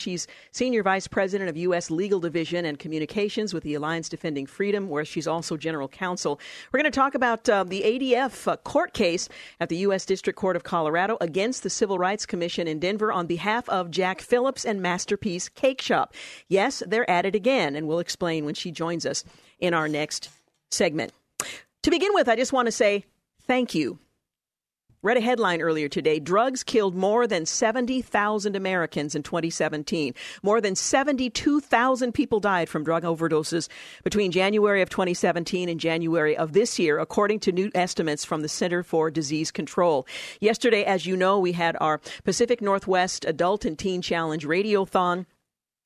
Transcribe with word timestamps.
She's 0.00 0.26
Senior 0.52 0.82
Vice 0.82 1.06
President 1.06 1.50
of 1.50 1.56
U.S. 1.56 1.90
Legal 1.90 2.20
Division 2.20 2.64
and 2.64 2.78
Communications 2.78 3.52
with 3.52 3.62
the 3.62 3.74
Alliance 3.74 4.08
Defending 4.08 4.46
Freedom, 4.46 4.88
where 4.88 5.04
she's 5.04 5.26
also 5.26 5.56
General 5.56 5.88
Counsel. 5.88 6.40
We're 6.72 6.80
going 6.80 6.90
to 6.90 6.96
talk 6.96 7.14
about 7.14 7.48
uh, 7.48 7.64
the 7.64 7.82
ADF 7.82 8.48
uh, 8.48 8.56
court 8.58 8.94
case 8.94 9.28
at 9.60 9.68
the 9.68 9.76
U.S. 9.78 10.06
District 10.06 10.38
Court 10.38 10.56
of 10.56 10.62
Colorado 10.62 11.16
against 11.20 11.62
the 11.62 11.70
Civil 11.70 11.98
Rights 11.98 12.26
Commission 12.26 12.66
in 12.66 12.78
Denver 12.78 13.12
on 13.12 13.26
behalf 13.26 13.68
of 13.68 13.90
Jack 13.90 14.20
Phillips 14.20 14.64
and 14.64 14.80
Masterpiece 14.80 15.48
Cake 15.48 15.80
Shop. 15.80 16.14
Yes, 16.48 16.82
they're 16.86 17.08
at 17.08 17.26
it 17.26 17.34
again, 17.34 17.76
and 17.76 17.86
we'll 17.86 17.98
explain 17.98 18.44
when 18.44 18.54
she 18.54 18.70
joins 18.70 19.04
us 19.04 19.24
in 19.58 19.74
our 19.74 19.88
next 19.88 20.30
segment. 20.70 21.12
To 21.82 21.90
begin 21.90 22.14
with, 22.14 22.28
I 22.28 22.36
just 22.36 22.52
want 22.52 22.66
to 22.66 22.72
say 22.72 23.04
thank 23.46 23.74
you 23.74 23.98
Read 25.02 25.16
a 25.16 25.22
headline 25.22 25.62
earlier 25.62 25.88
today. 25.88 26.20
Drugs 26.20 26.62
killed 26.62 26.94
more 26.94 27.26
than 27.26 27.46
70,000 27.46 28.54
Americans 28.54 29.14
in 29.14 29.22
2017. 29.22 30.12
More 30.42 30.60
than 30.60 30.74
72,000 30.74 32.12
people 32.12 32.38
died 32.38 32.68
from 32.68 32.84
drug 32.84 33.04
overdoses 33.04 33.70
between 34.04 34.30
January 34.30 34.82
of 34.82 34.90
2017 34.90 35.70
and 35.70 35.80
January 35.80 36.36
of 36.36 36.52
this 36.52 36.78
year, 36.78 36.98
according 36.98 37.40
to 37.40 37.50
new 37.50 37.70
estimates 37.74 38.26
from 38.26 38.42
the 38.42 38.48
Center 38.48 38.82
for 38.82 39.10
Disease 39.10 39.50
Control. 39.50 40.06
Yesterday, 40.38 40.84
as 40.84 41.06
you 41.06 41.16
know, 41.16 41.38
we 41.38 41.52
had 41.52 41.78
our 41.80 41.98
Pacific 42.24 42.60
Northwest 42.60 43.24
Adult 43.24 43.64
and 43.64 43.78
Teen 43.78 44.02
Challenge 44.02 44.44
Radiothon. 44.44 45.24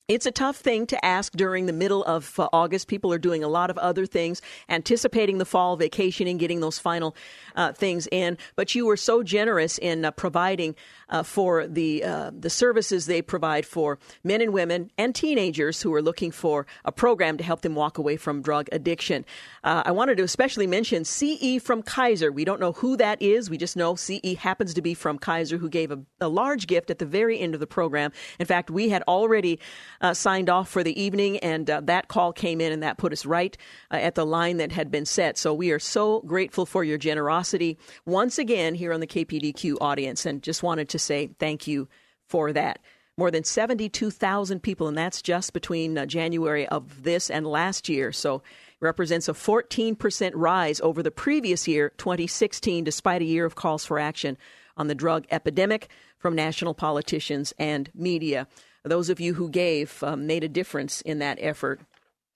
It's 0.07 0.27
a 0.27 0.31
tough 0.31 0.57
thing 0.57 0.85
to 0.87 1.03
ask 1.03 1.33
during 1.33 1.65
the 1.65 1.73
middle 1.73 2.03
of 2.03 2.39
uh, 2.39 2.47
August. 2.53 2.87
People 2.87 3.11
are 3.11 3.17
doing 3.17 3.43
a 3.43 3.47
lot 3.47 3.71
of 3.71 3.77
other 3.79 4.05
things, 4.05 4.39
anticipating 4.69 5.39
the 5.39 5.45
fall, 5.45 5.77
vacationing, 5.77 6.37
getting 6.37 6.59
those 6.59 6.77
final 6.77 7.15
uh, 7.55 7.73
things 7.73 8.07
in. 8.11 8.37
But 8.55 8.75
you 8.75 8.85
were 8.85 8.97
so 8.97 9.23
generous 9.23 9.79
in 9.79 10.05
uh, 10.05 10.11
providing 10.11 10.75
uh, 11.09 11.23
for 11.23 11.67
the 11.67 12.03
uh, 12.03 12.31
the 12.37 12.49
services 12.49 13.05
they 13.05 13.21
provide 13.21 13.65
for 13.65 13.99
men 14.23 14.41
and 14.41 14.53
women 14.53 14.91
and 14.97 15.13
teenagers 15.13 15.81
who 15.81 15.93
are 15.93 16.01
looking 16.01 16.31
for 16.31 16.65
a 16.83 16.91
program 16.91 17.37
to 17.37 17.43
help 17.43 17.61
them 17.61 17.75
walk 17.75 17.97
away 17.97 18.17
from 18.17 18.41
drug 18.41 18.67
addiction. 18.71 19.25
Uh, 19.63 19.83
I 19.85 19.91
wanted 19.91 20.17
to 20.17 20.23
especially 20.23 20.67
mention 20.67 21.05
CE 21.05 21.61
from 21.61 21.81
Kaiser. 21.81 22.31
We 22.31 22.45
don't 22.45 22.59
know 22.59 22.73
who 22.73 22.97
that 22.97 23.21
is. 23.21 23.49
We 23.49 23.57
just 23.57 23.77
know 23.77 23.95
CE 23.95 24.35
happens 24.37 24.73
to 24.73 24.81
be 24.81 24.93
from 24.93 25.17
Kaiser, 25.17 25.57
who 25.57 25.69
gave 25.69 25.91
a, 25.91 25.99
a 26.21 26.27
large 26.27 26.67
gift 26.67 26.89
at 26.89 26.99
the 26.99 27.05
very 27.05 27.39
end 27.39 27.53
of 27.53 27.59
the 27.59 27.67
program. 27.67 28.11
In 28.39 28.45
fact, 28.45 28.69
we 28.69 28.89
had 28.89 29.03
already 29.07 29.59
uh, 30.01 30.13
signed 30.13 30.49
off 30.49 30.69
for 30.69 30.83
the 30.83 30.99
evening, 30.99 31.37
and 31.39 31.69
uh, 31.69 31.81
that 31.85 32.07
call 32.07 32.33
came 32.33 32.61
in, 32.61 32.71
and 32.71 32.83
that 32.83 32.97
put 32.97 33.13
us 33.13 33.25
right 33.25 33.57
uh, 33.91 33.95
at 33.95 34.15
the 34.15 34.25
line 34.25 34.57
that 34.57 34.71
had 34.71 34.91
been 34.91 35.05
set. 35.05 35.37
So 35.37 35.53
we 35.53 35.71
are 35.71 35.79
so 35.79 36.21
grateful 36.21 36.65
for 36.65 36.83
your 36.83 36.97
generosity 36.97 37.77
once 38.05 38.37
again 38.37 38.75
here 38.75 38.93
on 38.93 38.99
the 38.99 39.07
KPDQ 39.07 39.77
audience, 39.81 40.25
and 40.25 40.41
just 40.41 40.63
wanted 40.63 40.89
to 40.89 40.94
say 40.99 41.29
thank 41.39 41.67
you 41.67 41.87
for 42.27 42.53
that. 42.53 42.79
More 43.17 43.31
than 43.31 43.45
72,000 43.45 44.61
people, 44.61 44.87
and 44.87 44.97
that's 44.97 45.21
just 45.21 45.53
between 45.53 45.97
uh, 45.97 46.05
January 46.05 46.67
of 46.67 47.03
this 47.03 47.29
and 47.29 47.47
last 47.47 47.87
year. 47.87 48.11
So 48.11 48.41
represents 48.81 49.29
a 49.29 49.33
14% 49.33 50.31
rise 50.35 50.81
over 50.81 51.01
the 51.01 51.11
previous 51.11 51.67
year, 51.67 51.93
2016, 51.97 52.83
despite 52.83 53.21
a 53.21 53.25
year 53.25 53.45
of 53.45 53.55
calls 53.55 53.85
for 53.85 53.99
action 53.99 54.37
on 54.75 54.87
the 54.87 54.95
drug 54.95 55.25
epidemic 55.31 55.89
from 56.17 56.35
national 56.35 56.73
politicians 56.73 57.53
and 57.57 57.89
media. 57.93 58.47
Those 58.83 59.09
of 59.09 59.19
you 59.19 59.35
who 59.35 59.49
gave 59.49 60.03
um, 60.03 60.27
made 60.27 60.43
a 60.43 60.49
difference 60.49 61.01
in 61.01 61.19
that 61.19 61.37
effort 61.41 61.79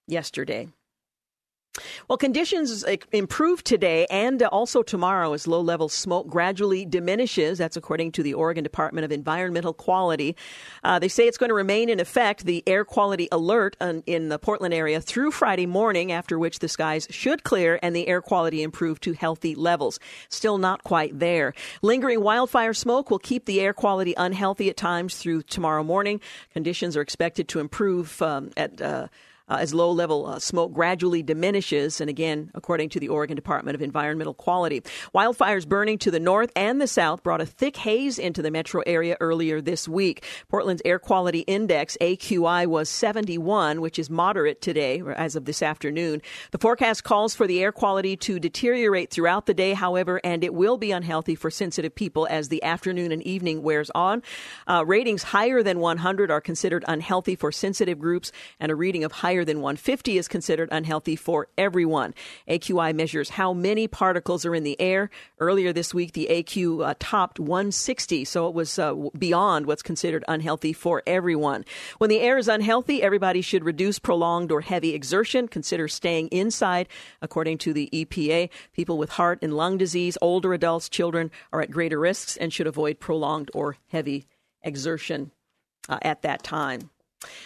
yesterday. 0.07 0.69
Well, 2.07 2.17
conditions 2.17 2.83
improve 3.11 3.63
today 3.63 4.07
and 4.09 4.41
also 4.43 4.81
tomorrow 4.81 5.33
as 5.33 5.47
low 5.47 5.61
level 5.61 5.87
smoke 5.87 6.27
gradually 6.27 6.85
diminishes. 6.85 7.59
That's 7.59 7.77
according 7.77 8.13
to 8.13 8.23
the 8.23 8.33
Oregon 8.33 8.63
Department 8.63 9.05
of 9.05 9.11
Environmental 9.11 9.73
Quality. 9.73 10.35
Uh, 10.83 10.99
they 10.99 11.07
say 11.07 11.27
it's 11.27 11.37
going 11.37 11.49
to 11.49 11.53
remain 11.55 11.89
in 11.89 11.99
effect, 11.99 12.45
the 12.45 12.63
air 12.65 12.83
quality 12.83 13.27
alert 13.31 13.77
in 14.05 14.29
the 14.29 14.39
Portland 14.39 14.73
area 14.73 14.99
through 14.99 15.31
Friday 15.31 15.67
morning, 15.67 16.11
after 16.11 16.39
which 16.39 16.59
the 16.59 16.67
skies 16.67 17.07
should 17.11 17.43
clear 17.43 17.79
and 17.83 17.95
the 17.95 18.07
air 18.07 18.21
quality 18.21 18.63
improve 18.63 18.99
to 19.01 19.13
healthy 19.13 19.53
levels. 19.53 19.99
Still 20.29 20.57
not 20.57 20.83
quite 20.83 21.19
there. 21.19 21.53
Lingering 21.81 22.21
wildfire 22.21 22.73
smoke 22.73 23.11
will 23.11 23.19
keep 23.19 23.45
the 23.45 23.61
air 23.61 23.73
quality 23.73 24.13
unhealthy 24.17 24.69
at 24.69 24.77
times 24.77 25.15
through 25.17 25.43
tomorrow 25.43 25.83
morning. 25.83 26.19
Conditions 26.53 26.97
are 26.97 27.01
expected 27.01 27.47
to 27.49 27.59
improve 27.59 28.21
um, 28.21 28.51
at 28.57 28.81
uh, 28.81 29.07
uh, 29.49 29.57
as 29.59 29.73
low 29.73 29.91
level 29.91 30.27
uh, 30.27 30.39
smoke 30.39 30.73
gradually 30.73 31.23
diminishes. 31.23 31.99
And 31.99 32.09
again, 32.09 32.51
according 32.53 32.89
to 32.89 32.99
the 32.99 33.09
Oregon 33.09 33.35
Department 33.35 33.75
of 33.75 33.81
Environmental 33.81 34.33
Quality, 34.33 34.81
wildfires 35.13 35.67
burning 35.67 35.97
to 35.99 36.11
the 36.11 36.19
north 36.19 36.51
and 36.55 36.79
the 36.79 36.87
south 36.87 37.23
brought 37.23 37.41
a 37.41 37.45
thick 37.45 37.77
haze 37.77 38.19
into 38.19 38.41
the 38.41 38.51
metro 38.51 38.81
area 38.85 39.17
earlier 39.19 39.61
this 39.61 39.87
week. 39.87 40.23
Portland's 40.49 40.81
air 40.85 40.99
quality 40.99 41.39
index, 41.39 41.97
AQI, 42.01 42.67
was 42.67 42.89
71, 42.89 43.81
which 43.81 43.99
is 43.99 44.09
moderate 44.09 44.61
today, 44.61 45.01
as 45.15 45.35
of 45.35 45.45
this 45.45 45.61
afternoon. 45.61 46.21
The 46.51 46.57
forecast 46.57 47.03
calls 47.03 47.35
for 47.35 47.47
the 47.47 47.61
air 47.61 47.71
quality 47.71 48.15
to 48.17 48.39
deteriorate 48.39 49.09
throughout 49.09 49.45
the 49.45 49.53
day, 49.53 49.73
however, 49.73 50.21
and 50.23 50.43
it 50.43 50.53
will 50.53 50.77
be 50.77 50.91
unhealthy 50.91 51.35
for 51.35 51.49
sensitive 51.49 51.95
people 51.95 52.27
as 52.29 52.49
the 52.49 52.63
afternoon 52.63 53.11
and 53.11 53.23
evening 53.23 53.63
wears 53.63 53.89
on. 53.95 54.21
Uh, 54.67 54.83
ratings 54.85 55.23
higher 55.23 55.63
than 55.63 55.79
100 55.79 56.31
are 56.31 56.41
considered 56.41 56.85
unhealthy 56.87 57.35
for 57.35 57.51
sensitive 57.51 57.99
groups, 57.99 58.31
and 58.59 58.71
a 58.71 58.75
reading 58.75 59.03
of 59.03 59.11
higher 59.11 59.38
higher 59.39 59.45
than 59.45 59.61
150 59.61 60.17
is 60.17 60.27
considered 60.27 60.67
unhealthy 60.69 61.15
for 61.15 61.47
everyone. 61.57 62.13
AQI 62.49 62.93
measures 62.93 63.29
how 63.29 63.53
many 63.53 63.87
particles 63.87 64.45
are 64.45 64.53
in 64.53 64.65
the 64.65 64.79
air. 64.81 65.09
Earlier 65.39 65.71
this 65.71 65.93
week, 65.93 66.11
the 66.11 66.27
AQ 66.29 66.85
uh, 66.85 66.93
topped 66.99 67.39
160, 67.39 68.25
so 68.25 68.49
it 68.49 68.53
was 68.53 68.77
uh, 68.77 68.93
beyond 69.17 69.65
what's 69.65 69.81
considered 69.81 70.25
unhealthy 70.27 70.73
for 70.73 71.03
everyone. 71.07 71.63
When 71.99 72.09
the 72.09 72.19
air 72.19 72.37
is 72.37 72.49
unhealthy, 72.49 73.01
everybody 73.01 73.41
should 73.41 73.63
reduce 73.63 73.97
prolonged 73.97 74.51
or 74.51 74.59
heavy 74.59 74.93
exertion, 74.93 75.47
consider 75.47 75.87
staying 75.87 76.27
inside. 76.27 76.89
According 77.21 77.59
to 77.59 77.71
the 77.71 77.89
EPA, 77.93 78.49
people 78.73 78.97
with 78.97 79.11
heart 79.11 79.39
and 79.41 79.55
lung 79.55 79.77
disease, 79.77 80.17
older 80.21 80.53
adults, 80.53 80.89
children 80.89 81.31
are 81.53 81.61
at 81.61 81.71
greater 81.71 81.97
risks 81.97 82.35
and 82.35 82.51
should 82.51 82.67
avoid 82.67 82.99
prolonged 82.99 83.49
or 83.53 83.77
heavy 83.87 84.25
exertion 84.63 85.31
uh, 85.87 85.99
at 86.01 86.23
that 86.23 86.43
time. 86.43 86.89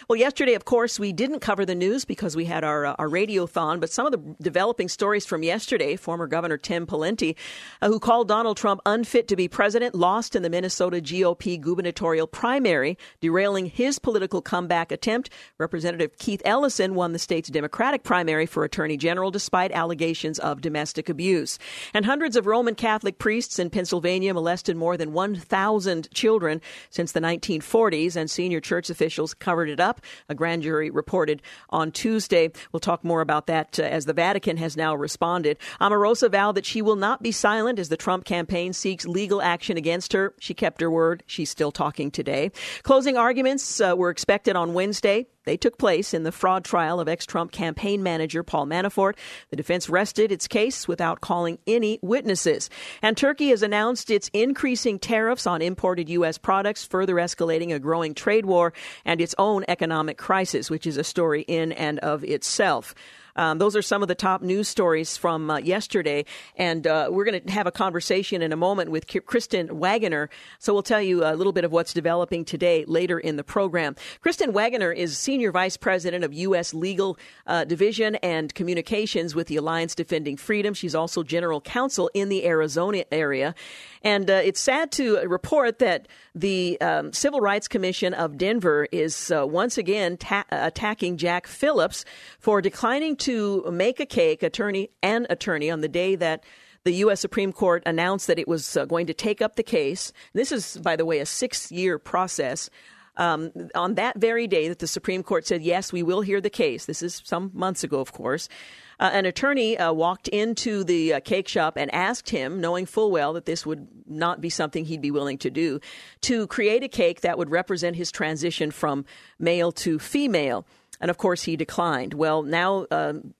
Well, 0.07 0.17
yesterday, 0.17 0.53
of 0.53 0.65
course, 0.65 0.99
we 0.99 1.11
didn't 1.13 1.39
cover 1.39 1.65
the 1.65 1.73
news 1.73 2.05
because 2.05 2.35
we 2.35 2.45
had 2.45 2.63
our, 2.63 2.85
uh, 2.85 2.95
our 2.99 3.09
radiothon, 3.09 3.79
but 3.79 3.89
some 3.89 4.05
of 4.05 4.11
the 4.11 4.35
developing 4.39 4.87
stories 4.87 5.25
from 5.25 5.41
yesterday, 5.41 5.95
former 5.95 6.27
Governor 6.27 6.57
Tim 6.57 6.85
Pawlenty, 6.85 7.35
uh, 7.81 7.87
who 7.87 7.99
called 7.99 8.27
Donald 8.27 8.55
Trump 8.55 8.81
unfit 8.85 9.27
to 9.29 9.35
be 9.35 9.47
president, 9.47 9.95
lost 9.95 10.35
in 10.35 10.43
the 10.43 10.49
Minnesota 10.49 10.97
GOP 10.97 11.59
gubernatorial 11.59 12.27
primary, 12.27 12.99
derailing 13.19 13.65
his 13.65 13.97
political 13.97 14.43
comeback 14.43 14.91
attempt. 14.91 15.31
Representative 15.57 16.17
Keith 16.19 16.43
Ellison 16.45 16.93
won 16.93 17.13
the 17.13 17.19
state's 17.19 17.49
Democratic 17.49 18.03
primary 18.03 18.45
for 18.45 18.63
attorney 18.63 18.97
general 18.97 19.31
despite 19.31 19.71
allegations 19.71 20.37
of 20.37 20.61
domestic 20.61 21.09
abuse. 21.09 21.57
And 21.95 22.05
hundreds 22.05 22.35
of 22.35 22.45
Roman 22.45 22.75
Catholic 22.75 23.17
priests 23.17 23.57
in 23.57 23.71
Pennsylvania 23.71 24.35
molested 24.35 24.77
more 24.77 24.97
than 24.97 25.13
1,000 25.13 26.11
children 26.11 26.61
since 26.91 27.11
the 27.11 27.19
1940s, 27.21 28.15
and 28.15 28.29
senior 28.29 28.59
church 28.59 28.91
officials 28.91 29.33
covered 29.33 29.62
covered 29.63 29.69
it 29.69 29.79
up. 29.79 30.01
A 30.27 30.35
grand 30.35 30.63
jury 30.63 30.89
reported 30.89 31.41
on 31.69 31.91
Tuesday. 31.91 32.51
We'll 32.71 32.81
talk 32.81 33.03
more 33.03 33.21
about 33.21 33.47
that 33.47 33.79
uh, 33.79 33.83
as 33.83 34.05
the 34.05 34.13
Vatican 34.13 34.57
has 34.57 34.75
now 34.75 34.93
responded. 34.93 35.57
Omarosa 35.79 36.29
vowed 36.29 36.55
that 36.55 36.65
she 36.65 36.81
will 36.81 36.97
not 36.97 37.23
be 37.23 37.31
silent 37.31 37.79
as 37.79 37.87
the 37.89 37.97
Trump 37.97 38.25
campaign 38.25 38.73
seeks 38.73 39.05
legal 39.05 39.41
action 39.41 39.77
against 39.77 40.11
her. 40.13 40.33
She 40.39 40.53
kept 40.53 40.81
her 40.81 40.91
word. 40.91 41.23
She's 41.27 41.49
still 41.49 41.71
talking 41.71 42.11
today. 42.11 42.51
Closing 42.83 43.15
arguments 43.17 43.79
uh, 43.79 43.95
were 43.95 44.09
expected 44.09 44.55
on 44.57 44.73
Wednesday. 44.73 45.27
They 45.45 45.57
took 45.57 45.77
place 45.77 46.13
in 46.13 46.23
the 46.23 46.31
fraud 46.31 46.63
trial 46.63 46.99
of 46.99 47.07
ex 47.07 47.25
Trump 47.25 47.51
campaign 47.51 48.03
manager 48.03 48.43
Paul 48.43 48.65
Manafort. 48.65 49.15
The 49.49 49.55
defense 49.55 49.89
rested 49.89 50.31
its 50.31 50.47
case 50.47 50.87
without 50.87 51.21
calling 51.21 51.59
any 51.67 51.99
witnesses. 52.01 52.69
And 53.01 53.17
Turkey 53.17 53.49
has 53.49 53.63
announced 53.63 54.09
it's 54.09 54.29
increasing 54.33 54.99
tariffs 54.99 55.45
on 55.47 55.61
imported 55.61 56.09
U.S. 56.09 56.37
products, 56.37 56.85
further 56.85 57.15
escalating 57.15 57.73
a 57.73 57.79
growing 57.79 58.13
trade 58.13 58.45
war 58.45 58.73
and 59.05 59.19
its 59.21 59.35
own 59.37 59.65
economic 59.67 60.17
crisis, 60.17 60.69
which 60.69 60.87
is 60.87 60.97
a 60.97 61.03
story 61.03 61.41
in 61.41 61.71
and 61.71 61.99
of 61.99 62.23
itself. 62.23 62.95
Um, 63.35 63.57
those 63.57 63.75
are 63.75 63.81
some 63.81 64.01
of 64.01 64.07
the 64.07 64.15
top 64.15 64.41
news 64.41 64.67
stories 64.67 65.17
from 65.17 65.49
uh, 65.49 65.57
yesterday, 65.57 66.25
and 66.55 66.85
uh, 66.85 67.09
we're 67.11 67.25
going 67.25 67.41
to 67.41 67.51
have 67.51 67.67
a 67.67 67.71
conversation 67.71 68.41
in 68.41 68.51
a 68.51 68.55
moment 68.55 68.91
with 68.91 69.05
Kristen 69.25 69.79
Waggoner. 69.79 70.29
So 70.59 70.73
we'll 70.73 70.83
tell 70.83 71.01
you 71.01 71.25
a 71.25 71.35
little 71.35 71.53
bit 71.53 71.63
of 71.63 71.71
what's 71.71 71.93
developing 71.93 72.45
today 72.45 72.85
later 72.85 73.19
in 73.19 73.35
the 73.35 73.43
program. 73.43 73.95
Kristen 74.21 74.53
Waggoner 74.53 74.91
is 74.91 75.17
senior 75.17 75.51
vice 75.51 75.77
president 75.77 76.23
of 76.23 76.33
U.S. 76.33 76.73
Legal 76.73 77.17
uh, 77.47 77.63
Division 77.65 78.15
and 78.15 78.53
Communications 78.53 79.35
with 79.35 79.47
the 79.47 79.57
Alliance 79.57 79.95
Defending 79.95 80.37
Freedom. 80.37 80.73
She's 80.73 80.95
also 80.95 81.23
general 81.23 81.61
counsel 81.61 82.09
in 82.13 82.29
the 82.29 82.45
Arizona 82.45 83.03
area, 83.11 83.55
and 84.03 84.29
uh, 84.29 84.33
it's 84.33 84.59
sad 84.59 84.91
to 84.93 85.17
report 85.19 85.79
that 85.79 86.07
the 86.35 86.79
um, 86.81 87.13
Civil 87.13 87.39
Rights 87.39 87.67
Commission 87.67 88.13
of 88.13 88.37
Denver 88.37 88.87
is 88.91 89.31
uh, 89.31 89.47
once 89.47 89.77
again 89.77 90.17
ta- 90.17 90.45
attacking 90.51 91.17
Jack 91.17 91.47
Phillips 91.47 92.03
for 92.39 92.61
declining 92.61 93.15
to 93.17 93.63
make 93.71 93.99
a 93.99 94.05
cake, 94.05 94.43
attorney 94.43 94.89
and 95.01 95.25
attorney, 95.29 95.71
on 95.71 95.81
the 95.81 95.87
day 95.87 96.15
that 96.15 96.43
the 96.83 96.93
U.S. 96.95 97.21
Supreme 97.21 97.53
Court 97.53 97.81
announced 97.85 98.27
that 98.27 98.39
it 98.39 98.47
was 98.47 98.75
uh, 98.75 98.85
going 98.85 99.07
to 99.07 99.13
take 99.13 99.41
up 99.41 99.55
the 99.55 99.63
case. 99.63 100.11
This 100.33 100.51
is, 100.51 100.77
by 100.77 100.97
the 100.97 101.05
way, 101.05 101.19
a 101.19 101.25
six 101.25 101.71
year 101.71 101.97
process. 101.97 102.69
Um, 103.15 103.51
on 103.75 103.93
that 103.95 104.17
very 104.17 104.47
day 104.47 104.67
that 104.69 104.79
the 104.79 104.87
Supreme 104.87 105.21
Court 105.21 105.45
said, 105.45 105.61
yes, 105.61 105.93
we 105.93 106.01
will 106.01 106.21
hear 106.21 106.41
the 106.41 106.49
case, 106.49 106.87
this 106.87 107.03
is 107.03 107.21
some 107.23 107.51
months 107.53 107.83
ago, 107.83 107.99
of 107.99 108.11
course, 108.11 108.49
uh, 108.99 109.09
an 109.13 109.25
attorney 109.25 109.77
uh, 109.77 109.91
walked 109.93 110.27
into 110.27 110.83
the 110.83 111.15
uh, 111.15 111.19
cake 111.19 111.47
shop 111.47 111.77
and 111.77 111.93
asked 111.93 112.29
him, 112.29 112.61
knowing 112.61 112.85
full 112.85 113.11
well 113.11 113.33
that 113.33 113.45
this 113.45 113.65
would 113.65 113.87
not 114.07 114.41
be 114.41 114.49
something 114.49 114.85
he'd 114.85 115.01
be 115.01 115.11
willing 115.11 115.37
to 115.39 115.49
do, 115.49 115.79
to 116.21 116.47
create 116.47 116.83
a 116.83 116.87
cake 116.87 117.21
that 117.21 117.37
would 117.37 117.49
represent 117.49 117.95
his 117.95 118.11
transition 118.11 118.71
from 118.71 119.05
male 119.39 119.71
to 119.71 119.99
female. 119.99 120.65
And 121.01 121.09
of 121.09 121.17
course, 121.17 121.43
he 121.43 121.55
declined. 121.55 122.13
Well, 122.13 122.43
now, 122.43 122.85
um, 122.91 123.33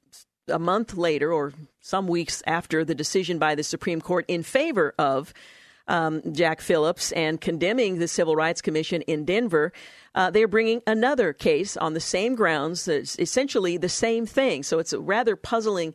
a 0.48 0.60
month 0.60 0.96
later, 0.96 1.32
or 1.32 1.54
some 1.80 2.08
weeks 2.08 2.44
after 2.46 2.84
the 2.84 2.96
decision 2.96 3.40
by 3.40 3.56
the 3.56 3.64
Supreme 3.64 4.02
Court 4.02 4.26
in 4.28 4.44
favor 4.44 4.94
of 4.98 5.34
um, 5.88 6.22
Jack 6.32 6.62
Phillips 6.62 7.12
and 7.14 7.40
condemning 7.40 8.00
the 8.00 8.08
Civil 8.08 8.36
Rights 8.36 8.62
Commission 8.62 9.02
in 9.04 9.26
Denver, 9.26 9.72
uh, 10.16 10.30
they're 10.30 10.48
bringing 10.48 10.82
another 10.88 11.34
case 11.34 11.76
on 11.76 11.94
the 11.94 12.00
same 12.00 12.36
grounds, 12.36 12.88
essentially 12.88 13.78
the 13.78 13.90
same 13.90 14.26
thing. 14.26 14.64
So 14.64 14.80
it's 14.80 14.94
a 14.94 15.00
rather 15.00 15.36
puzzling 15.36 15.94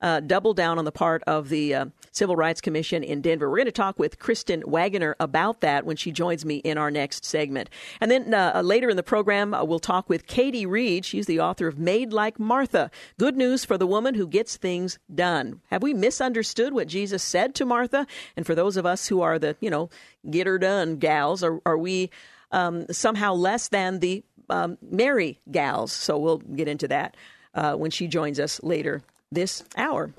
uh, 0.00 0.20
double 0.20 0.54
down 0.54 0.78
on 0.78 0.84
the 0.84 0.92
part 0.92 1.22
of 1.26 1.48
the 1.48 1.74
uh, 1.74 1.86
Civil 2.12 2.36
Rights 2.36 2.60
Commission 2.60 3.02
in 3.02 3.20
Denver. 3.20 3.50
We're 3.50 3.58
going 3.58 3.66
to 3.66 3.72
talk 3.72 3.98
with 3.98 4.18
Kristen 4.18 4.62
Waggoner 4.66 5.16
about 5.20 5.60
that 5.60 5.84
when 5.84 5.96
she 5.96 6.12
joins 6.12 6.44
me 6.44 6.56
in 6.56 6.78
our 6.78 6.90
next 6.90 7.24
segment. 7.24 7.70
And 8.00 8.10
then 8.10 8.32
uh, 8.32 8.62
later 8.64 8.88
in 8.88 8.96
the 8.96 9.02
program, 9.02 9.54
uh, 9.54 9.64
we'll 9.64 9.78
talk 9.78 10.08
with 10.08 10.26
Katie 10.26 10.66
Reid. 10.66 11.04
She's 11.04 11.26
the 11.26 11.40
author 11.40 11.66
of 11.66 11.78
Made 11.78 12.12
Like 12.12 12.38
Martha 12.38 12.90
Good 13.18 13.36
News 13.36 13.64
for 13.64 13.78
the 13.78 13.86
Woman 13.86 14.14
Who 14.14 14.26
Gets 14.26 14.56
Things 14.56 14.98
Done. 15.14 15.60
Have 15.70 15.82
we 15.82 15.94
misunderstood 15.94 16.72
what 16.72 16.88
Jesus 16.88 17.22
said 17.22 17.54
to 17.56 17.64
Martha? 17.64 18.06
And 18.36 18.46
for 18.46 18.54
those 18.54 18.76
of 18.76 18.86
us 18.86 19.08
who 19.08 19.22
are 19.22 19.38
the, 19.38 19.56
you 19.60 19.70
know, 19.70 19.90
get 20.28 20.46
her 20.46 20.58
done 20.58 20.96
gals, 20.96 21.42
are, 21.42 21.60
are 21.64 21.78
we 21.78 22.10
um, 22.52 22.86
somehow 22.90 23.34
less 23.34 23.68
than 23.68 24.00
the 24.00 24.22
um, 24.50 24.78
Mary 24.82 25.40
gals? 25.50 25.92
So 25.92 26.18
we'll 26.18 26.38
get 26.38 26.68
into 26.68 26.88
that. 26.88 27.16
Uh, 27.54 27.74
when 27.74 27.90
she 27.90 28.06
joins 28.06 28.38
us 28.38 28.62
later 28.62 29.02
this 29.32 29.64
hour. 29.76 30.12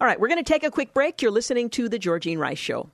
All 0.00 0.06
right, 0.06 0.18
we're 0.18 0.28
going 0.28 0.42
to 0.42 0.52
take 0.52 0.64
a 0.64 0.70
quick 0.70 0.94
break. 0.94 1.22
You're 1.22 1.30
listening 1.30 1.70
to 1.70 1.88
The 1.88 1.98
Georgene 1.98 2.38
Rice 2.38 2.58
Show. 2.58 2.90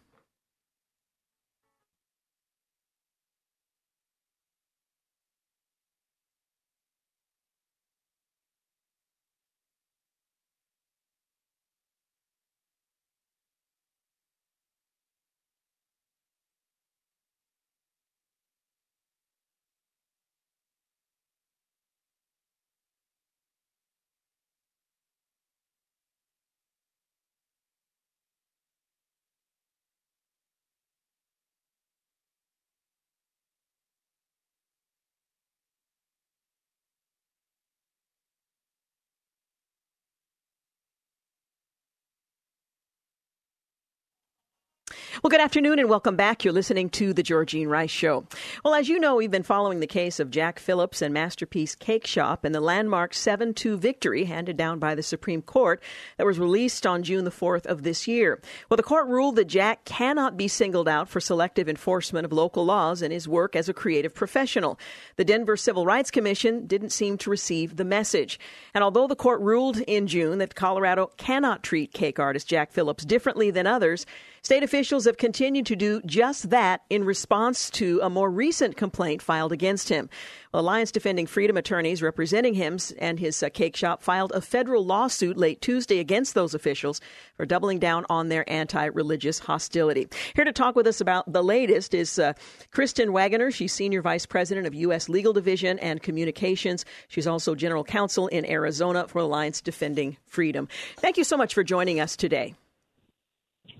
Well, 45.20 45.30
good 45.30 45.40
afternoon 45.40 45.80
and 45.80 45.88
welcome 45.88 46.14
back. 46.14 46.44
You're 46.44 46.54
listening 46.54 46.90
to 46.90 47.12
The 47.12 47.24
Georgene 47.24 47.66
Rice 47.66 47.90
Show. 47.90 48.24
Well, 48.64 48.74
as 48.74 48.88
you 48.88 49.00
know, 49.00 49.16
we've 49.16 49.32
been 49.32 49.42
following 49.42 49.80
the 49.80 49.88
case 49.88 50.20
of 50.20 50.30
Jack 50.30 50.60
Phillips 50.60 51.02
and 51.02 51.12
Masterpiece 51.12 51.74
Cake 51.74 52.06
Shop 52.06 52.44
and 52.44 52.54
the 52.54 52.60
landmark 52.60 53.12
7 53.14 53.52
2 53.52 53.78
victory 53.78 54.26
handed 54.26 54.56
down 54.56 54.78
by 54.78 54.94
the 54.94 55.02
Supreme 55.02 55.42
Court 55.42 55.82
that 56.18 56.26
was 56.26 56.38
released 56.38 56.86
on 56.86 57.02
June 57.02 57.24
the 57.24 57.32
4th 57.32 57.66
of 57.66 57.82
this 57.82 58.06
year. 58.06 58.40
Well, 58.70 58.76
the 58.76 58.84
court 58.84 59.08
ruled 59.08 59.34
that 59.36 59.46
Jack 59.46 59.84
cannot 59.84 60.36
be 60.36 60.46
singled 60.46 60.86
out 60.86 61.08
for 61.08 61.18
selective 61.18 61.68
enforcement 61.68 62.24
of 62.24 62.32
local 62.32 62.64
laws 62.64 63.02
in 63.02 63.10
his 63.10 63.26
work 63.26 63.56
as 63.56 63.68
a 63.68 63.74
creative 63.74 64.14
professional. 64.14 64.78
The 65.16 65.24
Denver 65.24 65.56
Civil 65.56 65.84
Rights 65.84 66.12
Commission 66.12 66.68
didn't 66.68 66.90
seem 66.90 67.18
to 67.18 67.30
receive 67.30 67.74
the 67.74 67.84
message. 67.84 68.38
And 68.72 68.84
although 68.84 69.08
the 69.08 69.16
court 69.16 69.40
ruled 69.40 69.78
in 69.78 70.06
June 70.06 70.38
that 70.38 70.54
Colorado 70.54 71.10
cannot 71.16 71.64
treat 71.64 71.92
cake 71.92 72.20
artist 72.20 72.46
Jack 72.46 72.70
Phillips 72.70 73.04
differently 73.04 73.50
than 73.50 73.66
others, 73.66 74.06
State 74.42 74.62
officials 74.62 75.04
have 75.04 75.16
continued 75.16 75.66
to 75.66 75.76
do 75.76 76.00
just 76.06 76.50
that 76.50 76.82
in 76.90 77.04
response 77.04 77.70
to 77.70 78.00
a 78.02 78.10
more 78.10 78.30
recent 78.30 78.76
complaint 78.76 79.20
filed 79.22 79.52
against 79.52 79.88
him. 79.88 80.08
Alliance 80.54 80.90
Defending 80.90 81.26
Freedom 81.26 81.56
attorneys 81.56 82.02
representing 82.02 82.54
him 82.54 82.78
and 82.98 83.20
his 83.20 83.42
uh, 83.42 83.48
cake 83.50 83.76
shop 83.76 84.02
filed 84.02 84.32
a 84.32 84.40
federal 84.40 84.84
lawsuit 84.84 85.36
late 85.36 85.60
Tuesday 85.60 85.98
against 85.98 86.34
those 86.34 86.54
officials 86.54 87.00
for 87.36 87.44
doubling 87.44 87.78
down 87.78 88.06
on 88.08 88.28
their 88.28 88.48
anti 88.50 88.86
religious 88.86 89.38
hostility. 89.38 90.06
Here 90.34 90.44
to 90.44 90.52
talk 90.52 90.74
with 90.76 90.86
us 90.86 91.00
about 91.00 91.30
the 91.30 91.42
latest 91.42 91.92
is 91.92 92.18
uh, 92.18 92.32
Kristen 92.70 93.12
Waggoner. 93.12 93.50
She's 93.50 93.72
Senior 93.72 94.02
Vice 94.02 94.26
President 94.26 94.66
of 94.66 94.74
U.S. 94.74 95.08
Legal 95.08 95.32
Division 95.32 95.78
and 95.80 96.02
Communications. 96.02 96.84
She's 97.08 97.26
also 97.26 97.54
General 97.54 97.84
Counsel 97.84 98.28
in 98.28 98.46
Arizona 98.46 99.06
for 99.08 99.18
Alliance 99.18 99.60
Defending 99.60 100.16
Freedom. 100.26 100.68
Thank 100.96 101.18
you 101.18 101.24
so 101.24 101.36
much 101.36 101.54
for 101.54 101.62
joining 101.62 102.00
us 102.00 102.16
today. 102.16 102.54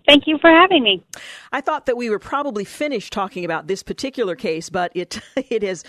Thank 0.09 0.27
you 0.27 0.39
for 0.39 0.49
having 0.49 0.83
me. 0.83 1.03
I 1.53 1.61
thought 1.61 1.85
that 1.85 1.99
we 1.99 2.09
were 2.09 2.19
probably 2.19 2.65
finished 2.65 3.13
talking 3.13 3.45
about 3.45 3.67
this 3.67 3.83
particular 3.83 4.35
case, 4.37 4.71
but 4.71 4.91
it 4.95 5.21
it 5.37 5.63
has 5.63 5.85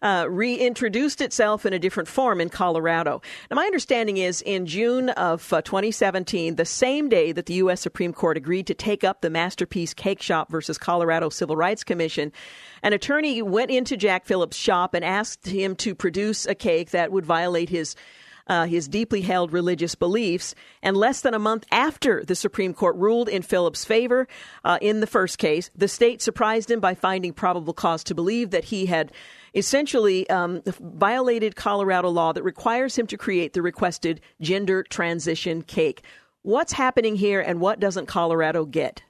uh, 0.00 0.26
reintroduced 0.30 1.20
itself 1.20 1.66
in 1.66 1.72
a 1.72 1.78
different 1.80 2.08
form 2.08 2.40
in 2.40 2.50
Colorado. 2.50 3.20
Now, 3.50 3.56
my 3.56 3.64
understanding 3.64 4.18
is 4.18 4.42
in 4.42 4.66
June 4.66 5.08
of 5.10 5.52
uh, 5.52 5.60
2017, 5.62 6.54
the 6.54 6.64
same 6.64 7.08
day 7.08 7.32
that 7.32 7.46
the 7.46 7.54
U.S. 7.54 7.80
Supreme 7.80 8.12
Court 8.12 8.36
agreed 8.36 8.68
to 8.68 8.74
take 8.74 9.02
up 9.02 9.22
the 9.22 9.30
Masterpiece 9.30 9.92
Cake 9.92 10.22
Shop 10.22 10.52
versus 10.52 10.78
Colorado 10.78 11.28
Civil 11.28 11.56
Rights 11.56 11.82
Commission, 11.82 12.30
an 12.84 12.92
attorney 12.92 13.42
went 13.42 13.72
into 13.72 13.96
Jack 13.96 14.24
Phillips' 14.24 14.56
shop 14.56 14.94
and 14.94 15.04
asked 15.04 15.48
him 15.48 15.74
to 15.76 15.96
produce 15.96 16.46
a 16.46 16.54
cake 16.54 16.90
that 16.90 17.10
would 17.10 17.26
violate 17.26 17.70
his 17.70 17.96
uh, 18.46 18.66
his 18.66 18.88
deeply 18.88 19.22
held 19.22 19.52
religious 19.52 19.94
beliefs. 19.94 20.54
And 20.82 20.96
less 20.96 21.20
than 21.20 21.34
a 21.34 21.38
month 21.38 21.64
after 21.70 22.24
the 22.24 22.34
Supreme 22.34 22.74
Court 22.74 22.96
ruled 22.96 23.28
in 23.28 23.42
Phillips' 23.42 23.84
favor 23.84 24.28
uh, 24.64 24.78
in 24.80 25.00
the 25.00 25.06
first 25.06 25.38
case, 25.38 25.70
the 25.74 25.88
state 25.88 26.20
surprised 26.20 26.70
him 26.70 26.80
by 26.80 26.94
finding 26.94 27.32
probable 27.32 27.74
cause 27.74 28.04
to 28.04 28.14
believe 28.14 28.50
that 28.50 28.64
he 28.64 28.86
had 28.86 29.12
essentially 29.54 30.28
um, 30.30 30.62
violated 30.66 31.56
Colorado 31.56 32.08
law 32.08 32.32
that 32.32 32.42
requires 32.42 32.96
him 32.98 33.06
to 33.06 33.16
create 33.16 33.52
the 33.52 33.62
requested 33.62 34.20
gender 34.40 34.82
transition 34.82 35.62
cake. 35.62 36.02
What's 36.42 36.72
happening 36.72 37.16
here, 37.16 37.40
and 37.40 37.60
what 37.60 37.80
doesn't 37.80 38.06
Colorado 38.06 38.66
get? 38.66 39.02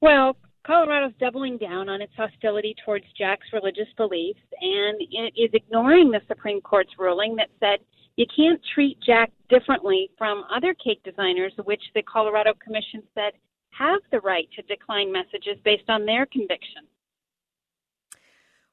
Well, 0.00 0.36
Colorado's 0.68 1.14
doubling 1.18 1.56
down 1.56 1.88
on 1.88 2.02
its 2.02 2.12
hostility 2.14 2.76
towards 2.84 3.06
Jack's 3.16 3.46
religious 3.54 3.88
beliefs 3.96 4.42
and 4.60 5.00
is 5.34 5.48
ignoring 5.54 6.10
the 6.10 6.20
Supreme 6.28 6.60
Court's 6.60 6.92
ruling 6.98 7.36
that 7.36 7.48
said 7.58 7.78
you 8.16 8.26
can't 8.36 8.60
treat 8.74 8.98
Jack 9.00 9.32
differently 9.48 10.10
from 10.18 10.44
other 10.54 10.74
cake 10.74 11.02
designers, 11.04 11.54
which 11.64 11.80
the 11.94 12.02
Colorado 12.02 12.52
Commission 12.62 13.02
said 13.14 13.32
have 13.70 14.00
the 14.12 14.20
right 14.20 14.46
to 14.56 14.62
decline 14.62 15.10
messages 15.10 15.56
based 15.64 15.88
on 15.88 16.04
their 16.04 16.26
conviction. 16.26 16.82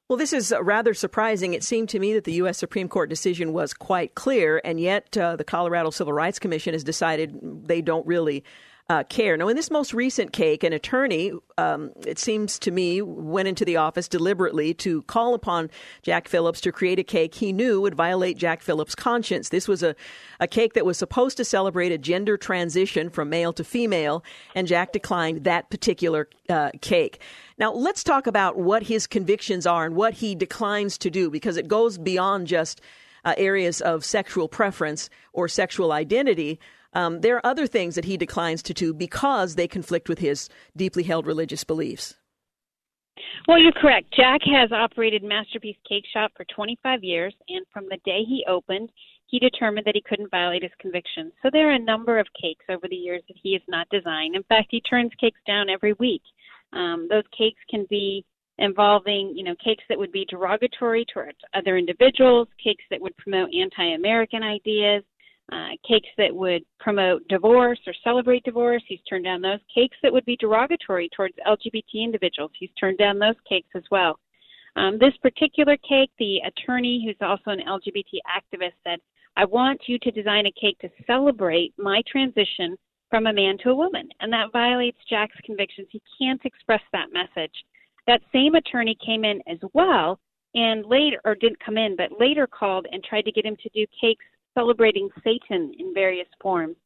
Well, 0.08 0.18
this 0.18 0.34
is 0.34 0.52
rather 0.60 0.92
surprising. 0.92 1.54
It 1.54 1.64
seemed 1.64 1.88
to 1.88 1.98
me 1.98 2.12
that 2.12 2.24
the 2.24 2.34
U.S. 2.34 2.58
Supreme 2.58 2.88
Court 2.88 3.08
decision 3.08 3.54
was 3.54 3.72
quite 3.72 4.14
clear, 4.14 4.60
and 4.64 4.78
yet 4.78 5.16
uh, 5.16 5.34
the 5.34 5.44
Colorado 5.44 5.90
Civil 5.90 6.12
Rights 6.12 6.38
Commission 6.38 6.74
has 6.74 6.84
decided 6.84 7.40
they 7.66 7.80
don't 7.80 8.06
really 8.06 8.44
uh, 8.88 9.02
care. 9.04 9.36
Now, 9.36 9.48
in 9.48 9.56
this 9.56 9.70
most 9.70 9.92
recent 9.92 10.32
cake, 10.32 10.62
an 10.62 10.72
attorney, 10.72 11.32
um, 11.58 11.90
it 12.06 12.18
seems 12.18 12.58
to 12.60 12.70
me, 12.70 13.02
went 13.02 13.48
into 13.48 13.64
the 13.64 13.76
office 13.76 14.08
deliberately 14.08 14.74
to 14.74 15.02
call 15.02 15.34
upon 15.34 15.70
Jack 16.02 16.28
Phillips 16.28 16.60
to 16.60 16.70
create 16.70 17.00
a 17.00 17.04
cake 17.04 17.34
he 17.34 17.52
knew 17.52 17.80
would 17.80 17.96
violate 17.96 18.36
Jack 18.36 18.62
Phillips' 18.62 18.94
conscience. 18.94 19.48
This 19.48 19.66
was 19.66 19.82
a, 19.82 19.96
a 20.38 20.46
cake 20.46 20.74
that 20.74 20.86
was 20.86 20.96
supposed 20.96 21.36
to 21.38 21.44
celebrate 21.44 21.90
a 21.90 21.98
gender 21.98 22.36
transition 22.36 23.10
from 23.10 23.28
male 23.28 23.52
to 23.54 23.64
female, 23.64 24.22
and 24.54 24.68
Jack 24.68 24.92
declined 24.92 25.42
that 25.44 25.68
particular 25.68 26.28
uh, 26.48 26.70
cake. 26.80 27.20
Now, 27.58 27.72
let's 27.72 28.04
talk 28.04 28.28
about 28.28 28.56
what 28.56 28.84
his 28.84 29.08
convictions 29.08 29.66
are 29.66 29.84
and 29.84 29.96
what 29.96 30.14
he 30.14 30.36
declines 30.36 30.96
to 30.98 31.10
do, 31.10 31.28
because 31.28 31.56
it 31.56 31.66
goes 31.66 31.98
beyond 31.98 32.46
just 32.46 32.80
uh, 33.24 33.34
areas 33.36 33.80
of 33.80 34.04
sexual 34.04 34.46
preference 34.46 35.10
or 35.32 35.48
sexual 35.48 35.90
identity. 35.90 36.60
Um, 36.96 37.20
there 37.20 37.36
are 37.36 37.44
other 37.44 37.66
things 37.66 37.94
that 37.96 38.06
he 38.06 38.16
declines 38.16 38.62
to 38.62 38.72
do 38.72 38.94
because 38.94 39.54
they 39.54 39.68
conflict 39.68 40.08
with 40.08 40.18
his 40.18 40.48
deeply 40.74 41.02
held 41.02 41.26
religious 41.26 41.62
beliefs. 41.62 42.14
Well, 43.46 43.58
you're 43.58 43.72
correct. 43.72 44.14
Jack 44.16 44.40
has 44.46 44.72
operated 44.72 45.22
Masterpiece 45.22 45.76
Cake 45.86 46.04
Shop 46.10 46.32
for 46.34 46.46
25 46.46 47.04
years, 47.04 47.34
and 47.50 47.66
from 47.70 47.84
the 47.90 47.98
day 48.06 48.20
he 48.26 48.46
opened, 48.48 48.88
he 49.26 49.38
determined 49.38 49.86
that 49.86 49.94
he 49.94 50.00
couldn't 50.00 50.30
violate 50.30 50.62
his 50.62 50.72
convictions. 50.80 51.32
So 51.42 51.50
there 51.52 51.68
are 51.68 51.74
a 51.74 51.78
number 51.78 52.18
of 52.18 52.26
cakes 52.40 52.64
over 52.70 52.86
the 52.88 52.96
years 52.96 53.22
that 53.28 53.36
he 53.42 53.52
has 53.52 53.62
not 53.68 53.86
designed. 53.90 54.34
In 54.34 54.42
fact, 54.44 54.68
he 54.70 54.80
turns 54.80 55.10
cakes 55.20 55.40
down 55.46 55.68
every 55.68 55.92
week. 55.94 56.22
Um, 56.72 57.08
those 57.10 57.24
cakes 57.36 57.60
can 57.68 57.86
be 57.90 58.24
involving, 58.56 59.34
you 59.36 59.44
know, 59.44 59.54
cakes 59.62 59.84
that 59.90 59.98
would 59.98 60.12
be 60.12 60.24
derogatory 60.30 61.04
towards 61.12 61.36
other 61.52 61.76
individuals, 61.76 62.48
cakes 62.62 62.84
that 62.90 63.02
would 63.02 63.16
promote 63.18 63.50
anti-American 63.52 64.42
ideas, 64.42 65.02
uh, 65.52 65.70
cakes 65.86 66.08
that 66.18 66.34
would 66.34 66.64
promote 66.80 67.26
divorce 67.28 67.78
or 67.86 67.94
celebrate 68.02 68.42
divorce. 68.44 68.82
He's 68.88 69.00
turned 69.08 69.24
down 69.24 69.40
those 69.40 69.60
cakes 69.72 69.96
that 70.02 70.12
would 70.12 70.24
be 70.24 70.36
derogatory 70.36 71.08
towards 71.14 71.34
LGBT 71.46 72.02
individuals. 72.02 72.50
He's 72.58 72.70
turned 72.78 72.98
down 72.98 73.18
those 73.18 73.36
cakes 73.48 73.68
as 73.76 73.84
well. 73.90 74.18
Um, 74.76 74.98
this 74.98 75.16
particular 75.22 75.76
cake, 75.88 76.10
the 76.18 76.38
attorney 76.46 77.02
who's 77.04 77.16
also 77.26 77.50
an 77.50 77.62
LGBT 77.66 78.18
activist 78.28 78.74
said, 78.84 78.98
I 79.36 79.44
want 79.44 79.82
you 79.86 79.98
to 80.00 80.10
design 80.10 80.46
a 80.46 80.60
cake 80.60 80.78
to 80.80 80.88
celebrate 81.06 81.72
my 81.78 82.02
transition 82.10 82.76
from 83.08 83.26
a 83.26 83.32
man 83.32 83.56
to 83.62 83.70
a 83.70 83.74
woman. 83.74 84.08
And 84.20 84.32
that 84.32 84.52
violates 84.52 84.98
Jack's 85.08 85.36
convictions. 85.44 85.88
He 85.90 86.02
can't 86.20 86.40
express 86.44 86.82
that 86.92 87.12
message. 87.12 87.52
That 88.06 88.20
same 88.32 88.54
attorney 88.54 88.96
came 89.04 89.24
in 89.24 89.40
as 89.46 89.58
well 89.72 90.18
and 90.54 90.86
later, 90.86 91.20
or 91.24 91.34
didn't 91.34 91.60
come 91.64 91.76
in, 91.76 91.96
but 91.96 92.18
later 92.18 92.46
called 92.46 92.86
and 92.90 93.04
tried 93.04 93.26
to 93.26 93.32
get 93.32 93.44
him 93.44 93.56
to 93.62 93.68
do 93.74 93.86
cakes 94.00 94.24
celebrating 94.56 95.08
Satan 95.22 95.72
in 95.78 95.92
various 95.94 96.28
forms. 96.40 96.76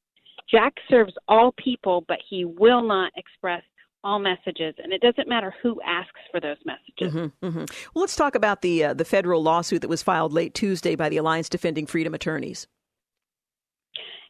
Jack 0.50 0.74
serves 0.88 1.12
all 1.28 1.52
people, 1.52 2.04
but 2.08 2.18
he 2.28 2.44
will 2.44 2.82
not 2.82 3.12
express 3.16 3.62
all 4.02 4.18
messages, 4.18 4.74
and 4.82 4.92
it 4.92 5.00
doesn't 5.02 5.28
matter 5.28 5.54
who 5.62 5.80
asks 5.82 6.20
for 6.30 6.40
those 6.40 6.56
messages. 6.64 7.14
Mm-hmm, 7.14 7.46
mm-hmm. 7.46 7.64
Well, 7.94 8.02
let's 8.02 8.16
talk 8.16 8.34
about 8.34 8.62
the 8.62 8.84
uh, 8.84 8.94
the 8.94 9.04
federal 9.04 9.42
lawsuit 9.42 9.82
that 9.82 9.88
was 9.88 10.02
filed 10.02 10.32
late 10.32 10.54
Tuesday 10.54 10.96
by 10.96 11.08
the 11.08 11.18
Alliance 11.18 11.48
Defending 11.48 11.86
Freedom 11.86 12.14
attorneys. 12.14 12.66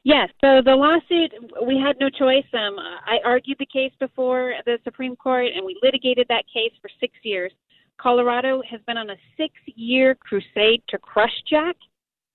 Yes, 0.03 0.31
so 0.41 0.63
the 0.65 0.75
lawsuit, 0.75 1.33
we 1.67 1.79
had 1.79 1.97
no 2.01 2.09
choice. 2.09 2.47
Um, 2.55 2.77
I 2.79 3.19
argued 3.25 3.59
the 3.59 3.67
case 3.67 3.93
before 4.01 4.55
the 4.65 4.79
Supreme 4.83 5.15
Court, 5.15 5.49
and 5.55 5.65
we 5.65 5.79
litigated 5.83 6.27
that 6.29 6.45
case 6.53 6.73
for 6.81 6.89
six 6.99 7.13
years. 7.23 7.53
Colorado 8.01 8.63
has 8.69 8.81
been 8.87 8.97
on 8.97 9.11
a 9.11 9.17
six 9.37 9.53
year 9.67 10.15
crusade 10.15 10.83
to 10.89 10.99
crush 10.99 11.35
Jack, 11.49 11.77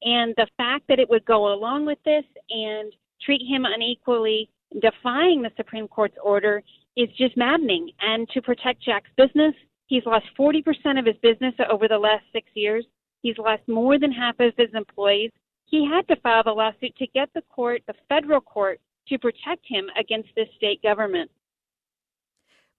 and 0.06 0.34
the 0.38 0.48
fact 0.56 0.86
that 0.88 1.00
it 1.00 1.10
would 1.10 1.26
go 1.26 1.54
along 1.54 1.86
with 1.86 1.98
this 2.06 2.24
and 2.50 2.94
treat 3.22 3.42
him 3.42 3.66
unequally, 3.66 4.50
defying 4.80 5.42
the 5.42 5.52
Supreme 5.58 5.88
Court's 5.88 6.18
order, 6.24 6.62
is 6.96 7.10
just 7.18 7.36
maddening. 7.36 7.90
And 8.00 8.30
to 8.30 8.42
protect 8.42 8.84
Jack's 8.84 9.10
business, 9.18 9.56
he's 9.88 10.06
lost 10.06 10.26
40% 10.40 10.64
of 11.00 11.06
his 11.06 11.16
business 11.22 11.56
over 11.72 11.88
the 11.88 11.98
last 11.98 12.24
six 12.32 12.48
years. 12.54 12.86
He's 13.22 13.38
lost 13.40 13.64
more 13.68 13.98
than 13.98 14.12
half 14.12 14.40
of 14.40 14.54
his 14.56 14.70
employees. 14.76 15.32
He 15.66 15.90
had 15.92 16.08
to 16.08 16.22
file 16.22 16.44
the 16.44 16.52
lawsuit 16.52 16.96
to 16.98 17.08
get 17.08 17.30
the 17.34 17.42
court, 17.50 17.82
the 17.88 17.96
federal 18.08 18.42
court, 18.42 18.80
to 19.08 19.18
protect 19.18 19.66
him 19.68 19.86
against 20.00 20.30
this 20.36 20.48
state 20.56 20.82
government. 20.84 21.32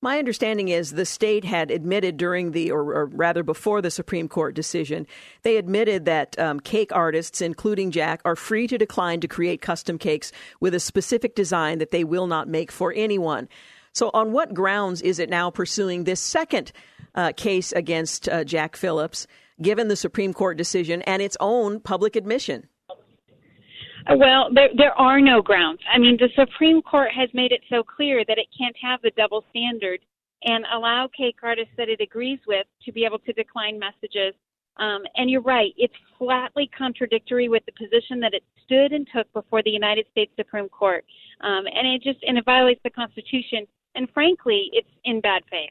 My 0.03 0.19
understanding 0.19 0.69
is 0.69 0.93
the 0.93 1.07
state 1.07 1.45
had 1.45 1.71
admitted 1.71 2.19
during 2.19 2.53
the, 2.53 2.71
or, 2.71 2.95
or 2.95 3.07
rather 3.07 3.43
before 3.43 3.81
the 3.81 3.91
Supreme 3.91 4.29
Court 4.29 4.55
decision, 4.55 5.07
they 5.43 5.57
admitted 5.57 6.05
that 6.05 6.39
um, 6.39 6.61
cake 6.61 6.93
artists, 6.95 7.41
including 7.41 7.91
Jack, 7.91 8.21
are 8.25 8.37
free 8.37 8.67
to 8.67 8.77
decline 8.77 9.21
to 9.21 9.29
create 9.29 9.63
custom 9.63 9.97
cakes 9.97 10.33
with 10.61 10.75
a 10.75 10.81
specific 10.81 11.35
design 11.35 11.79
that 11.79 11.93
they 11.93 12.05
will 12.05 12.27
not 12.27 12.47
make 12.47 12.71
for 12.71 12.93
anyone. 12.95 13.49
So, 13.95 14.11
on 14.13 14.33
what 14.33 14.53
grounds 14.53 15.01
is 15.01 15.19
it 15.19 15.31
now 15.31 15.51
pursuing 15.51 16.05
this 16.05 16.21
second 16.21 16.73
uh, 17.15 17.33
case 17.35 17.73
against 17.73 18.29
uh, 18.29 18.45
Jack 18.45 18.77
Phillips, 18.77 19.27
given 19.63 19.89
the 19.89 19.97
Supreme 19.97 20.35
Court 20.35 20.59
decision 20.59 21.01
and 21.03 21.23
its 21.23 21.39
own 21.41 21.81
public 21.81 22.15
admission? 22.17 22.69
Well, 24.15 24.51
there 24.53 24.69
there 24.77 24.99
are 24.99 25.21
no 25.21 25.43
grounds. 25.43 25.81
I 25.93 25.99
mean, 25.99 26.17
the 26.17 26.29
Supreme 26.37 26.81
Court 26.83 27.11
has 27.13 27.29
made 27.35 27.51
it 27.51 27.63
so 27.69 27.83
clear 27.83 28.25
that 28.27 28.39
it 28.39 28.47
can't 28.57 28.77
have 28.81 29.03
the 29.03 29.11
double 29.17 29.45
standard 29.51 30.01
and 30.45 30.65
allow 30.73 31.09
cake 31.17 31.37
artists 31.43 31.73
that 31.77 31.89
it 31.89 32.01
agrees 32.01 32.39
with 32.47 32.67
to 32.85 32.93
be 32.93 33.05
able 33.05 33.19
to 33.21 33.33
decline 33.33 33.79
messages. 33.79 34.35
Um, 34.77 35.03
and 35.17 35.29
you're 35.29 35.41
right; 35.41 35.73
it's 35.77 35.95
flatly 36.19 36.71
contradictory 36.77 37.49
with 37.49 37.65
the 37.67 37.73
position 37.73 38.21
that 38.21 38.35
it 38.35 38.45
stood 38.65 38.93
and 38.93 39.09
took 39.15 39.33
before 39.33 39.63
the 39.63 39.71
United 39.71 40.07
States 40.13 40.31
Supreme 40.37 40.69
Court, 40.69 41.05
um, 41.41 41.65
and 41.67 41.87
it 41.89 42.03
just 42.03 42.23
and 42.27 42.39
it 42.39 42.45
violates 42.45 42.81
the 42.85 42.91
Constitution. 42.91 43.67
And 43.97 44.09
frankly, 44.11 44.69
it's 44.73 44.91
in 45.05 45.21
bad 45.21 45.43
faith. 45.51 45.71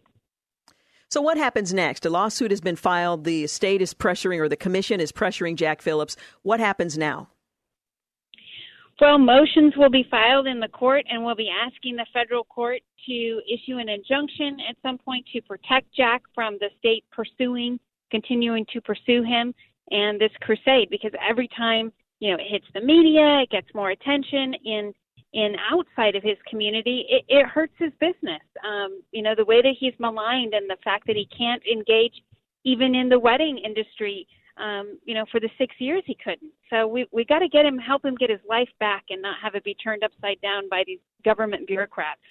So, 1.10 1.22
what 1.22 1.38
happens 1.38 1.74
next? 1.74 2.06
A 2.06 2.10
lawsuit 2.10 2.52
has 2.52 2.60
been 2.60 2.76
filed. 2.76 3.24
The 3.24 3.48
state 3.48 3.82
is 3.82 3.94
pressuring, 3.94 4.40
or 4.40 4.50
the 4.50 4.58
commission 4.58 5.00
is 5.00 5.12
pressuring 5.12 5.56
Jack 5.56 5.82
Phillips. 5.82 6.18
What 6.42 6.60
happens 6.60 6.98
now? 6.98 7.30
Well, 9.02 9.18
motions 9.18 9.74
will 9.76 9.90
be 9.90 10.08
filed 10.10 10.48
in 10.48 10.62
the 10.62 10.70
court, 10.70 11.06
and 11.10 11.24
we'll 11.24 11.36
be 11.36 11.50
asking 11.50 11.98
the 11.98 12.06
federal 12.14 12.46
court 12.46 12.82
to 13.08 13.42
issue 13.46 13.78
an 13.78 13.90
injunction 13.90 14.58
at 14.70 14.78
some 14.82 14.98
point 14.98 15.26
to 15.34 15.42
protect 15.42 15.94
Jack 15.94 16.22
from 16.34 16.58
the 16.60 16.70
state 16.80 17.04
pursuing, 17.12 17.78
continuing 18.10 18.66
to 18.72 18.80
pursue 18.80 19.22
him 19.22 19.54
and 19.92 20.20
this 20.20 20.32
crusade. 20.40 20.90
Because 20.90 21.12
every 21.28 21.50
time 21.58 21.92
you 22.20 22.32
know 22.32 22.38
it 22.38 22.48
hits 22.50 22.66
the 22.74 22.80
media, 22.80 23.42
it 23.42 23.50
gets 23.50 23.68
more 23.74 23.92
attention 23.92 24.54
in 24.64 24.94
in 25.34 25.58
outside 25.70 26.16
of 26.16 26.24
his 26.24 26.38
community. 26.50 27.06
It, 27.10 27.26
it 27.28 27.46
hurts 27.46 27.74
his 27.78 27.92
business. 28.00 28.42
Um, 28.66 29.02
you 29.12 29.22
know 29.22 29.36
the 29.36 29.46
way 29.46 29.62
that 29.62 29.76
he's 29.78 29.94
maligned 30.00 30.54
and 30.54 30.70
the 30.70 30.78
fact 30.86 31.06
that 31.08 31.18
he 31.18 31.28
can't 31.38 31.62
engage 31.68 32.14
even 32.64 32.96
in 32.96 33.10
the 33.10 33.20
wedding 33.20 33.58
industry 33.58 34.26
um, 34.58 34.98
you 35.06 35.14
know, 35.14 35.26
for 35.32 35.40
the 35.40 35.50
six 35.58 35.76
years 35.80 36.04
he 36.06 36.16
couldn't. 36.16 36.52
So 36.70 36.88
we 36.88 37.08
we 37.12 37.26
got 37.26 37.40
to 37.40 37.48
get 37.48 37.66
him, 37.66 37.78
help 37.78 38.04
him 38.06 38.16
get 38.16 38.30
his 38.30 38.40
life 38.48 38.70
back, 38.80 39.06
and 39.10 39.22
not 39.22 39.38
have 39.42 39.56
it 39.56 39.64
be 39.64 39.74
turned 39.76 40.04
upside 40.04 40.42
down 40.42 40.70
by 40.70 40.84
these 40.86 41.00
government 41.24 41.68
bureaucrats. 41.68 42.22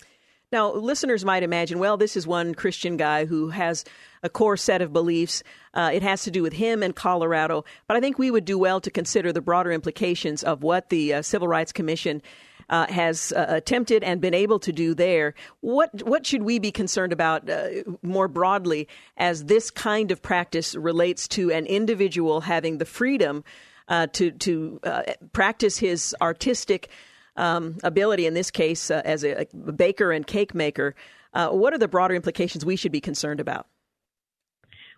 Now, 0.52 0.72
listeners 0.72 1.24
might 1.24 1.42
imagine, 1.42 1.80
well, 1.80 1.96
this 1.96 2.16
is 2.16 2.28
one 2.28 2.54
Christian 2.54 2.96
guy 2.96 3.24
who 3.24 3.48
has 3.48 3.84
a 4.22 4.28
core 4.28 4.56
set 4.56 4.82
of 4.82 4.92
beliefs. 4.92 5.42
Uh, 5.72 5.90
it 5.92 6.02
has 6.02 6.22
to 6.24 6.30
do 6.30 6.42
with 6.42 6.52
him 6.52 6.80
and 6.80 6.94
Colorado. 6.94 7.64
But 7.88 7.96
I 7.96 8.00
think 8.00 8.20
we 8.20 8.30
would 8.30 8.44
do 8.44 8.56
well 8.56 8.80
to 8.82 8.90
consider 8.90 9.32
the 9.32 9.40
broader 9.40 9.72
implications 9.72 10.44
of 10.44 10.62
what 10.62 10.90
the 10.90 11.14
uh, 11.14 11.22
Civil 11.22 11.48
Rights 11.48 11.72
Commission 11.72 12.22
uh, 12.70 12.86
has 12.86 13.32
uh, 13.32 13.46
attempted 13.48 14.02
and 14.02 14.20
been 14.20 14.34
able 14.34 14.58
to 14.60 14.72
do 14.72 14.94
there. 14.94 15.34
What 15.60 15.90
what 16.06 16.26
should 16.26 16.42
we 16.42 16.58
be 16.58 16.72
concerned 16.72 17.12
about 17.12 17.48
uh, 17.48 17.68
more 18.02 18.28
broadly 18.28 18.88
as 19.16 19.44
this 19.44 19.70
kind 19.70 20.10
of 20.10 20.22
practice 20.22 20.74
relates 20.74 21.28
to 21.28 21.50
an 21.50 21.66
individual 21.66 22.42
having 22.42 22.78
the 22.78 22.84
freedom 22.84 23.44
uh, 23.88 24.06
to 24.08 24.30
to 24.30 24.80
uh, 24.84 25.02
practice 25.32 25.78
his 25.78 26.14
artistic 26.20 26.88
um, 27.36 27.76
ability? 27.82 28.26
In 28.26 28.34
this 28.34 28.50
case, 28.50 28.90
uh, 28.90 29.02
as 29.04 29.24
a, 29.24 29.42
a, 29.42 29.72
baker 29.72 30.12
and 30.12 30.26
cake 30.26 30.54
maker, 30.54 30.94
what 31.32 31.72
are 31.72 31.78
the 31.78 31.88
broader 31.88 32.14
implications 32.14 32.64
we 32.64 32.76
should 32.76 32.92
be 32.92 33.00
concerned 33.00 33.40
about? 33.40 33.66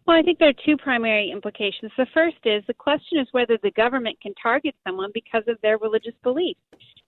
Well, 0.07 0.17
I 0.17 0.23
think 0.23 0.39
there 0.39 0.51
are 0.51 0.65
two 0.65 0.77
primary 0.77 1.33
implications. 1.33 1.91
The 1.97 2.07
first 2.15 2.37
is 2.45 2.63
the 2.69 2.75
question 2.75 3.19
is 3.19 3.27
whether 3.33 3.59
the 3.61 3.73
government 3.73 4.21
can 4.21 4.33
target 4.41 4.77
someone 4.87 5.11
because 5.13 5.43
of 5.49 5.61
their 5.63 5.79
religious 5.79 6.15
beliefs. 6.23 6.61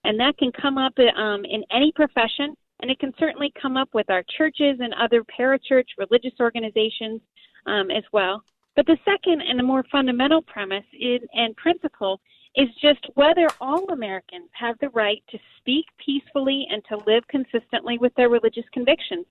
And 0.02 0.18
that 0.18 0.36
can 0.36 0.50
come 0.60 0.78
up 0.78 0.94
um, 1.16 1.44
in 1.44 1.62
any 1.70 1.92
profession, 1.92 2.56
and 2.80 2.90
it 2.90 2.98
can 2.98 3.12
certainly 3.18 3.52
come 3.60 3.76
up 3.76 3.88
with 3.92 4.10
our 4.10 4.24
churches 4.36 4.78
and 4.80 4.92
other 4.94 5.22
parachurch 5.38 5.86
religious 5.96 6.32
organizations 6.40 7.20
um, 7.66 7.92
as 7.92 8.02
well. 8.12 8.42
But 8.74 8.86
the 8.86 8.98
second 9.04 9.42
and 9.42 9.58
the 9.58 9.64
more 9.64 9.84
fundamental 9.92 10.42
premise 10.42 10.84
is, 10.92 11.20
and 11.34 11.54
principle 11.56 12.20
is 12.56 12.68
just 12.82 13.06
whether 13.14 13.46
all 13.60 13.90
Americans 13.92 14.48
have 14.52 14.76
the 14.80 14.88
right 14.90 15.22
to 15.30 15.38
speak 15.58 15.86
peacefully 16.04 16.66
and 16.70 16.82
to 16.88 16.96
live 17.06 17.22
consistently 17.28 17.98
with 17.98 18.12
their 18.16 18.28
religious 18.28 18.64
convictions. 18.72 19.24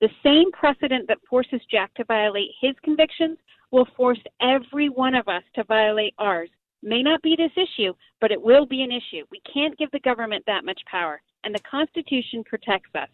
The 0.00 0.08
same 0.22 0.50
precedent 0.52 1.08
that 1.08 1.18
forces 1.28 1.60
Jack 1.70 1.92
to 1.94 2.04
violate 2.04 2.50
his 2.60 2.74
convictions 2.82 3.38
will 3.70 3.86
force 3.96 4.20
every 4.40 4.88
one 4.88 5.14
of 5.14 5.28
us 5.28 5.42
to 5.54 5.64
violate 5.64 6.14
ours 6.18 6.48
may 6.82 7.02
not 7.02 7.20
be 7.22 7.36
this 7.36 7.52
issue, 7.56 7.92
but 8.20 8.32
it 8.32 8.40
will 8.40 8.66
be 8.66 8.82
an 8.82 8.90
issue. 8.90 9.24
We 9.30 9.42
can't 9.52 9.76
give 9.76 9.90
the 9.90 10.00
government 10.00 10.44
that 10.46 10.64
much 10.64 10.80
power. 10.90 11.20
and 11.44 11.54
the 11.54 11.60
Constitution 11.60 12.44
protects 12.44 12.90
us. 12.94 13.08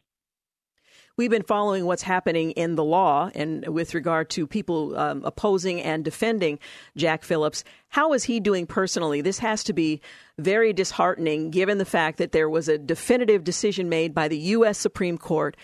We've 1.17 1.31
been 1.31 1.43
following 1.43 1.87
what's 1.87 2.03
happening 2.03 2.51
in 2.53 2.75
the 2.75 2.85
law 2.85 3.31
and 3.35 3.67
with 3.69 3.95
regard 3.95 4.29
to 4.31 4.47
people 4.47 4.99
um, 4.99 5.25
opposing 5.25 5.81
and 5.81 6.05
defending 6.05 6.59
Jack 6.97 7.23
Phillips. 7.23 7.65
How 7.89 8.13
is 8.13 8.25
he 8.25 8.41
doing 8.41 8.67
personally? 8.67 9.21
This 9.21 9.39
has 9.39 9.65
to 9.65 9.73
be 9.73 10.01
very 10.39 10.73
disheartening 10.73 11.51
given 11.51 11.79
the 11.79 11.85
fact 11.85 12.19
that 12.19 12.33
there 12.33 12.51
was 12.51 12.69
a 12.69 12.79
definitive 12.79 13.45
decision 13.45 13.89
made 13.89 14.15
by 14.15 14.29
the 14.29 14.39
U.S. 14.39 14.79
Supreme 14.79 15.19
Court. 15.19 15.57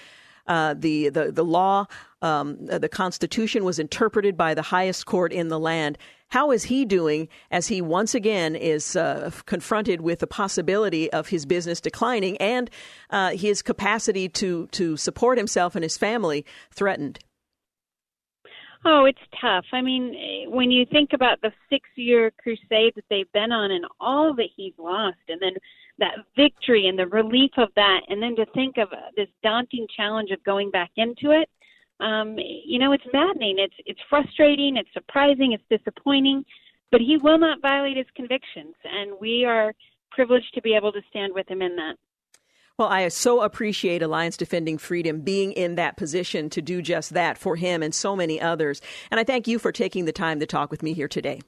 Uh, 0.46 0.74
the, 0.76 1.08
the, 1.08 1.30
the 1.30 1.44
law, 1.44 1.86
um, 2.20 2.66
the 2.66 2.88
Constitution 2.88 3.64
was 3.64 3.78
interpreted 3.78 4.36
by 4.36 4.54
the 4.54 4.62
highest 4.62 5.06
court 5.06 5.32
in 5.32 5.48
the 5.48 5.58
land. 5.58 5.96
How 6.28 6.50
is 6.50 6.64
he 6.64 6.84
doing 6.84 7.28
as 7.50 7.68
he 7.68 7.82
once 7.82 8.14
again 8.14 8.56
is 8.56 8.96
uh, 8.96 9.30
confronted 9.44 10.00
with 10.00 10.20
the 10.20 10.26
possibility 10.26 11.12
of 11.12 11.28
his 11.28 11.44
business 11.44 11.80
declining 11.80 12.36
and 12.38 12.70
uh, 13.10 13.30
his 13.30 13.60
capacity 13.60 14.28
to, 14.30 14.66
to 14.68 14.96
support 14.96 15.36
himself 15.36 15.74
and 15.74 15.82
his 15.82 15.98
family 15.98 16.46
threatened? 16.70 17.18
Oh, 18.84 19.04
it's 19.04 19.18
tough. 19.40 19.66
I 19.72 19.80
mean, 19.80 20.50
when 20.50 20.70
you 20.70 20.86
think 20.86 21.10
about 21.12 21.40
the 21.40 21.52
six 21.70 21.88
year 21.94 22.32
crusade 22.42 22.94
that 22.96 23.04
they've 23.08 23.30
been 23.32 23.52
on 23.52 23.70
and 23.70 23.84
all 24.00 24.34
that 24.34 24.48
he's 24.56 24.74
lost, 24.76 25.18
and 25.28 25.40
then 25.40 25.52
that 26.02 26.26
victory 26.36 26.88
and 26.88 26.98
the 26.98 27.06
relief 27.06 27.52
of 27.56 27.68
that, 27.76 28.00
and 28.08 28.20
then 28.20 28.34
to 28.36 28.44
think 28.46 28.76
of 28.76 28.88
this 29.16 29.28
daunting 29.42 29.86
challenge 29.96 30.30
of 30.32 30.42
going 30.44 30.70
back 30.70 30.90
into 30.96 31.30
it, 31.30 31.48
um, 32.00 32.36
you 32.38 32.78
know, 32.78 32.92
it's 32.92 33.04
maddening. 33.12 33.56
It's 33.58 33.74
it's 33.86 34.00
frustrating. 34.10 34.76
It's 34.76 34.92
surprising. 34.92 35.52
It's 35.52 35.64
disappointing. 35.70 36.44
But 36.90 37.00
he 37.00 37.16
will 37.16 37.38
not 37.38 37.62
violate 37.62 37.96
his 37.96 38.06
convictions, 38.14 38.74
and 38.84 39.12
we 39.20 39.44
are 39.44 39.72
privileged 40.10 40.52
to 40.54 40.60
be 40.60 40.74
able 40.74 40.92
to 40.92 41.00
stand 41.08 41.32
with 41.32 41.48
him 41.48 41.62
in 41.62 41.76
that. 41.76 41.94
Well, 42.78 42.88
I 42.88 43.06
so 43.08 43.42
appreciate 43.42 44.02
Alliance 44.02 44.36
Defending 44.36 44.76
Freedom 44.76 45.20
being 45.20 45.52
in 45.52 45.76
that 45.76 45.96
position 45.96 46.50
to 46.50 46.60
do 46.60 46.82
just 46.82 47.14
that 47.14 47.38
for 47.38 47.56
him 47.56 47.82
and 47.82 47.94
so 47.94 48.16
many 48.16 48.40
others. 48.40 48.80
And 49.10 49.20
I 49.20 49.24
thank 49.24 49.46
you 49.46 49.58
for 49.58 49.72
taking 49.72 50.04
the 50.04 50.12
time 50.12 50.40
to 50.40 50.46
talk 50.46 50.70
with 50.70 50.82
me 50.82 50.92
here 50.92 51.08
today. 51.08 51.40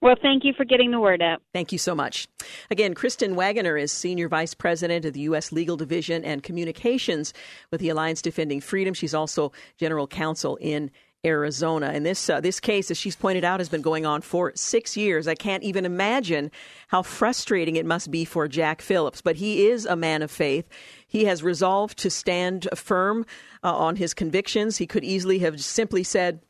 Well, 0.00 0.16
thank 0.20 0.44
you 0.44 0.52
for 0.52 0.64
getting 0.64 0.90
the 0.90 1.00
word 1.00 1.20
out. 1.20 1.42
Thank 1.52 1.72
you 1.72 1.78
so 1.78 1.94
much. 1.94 2.28
Again, 2.70 2.94
Kristen 2.94 3.34
Waggoner 3.34 3.76
is 3.76 3.90
Senior 3.90 4.28
Vice 4.28 4.54
President 4.54 5.04
of 5.04 5.12
the 5.12 5.20
U.S. 5.20 5.50
Legal 5.50 5.76
Division 5.76 6.24
and 6.24 6.42
Communications 6.42 7.34
with 7.72 7.80
the 7.80 7.88
Alliance 7.88 8.22
Defending 8.22 8.60
Freedom. 8.60 8.94
She's 8.94 9.14
also 9.14 9.52
General 9.76 10.06
Counsel 10.06 10.56
in 10.60 10.90
Arizona. 11.24 11.90
And 11.92 12.06
this 12.06 12.30
uh, 12.30 12.40
this 12.40 12.60
case, 12.60 12.90
as 12.90 12.96
she's 12.96 13.16
pointed 13.16 13.42
out, 13.42 13.58
has 13.58 13.68
been 13.68 13.82
going 13.82 14.06
on 14.06 14.20
for 14.22 14.52
six 14.54 14.96
years. 14.96 15.26
I 15.26 15.34
can't 15.34 15.64
even 15.64 15.84
imagine 15.84 16.50
how 16.88 17.02
frustrating 17.02 17.74
it 17.74 17.84
must 17.84 18.10
be 18.10 18.24
for 18.24 18.46
Jack 18.46 18.80
Phillips. 18.80 19.20
But 19.20 19.36
he 19.36 19.66
is 19.66 19.84
a 19.84 19.96
man 19.96 20.22
of 20.22 20.30
faith. 20.30 20.68
He 21.08 21.24
has 21.24 21.42
resolved 21.42 21.98
to 21.98 22.10
stand 22.10 22.68
firm 22.74 23.26
uh, 23.64 23.76
on 23.76 23.96
his 23.96 24.14
convictions. 24.14 24.76
He 24.76 24.86
could 24.86 25.02
easily 25.02 25.40
have 25.40 25.60
simply 25.60 26.04
said, 26.04 26.40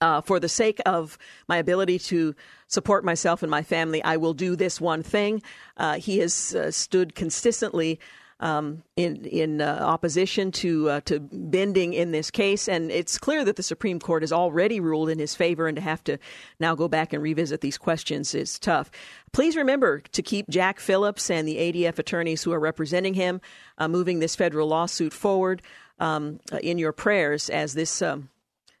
uh, 0.00 0.20
for 0.20 0.40
the 0.40 0.48
sake 0.48 0.80
of 0.86 1.18
my 1.48 1.56
ability 1.56 1.98
to 1.98 2.34
support 2.66 3.04
myself 3.04 3.42
and 3.42 3.50
my 3.50 3.62
family, 3.62 4.02
I 4.02 4.16
will 4.16 4.34
do 4.34 4.56
this 4.56 4.80
one 4.80 5.02
thing. 5.02 5.42
Uh, 5.76 5.94
he 5.94 6.18
has 6.18 6.54
uh, 6.54 6.70
stood 6.70 7.14
consistently 7.14 8.00
um, 8.40 8.82
in 8.96 9.24
in 9.24 9.60
uh, 9.60 9.78
opposition 9.80 10.50
to 10.52 10.90
uh, 10.90 11.00
to 11.02 11.20
bending 11.20 11.94
in 11.94 12.10
this 12.10 12.30
case, 12.30 12.68
and 12.68 12.90
it's 12.90 13.16
clear 13.16 13.44
that 13.44 13.56
the 13.56 13.62
Supreme 13.62 14.00
Court 14.00 14.22
has 14.22 14.32
already 14.32 14.80
ruled 14.80 15.08
in 15.08 15.18
his 15.18 15.34
favor, 15.34 15.68
and 15.68 15.76
to 15.76 15.82
have 15.82 16.02
to 16.04 16.18
now 16.58 16.74
go 16.74 16.88
back 16.88 17.12
and 17.12 17.22
revisit 17.22 17.60
these 17.60 17.78
questions 17.78 18.34
is 18.34 18.58
tough. 18.58 18.90
Please 19.32 19.56
remember 19.56 20.00
to 20.00 20.22
keep 20.22 20.48
Jack 20.48 20.80
Phillips 20.80 21.30
and 21.30 21.46
the 21.46 21.56
ADF 21.56 21.98
attorneys 21.98 22.42
who 22.42 22.52
are 22.52 22.60
representing 22.60 23.14
him 23.14 23.40
uh, 23.78 23.88
moving 23.88 24.18
this 24.18 24.36
federal 24.36 24.68
lawsuit 24.68 25.12
forward 25.12 25.62
um, 26.00 26.40
in 26.62 26.78
your 26.78 26.92
prayers 26.92 27.48
as 27.48 27.74
this. 27.74 28.02
Um, 28.02 28.28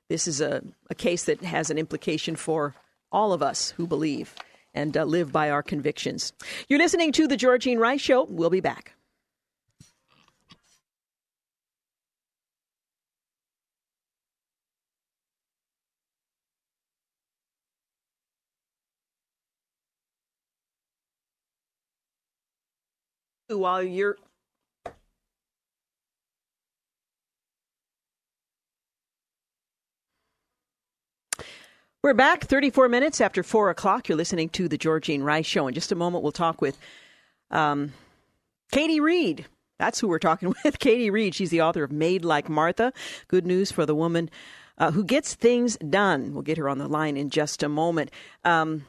this 0.08 0.28
is 0.28 0.40
a, 0.40 0.62
a 0.90 0.94
case 0.94 1.24
that 1.24 1.42
has 1.42 1.70
an 1.70 1.78
implication 1.78 2.36
for 2.36 2.74
all 3.10 3.32
of 3.32 3.42
us 3.42 3.70
who 3.70 3.86
believe 3.86 4.34
and 4.74 4.96
uh, 4.96 5.04
live 5.04 5.32
by 5.32 5.50
our 5.50 5.62
convictions. 5.62 6.32
You're 6.68 6.80
listening 6.80 7.12
to 7.12 7.28
The 7.28 7.36
Georgene 7.36 7.78
Rice 7.78 8.00
Show. 8.00 8.24
We'll 8.24 8.50
be 8.50 8.60
back. 8.60 8.92
While 23.46 23.82
you're 23.84 24.16
We're 32.04 32.12
back 32.12 32.44
34 32.44 32.90
minutes 32.90 33.22
after 33.22 33.42
4 33.42 33.70
o'clock. 33.70 34.10
You're 34.10 34.18
listening 34.18 34.50
to 34.50 34.68
The 34.68 34.76
Georgene 34.76 35.22
Rice 35.22 35.46
Show. 35.46 35.68
In 35.68 35.72
just 35.72 35.90
a 35.90 35.94
moment, 35.94 36.22
we'll 36.22 36.32
talk 36.32 36.60
with 36.60 36.76
um, 37.50 37.94
Katie 38.70 39.00
Reid. 39.00 39.46
That's 39.78 40.00
who 40.00 40.08
we're 40.08 40.18
talking 40.18 40.52
with. 40.64 40.80
Katie 40.80 41.08
Reid. 41.08 41.34
She's 41.34 41.48
the 41.48 41.62
author 41.62 41.82
of 41.82 41.90
Made 41.90 42.22
Like 42.22 42.50
Martha. 42.50 42.92
Good 43.28 43.46
news 43.46 43.72
for 43.72 43.86
the 43.86 43.94
woman 43.94 44.28
uh, 44.76 44.90
who 44.90 45.02
gets 45.02 45.32
things 45.32 45.78
done. 45.78 46.34
We'll 46.34 46.42
get 46.42 46.58
her 46.58 46.68
on 46.68 46.76
the 46.76 46.88
line 46.88 47.16
in 47.16 47.30
just 47.30 47.62
a 47.62 47.70
moment. 47.70 48.10
Um, 48.44 48.84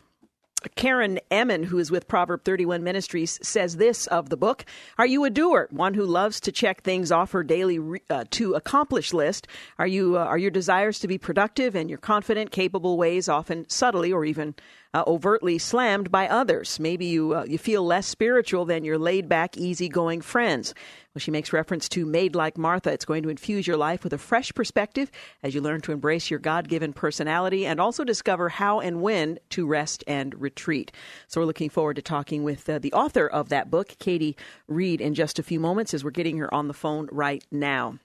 Karen 0.75 1.19
Ehman, 1.29 1.65
who 1.65 1.77
is 1.77 1.91
with 1.91 2.07
Proverb 2.07 2.43
31 2.43 2.83
Ministries, 2.83 3.39
says 3.41 3.77
this 3.77 4.07
of 4.07 4.29
the 4.29 4.37
book 4.37 4.65
Are 4.97 5.05
you 5.05 5.23
a 5.23 5.29
doer, 5.29 5.67
one 5.71 5.93
who 5.93 6.05
loves 6.05 6.39
to 6.41 6.51
check 6.51 6.81
things 6.81 7.11
off 7.11 7.31
her 7.31 7.43
daily 7.43 7.79
uh, 8.09 8.25
to 8.31 8.53
accomplish 8.53 9.13
list? 9.13 9.47
Are, 9.77 9.87
you, 9.87 10.17
uh, 10.17 10.23
are 10.23 10.37
your 10.37 10.51
desires 10.51 10.99
to 10.99 11.07
be 11.07 11.17
productive 11.17 11.75
and 11.75 11.89
your 11.89 11.99
confident, 11.99 12.51
capable 12.51 12.97
ways 12.97 13.29
often 13.29 13.69
subtly 13.69 14.11
or 14.11 14.25
even 14.25 14.55
uh, 14.95 15.03
overtly 15.05 15.57
slammed 15.57 16.09
by 16.09 16.27
others? 16.27 16.79
Maybe 16.79 17.05
you, 17.05 17.35
uh, 17.35 17.45
you 17.45 17.57
feel 17.57 17.83
less 17.83 18.07
spiritual 18.07 18.65
than 18.65 18.85
your 18.85 18.97
laid 18.97 19.27
back, 19.27 19.57
easygoing 19.57 20.21
friends. 20.21 20.73
Well, 21.13 21.19
she 21.19 21.31
makes 21.31 21.53
reference 21.53 21.87
to 21.89 22.05
Made 22.05 22.35
Like 22.35 22.57
Martha. 22.57 22.91
It's 22.91 23.05
going 23.05 23.23
to 23.23 23.29
infuse 23.29 23.67
your 23.67 23.77
life 23.77 24.03
with 24.03 24.13
a 24.13 24.17
fresh 24.17 24.53
perspective 24.53 25.11
as 25.43 25.53
you 25.53 25.61
learn 25.61 25.81
to 25.81 25.91
embrace 25.91 26.29
your 26.29 26.39
God 26.39 26.67
given 26.67 26.93
personality 26.93 27.65
and 27.65 27.79
also 27.79 28.03
discover 28.03 28.49
how 28.49 28.79
and 28.79 29.01
when 29.01 29.39
to 29.51 29.67
rest 29.67 30.03
and 30.07 30.33
retreat. 30.39 30.91
So 31.27 31.41
we're 31.41 31.47
looking 31.47 31.69
forward 31.69 31.97
to 31.97 32.01
talking 32.01 32.43
with 32.43 32.69
uh, 32.69 32.79
the 32.79 32.93
author 32.93 33.27
of 33.27 33.49
that 33.49 33.69
book, 33.69 33.95
Katie 33.99 34.35
Reid, 34.67 35.01
in 35.01 35.13
just 35.13 35.39
a 35.39 35.43
few 35.43 35.59
moments 35.59 35.93
as 35.93 36.03
we're 36.03 36.11
getting 36.11 36.37
her 36.37 36.53
on 36.53 36.67
the 36.67 36.73
phone 36.73 37.07
right 37.11 37.43
now. 37.51 37.99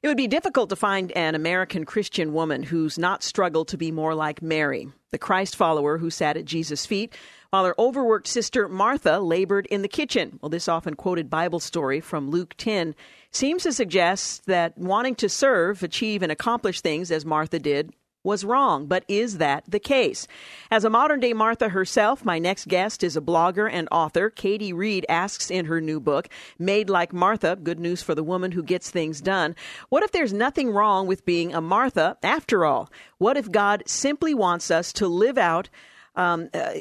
It 0.00 0.06
would 0.06 0.16
be 0.16 0.28
difficult 0.28 0.70
to 0.70 0.76
find 0.76 1.10
an 1.12 1.34
American 1.34 1.84
Christian 1.84 2.32
woman 2.32 2.62
who's 2.62 3.00
not 3.00 3.24
struggled 3.24 3.66
to 3.68 3.76
be 3.76 3.90
more 3.90 4.14
like 4.14 4.40
Mary, 4.40 4.88
the 5.10 5.18
Christ 5.18 5.56
follower 5.56 5.98
who 5.98 6.08
sat 6.08 6.36
at 6.36 6.44
Jesus' 6.44 6.86
feet 6.86 7.16
while 7.50 7.64
her 7.64 7.74
overworked 7.80 8.28
sister 8.28 8.68
Martha 8.68 9.18
labored 9.18 9.66
in 9.66 9.82
the 9.82 9.88
kitchen. 9.88 10.38
Well, 10.40 10.50
this 10.50 10.68
often 10.68 10.94
quoted 10.94 11.28
Bible 11.28 11.58
story 11.58 12.00
from 12.00 12.30
Luke 12.30 12.54
10 12.58 12.94
seems 13.32 13.64
to 13.64 13.72
suggest 13.72 14.46
that 14.46 14.78
wanting 14.78 15.16
to 15.16 15.28
serve, 15.28 15.82
achieve, 15.82 16.22
and 16.22 16.30
accomplish 16.30 16.80
things 16.80 17.10
as 17.10 17.24
Martha 17.24 17.58
did 17.58 17.92
was 18.28 18.44
wrong, 18.44 18.86
but 18.86 19.04
is 19.08 19.38
that 19.38 19.64
the 19.66 19.80
case? 19.80 20.28
As 20.70 20.84
a 20.84 20.90
modern 20.90 21.18
day 21.18 21.32
Martha 21.32 21.70
herself, 21.70 22.24
my 22.24 22.38
next 22.38 22.68
guest 22.68 23.02
is 23.02 23.16
a 23.16 23.22
blogger 23.22 23.68
and 23.72 23.88
author. 23.90 24.30
Katie 24.30 24.72
Reid 24.72 25.06
asks 25.08 25.50
in 25.50 25.64
her 25.64 25.80
new 25.80 25.98
book, 25.98 26.28
Made 26.58 26.90
Like 26.90 27.12
Martha 27.12 27.56
Good 27.56 27.80
News 27.80 28.02
for 28.02 28.14
the 28.14 28.22
Woman 28.22 28.52
Who 28.52 28.62
Gets 28.62 28.90
Things 28.90 29.22
Done. 29.22 29.56
What 29.88 30.02
if 30.02 30.12
there's 30.12 30.32
nothing 30.32 30.70
wrong 30.70 31.06
with 31.06 31.24
being 31.24 31.54
a 31.54 31.62
Martha 31.62 32.18
after 32.22 32.66
all? 32.66 32.90
What 33.16 33.38
if 33.38 33.50
God 33.50 33.82
simply 33.86 34.34
wants 34.34 34.70
us 34.70 34.92
to 34.92 35.08
live 35.08 35.38
out 35.38 35.70
um, 36.14 36.50
uh, 36.52 36.74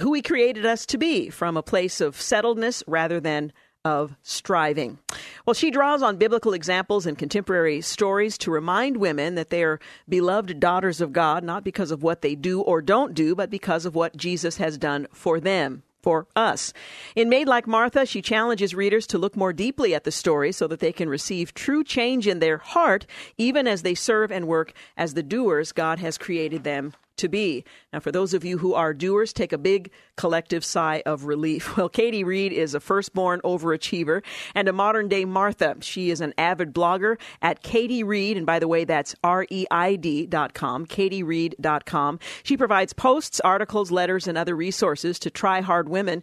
who 0.00 0.12
He 0.12 0.22
created 0.22 0.66
us 0.66 0.84
to 0.86 0.98
be 0.98 1.30
from 1.30 1.56
a 1.56 1.62
place 1.62 2.00
of 2.00 2.16
settledness 2.16 2.82
rather 2.88 3.20
than 3.20 3.52
of 3.84 4.14
striving. 4.22 4.98
Well, 5.44 5.54
she 5.54 5.70
draws 5.70 6.02
on 6.02 6.16
biblical 6.16 6.52
examples 6.52 7.06
and 7.06 7.18
contemporary 7.18 7.80
stories 7.80 8.38
to 8.38 8.50
remind 8.50 8.96
women 8.96 9.34
that 9.34 9.50
they 9.50 9.64
are 9.64 9.80
beloved 10.08 10.60
daughters 10.60 11.00
of 11.00 11.12
God, 11.12 11.42
not 11.42 11.64
because 11.64 11.90
of 11.90 12.02
what 12.02 12.22
they 12.22 12.34
do 12.34 12.60
or 12.60 12.80
don't 12.80 13.14
do, 13.14 13.34
but 13.34 13.50
because 13.50 13.84
of 13.84 13.94
what 13.94 14.16
Jesus 14.16 14.56
has 14.58 14.78
done 14.78 15.06
for 15.12 15.40
them. 15.40 15.82
For 16.02 16.26
us. 16.34 16.72
In 17.14 17.28
Made 17.28 17.46
Like 17.46 17.68
Martha, 17.68 18.04
she 18.04 18.22
challenges 18.22 18.74
readers 18.74 19.06
to 19.06 19.18
look 19.18 19.36
more 19.36 19.52
deeply 19.52 19.94
at 19.94 20.02
the 20.02 20.10
story 20.10 20.50
so 20.50 20.66
that 20.66 20.80
they 20.80 20.90
can 20.90 21.08
receive 21.08 21.54
true 21.54 21.84
change 21.84 22.26
in 22.26 22.40
their 22.40 22.58
heart, 22.58 23.06
even 23.38 23.68
as 23.68 23.82
they 23.82 23.94
serve 23.94 24.32
and 24.32 24.48
work 24.48 24.72
as 24.96 25.14
the 25.14 25.22
doers 25.22 25.70
God 25.70 26.00
has 26.00 26.18
created 26.18 26.64
them 26.64 26.94
to 27.16 27.28
be. 27.28 27.64
Now, 27.92 28.00
for 28.00 28.12
those 28.12 28.34
of 28.34 28.44
you 28.44 28.58
who 28.58 28.74
are 28.74 28.94
doers, 28.94 29.32
take 29.32 29.52
a 29.52 29.58
big 29.58 29.90
collective 30.16 30.64
sigh 30.64 31.02
of 31.06 31.24
relief. 31.24 31.76
Well, 31.82 31.88
Katie 31.88 32.22
Reid 32.22 32.52
is 32.52 32.74
a 32.74 32.80
firstborn 32.80 33.40
overachiever 33.44 34.22
and 34.54 34.68
a 34.68 34.72
modern 34.72 35.08
day 35.08 35.24
Martha. 35.24 35.76
She 35.80 36.10
is 36.10 36.20
an 36.20 36.34
avid 36.38 36.72
blogger 36.72 37.18
at 37.40 37.62
Katie 37.62 38.04
Reid, 38.04 38.36
and 38.36 38.46
by 38.46 38.58
the 38.58 38.68
way, 38.68 38.84
that's 38.84 39.14
R 39.24 39.46
E 39.50 39.66
I 39.70 39.96
D 39.96 40.26
dot 40.26 40.54
com, 40.54 40.86
katiereid.com. 40.86 42.18
She 42.42 42.56
provides 42.56 42.92
posts, 42.92 43.40
articles, 43.40 43.90
letters, 43.90 44.28
and 44.28 44.38
other 44.38 44.54
resources 44.54 45.18
to 45.20 45.30
try 45.30 45.60
hard 45.60 45.88
women 45.88 46.22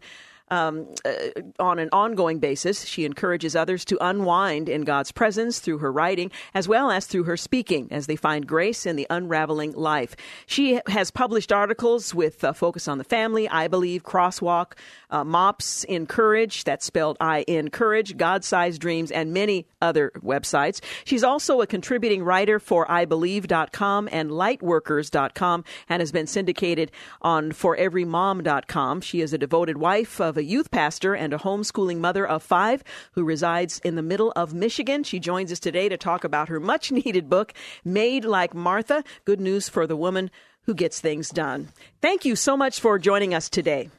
um, 0.52 0.88
uh, 1.06 1.42
on 1.60 1.80
an 1.80 1.90
ongoing 1.92 2.40
basis. 2.40 2.86
She 2.86 3.06
encourages 3.06 3.56
others 3.56 3.86
to 3.86 3.98
unwind 4.04 4.70
in 4.70 4.82
God's 4.82 5.12
presence 5.12 5.60
through 5.60 5.80
her 5.80 5.92
writing 5.92 6.32
as 6.54 6.68
well 6.68 6.92
as 6.92 7.06
through 7.06 7.24
her 7.24 7.38
speaking 7.38 7.88
as 7.92 8.08
they 8.08 8.16
find 8.16 8.48
grace 8.48 8.86
in 8.86 8.96
the 8.96 9.08
unraveling 9.10 9.74
life. 9.74 10.16
She 10.46 10.80
has 10.88 11.12
published 11.12 11.52
articles 11.52 12.14
with 12.16 12.44
a 12.44 12.54
focus 12.54 12.88
on 12.88 12.98
the 12.98 13.04
family, 13.04 13.48
I 13.48 13.68
believe, 13.68 14.04
crosswalk, 14.04 14.74
uh, 15.10 15.24
mops, 15.24 15.84
encourage, 15.86 16.64
that's 16.64 16.86
spelled 16.86 17.18
I 17.20 17.46
encourage, 17.48 18.18
God 18.18 18.44
sized 18.44 18.82
dreams, 18.82 19.12
and 19.12 19.34
many 19.34 19.68
other 19.82 20.12
websites. 20.24 20.82
She's 21.04 21.24
also 21.24 21.62
a 21.62 21.68
contributing 21.68 22.24
writer 22.24 22.60
for 22.60 22.86
IBelieve.com 22.88 24.10
and 24.12 24.32
Lightworkers.com 24.32 25.64
and 25.88 26.00
has 26.02 26.12
been 26.12 26.28
syndicated 26.28 26.92
on 27.22 27.52
ForEveryMom.com. 27.52 29.02
She 29.02 29.22
is 29.22 29.34
a 29.34 29.38
devoted 29.38 29.78
wife 29.78 30.20
of 30.20 30.38
a 30.40 30.44
youth 30.44 30.72
pastor 30.72 31.14
and 31.14 31.34
a 31.34 31.38
homeschooling 31.38 31.98
mother 31.98 32.26
of 32.26 32.42
five 32.42 32.84
who 33.12 33.24
resides 33.24 33.80
in 33.84 33.96
the 33.96 34.02
middle 34.02 34.32
of 34.36 34.54
Michigan. 34.54 35.04
She 35.04 35.20
joins 35.20 35.52
us 35.52 35.60
today 35.60 35.90
to 35.90 35.98
talk 35.98 36.24
about 36.24 36.50
her 36.50 36.60
much 36.60 36.92
needed 36.92 37.30
book, 37.30 37.54
Made 37.86 38.26
Like 38.26 38.56
Martha 38.56 39.04
Good 39.26 39.40
News 39.40 39.70
for 39.70 39.86
the 39.86 39.98
Woman 39.98 40.32
Who 40.64 40.74
Gets 40.74 41.00
Things 41.00 41.30
Done. 41.30 41.68
Thank 42.02 42.26
you 42.26 42.36
so 42.36 42.58
much 42.58 42.80
for 42.80 42.98
joining 42.98 43.36
us 43.36 43.50
today. 43.50 43.92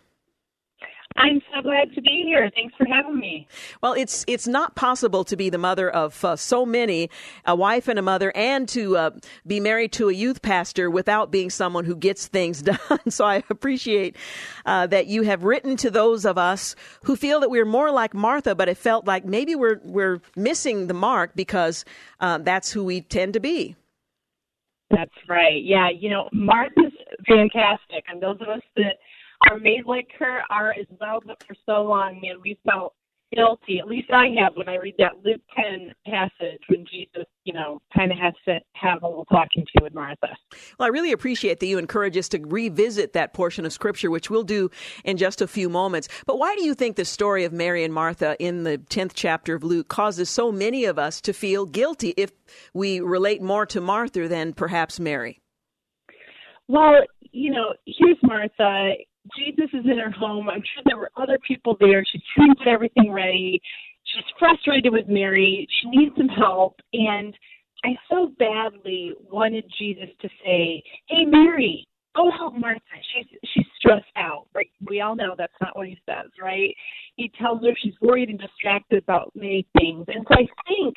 I'm 1.20 1.42
so 1.54 1.60
glad 1.60 1.94
to 1.94 2.00
be 2.00 2.22
here. 2.24 2.50
Thanks 2.54 2.74
for 2.76 2.86
having 2.86 3.18
me. 3.18 3.46
Well, 3.82 3.92
it's 3.92 4.24
it's 4.26 4.48
not 4.48 4.74
possible 4.74 5.22
to 5.24 5.36
be 5.36 5.50
the 5.50 5.58
mother 5.58 5.90
of 5.90 6.24
uh, 6.24 6.36
so 6.36 6.64
many, 6.64 7.10
a 7.44 7.54
wife 7.54 7.88
and 7.88 7.98
a 7.98 8.02
mother, 8.02 8.32
and 8.34 8.66
to 8.70 8.96
uh, 8.96 9.10
be 9.46 9.60
married 9.60 9.92
to 9.92 10.08
a 10.08 10.12
youth 10.14 10.40
pastor 10.40 10.88
without 10.88 11.30
being 11.30 11.50
someone 11.50 11.84
who 11.84 11.94
gets 11.94 12.26
things 12.26 12.62
done. 12.62 13.10
so 13.10 13.26
I 13.26 13.42
appreciate 13.50 14.16
uh, 14.64 14.86
that 14.86 15.08
you 15.08 15.22
have 15.22 15.44
written 15.44 15.76
to 15.78 15.90
those 15.90 16.24
of 16.24 16.38
us 16.38 16.74
who 17.04 17.16
feel 17.16 17.40
that 17.40 17.50
we're 17.50 17.66
more 17.66 17.90
like 17.90 18.14
Martha, 18.14 18.54
but 18.54 18.70
it 18.70 18.78
felt 18.78 19.06
like 19.06 19.26
maybe 19.26 19.54
we're 19.54 19.80
we're 19.84 20.22
missing 20.36 20.86
the 20.86 20.94
mark 20.94 21.32
because 21.34 21.84
uh, 22.20 22.38
that's 22.38 22.72
who 22.72 22.82
we 22.82 23.02
tend 23.02 23.34
to 23.34 23.40
be. 23.40 23.76
That's 24.90 25.10
right. 25.28 25.62
Yeah, 25.62 25.88
you 25.90 26.08
know, 26.08 26.30
Martha's 26.32 26.92
fantastic, 27.28 28.04
and 28.08 28.22
those 28.22 28.40
of 28.40 28.48
us 28.48 28.62
that 28.76 28.96
are 29.48 29.58
made 29.58 29.86
like 29.86 30.08
her 30.18 30.42
are 30.50 30.72
as 30.72 30.86
well, 31.00 31.20
but 31.24 31.42
for 31.44 31.54
so 31.66 31.82
long, 31.82 32.20
man, 32.20 32.40
we 32.42 32.58
felt 32.64 32.94
guilty. 33.32 33.78
At 33.78 33.86
least 33.86 34.10
I 34.10 34.28
have 34.40 34.56
when 34.56 34.68
I 34.68 34.76
read 34.76 34.94
that 34.98 35.24
Luke 35.24 35.40
10 35.56 35.92
passage 36.06 36.60
when 36.68 36.84
Jesus, 36.90 37.26
you 37.44 37.52
know, 37.52 37.80
kind 37.94 38.10
of 38.10 38.18
has 38.18 38.34
to 38.46 38.58
have 38.74 39.02
a 39.02 39.06
little 39.06 39.24
talking 39.26 39.64
to 39.64 39.84
with 39.84 39.94
Martha. 39.94 40.28
Well, 40.78 40.86
I 40.86 40.88
really 40.88 41.12
appreciate 41.12 41.60
that 41.60 41.66
you 41.66 41.78
encourage 41.78 42.16
us 42.16 42.28
to 42.30 42.40
revisit 42.40 43.12
that 43.12 43.32
portion 43.32 43.64
of 43.64 43.72
Scripture, 43.72 44.10
which 44.10 44.30
we'll 44.30 44.42
do 44.42 44.70
in 45.04 45.16
just 45.16 45.40
a 45.40 45.46
few 45.46 45.68
moments. 45.68 46.08
But 46.26 46.38
why 46.38 46.54
do 46.56 46.64
you 46.64 46.74
think 46.74 46.96
the 46.96 47.04
story 47.04 47.44
of 47.44 47.52
Mary 47.52 47.84
and 47.84 47.94
Martha 47.94 48.36
in 48.40 48.64
the 48.64 48.78
10th 48.78 49.12
chapter 49.14 49.54
of 49.54 49.64
Luke 49.64 49.88
causes 49.88 50.28
so 50.28 50.50
many 50.50 50.84
of 50.84 50.98
us 50.98 51.20
to 51.22 51.32
feel 51.32 51.66
guilty 51.66 52.14
if 52.16 52.32
we 52.74 53.00
relate 53.00 53.42
more 53.42 53.66
to 53.66 53.80
Martha 53.80 54.28
than 54.28 54.52
perhaps 54.52 54.98
Mary? 54.98 55.40
Well, 56.68 57.02
you 57.32 57.52
know, 57.52 57.74
here's 57.86 58.18
Martha 58.22 58.94
Jesus 59.36 59.68
is 59.72 59.84
in 59.84 59.98
her 59.98 60.10
home. 60.10 60.48
I'm 60.48 60.62
sure 60.74 60.82
there 60.86 60.96
were 60.96 61.10
other 61.16 61.38
people 61.46 61.76
there. 61.78 62.04
Trying 62.34 62.54
to 62.54 62.64
get 62.64 62.68
everything 62.68 63.12
ready. 63.12 63.60
She's 64.04 64.24
frustrated 64.38 64.92
with 64.92 65.08
Mary. 65.08 65.68
She 65.80 65.90
needs 65.90 66.14
some 66.16 66.28
help. 66.28 66.80
And 66.92 67.34
I 67.84 67.90
so 68.10 68.32
badly 68.38 69.12
wanted 69.30 69.64
Jesus 69.78 70.08
to 70.20 70.28
say, 70.44 70.82
Hey, 71.08 71.24
Mary, 71.26 71.86
go 72.16 72.30
help 72.30 72.54
Martha. 72.54 72.80
She's 73.14 73.26
she's 73.54 73.66
stressed 73.78 74.04
out. 74.16 74.46
Right? 74.54 74.70
We 74.88 75.00
all 75.00 75.14
know 75.14 75.34
that's 75.36 75.52
not 75.60 75.76
what 75.76 75.86
he 75.86 75.98
says, 76.06 76.30
right? 76.40 76.74
He 77.16 77.30
tells 77.38 77.62
her 77.62 77.72
she's 77.80 77.94
worried 78.00 78.30
and 78.30 78.38
distracted 78.38 79.02
about 79.02 79.32
many 79.34 79.66
things. 79.78 80.06
And 80.08 80.26
so 80.28 80.34
I 80.34 80.46
think 80.66 80.94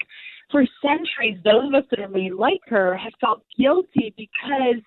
for 0.49 0.65
centuries, 0.81 1.37
those 1.43 1.67
of 1.67 1.73
us 1.73 1.83
that 1.91 1.99
are 1.99 2.07
made 2.07 2.33
like 2.33 2.61
her 2.67 2.95
have 2.95 3.13
felt 3.19 3.43
guilty 3.57 4.13
because 4.17 4.81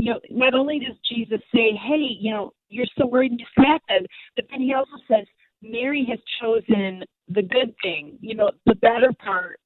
you 0.00 0.12
know, 0.12 0.20
not 0.30 0.54
only 0.54 0.78
does 0.78 0.96
Jesus 1.12 1.40
say, 1.54 1.72
hey, 1.74 2.16
you 2.18 2.32
know, 2.32 2.52
you're 2.70 2.86
so 2.98 3.06
worried 3.06 3.32
and 3.32 3.40
distracted, 3.40 4.06
but 4.36 4.46
then 4.50 4.60
he 4.60 4.74
also 4.74 4.96
says, 5.08 5.26
Mary 5.62 6.06
has 6.08 6.18
chosen 6.40 7.04
the 7.28 7.42
good 7.42 7.74
thing, 7.82 8.16
you 8.20 8.34
know, 8.34 8.50
the 8.66 8.74
better 8.76 9.12
part 9.22 9.60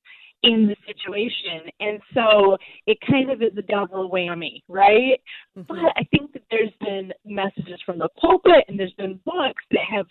in 0.44 0.66
the 0.66 0.76
situation. 0.86 1.70
And 1.80 2.00
so 2.12 2.56
it 2.86 2.98
kind 3.08 3.30
of 3.30 3.40
is 3.40 3.56
a 3.56 3.62
double 3.62 4.10
whammy, 4.10 4.60
right? 4.68 5.18
Mm-hmm. 5.56 5.62
But 5.66 5.92
I 5.96 6.04
think 6.10 6.32
that 6.34 6.42
there's 6.50 6.72
been 6.80 7.12
messages 7.24 7.80
from 7.84 7.98
the 7.98 8.08
pulpit 8.20 8.64
and 8.68 8.78
there's 8.78 8.92
been 8.94 9.18
books 9.24 9.64
that 9.70 9.84
have 9.90 10.06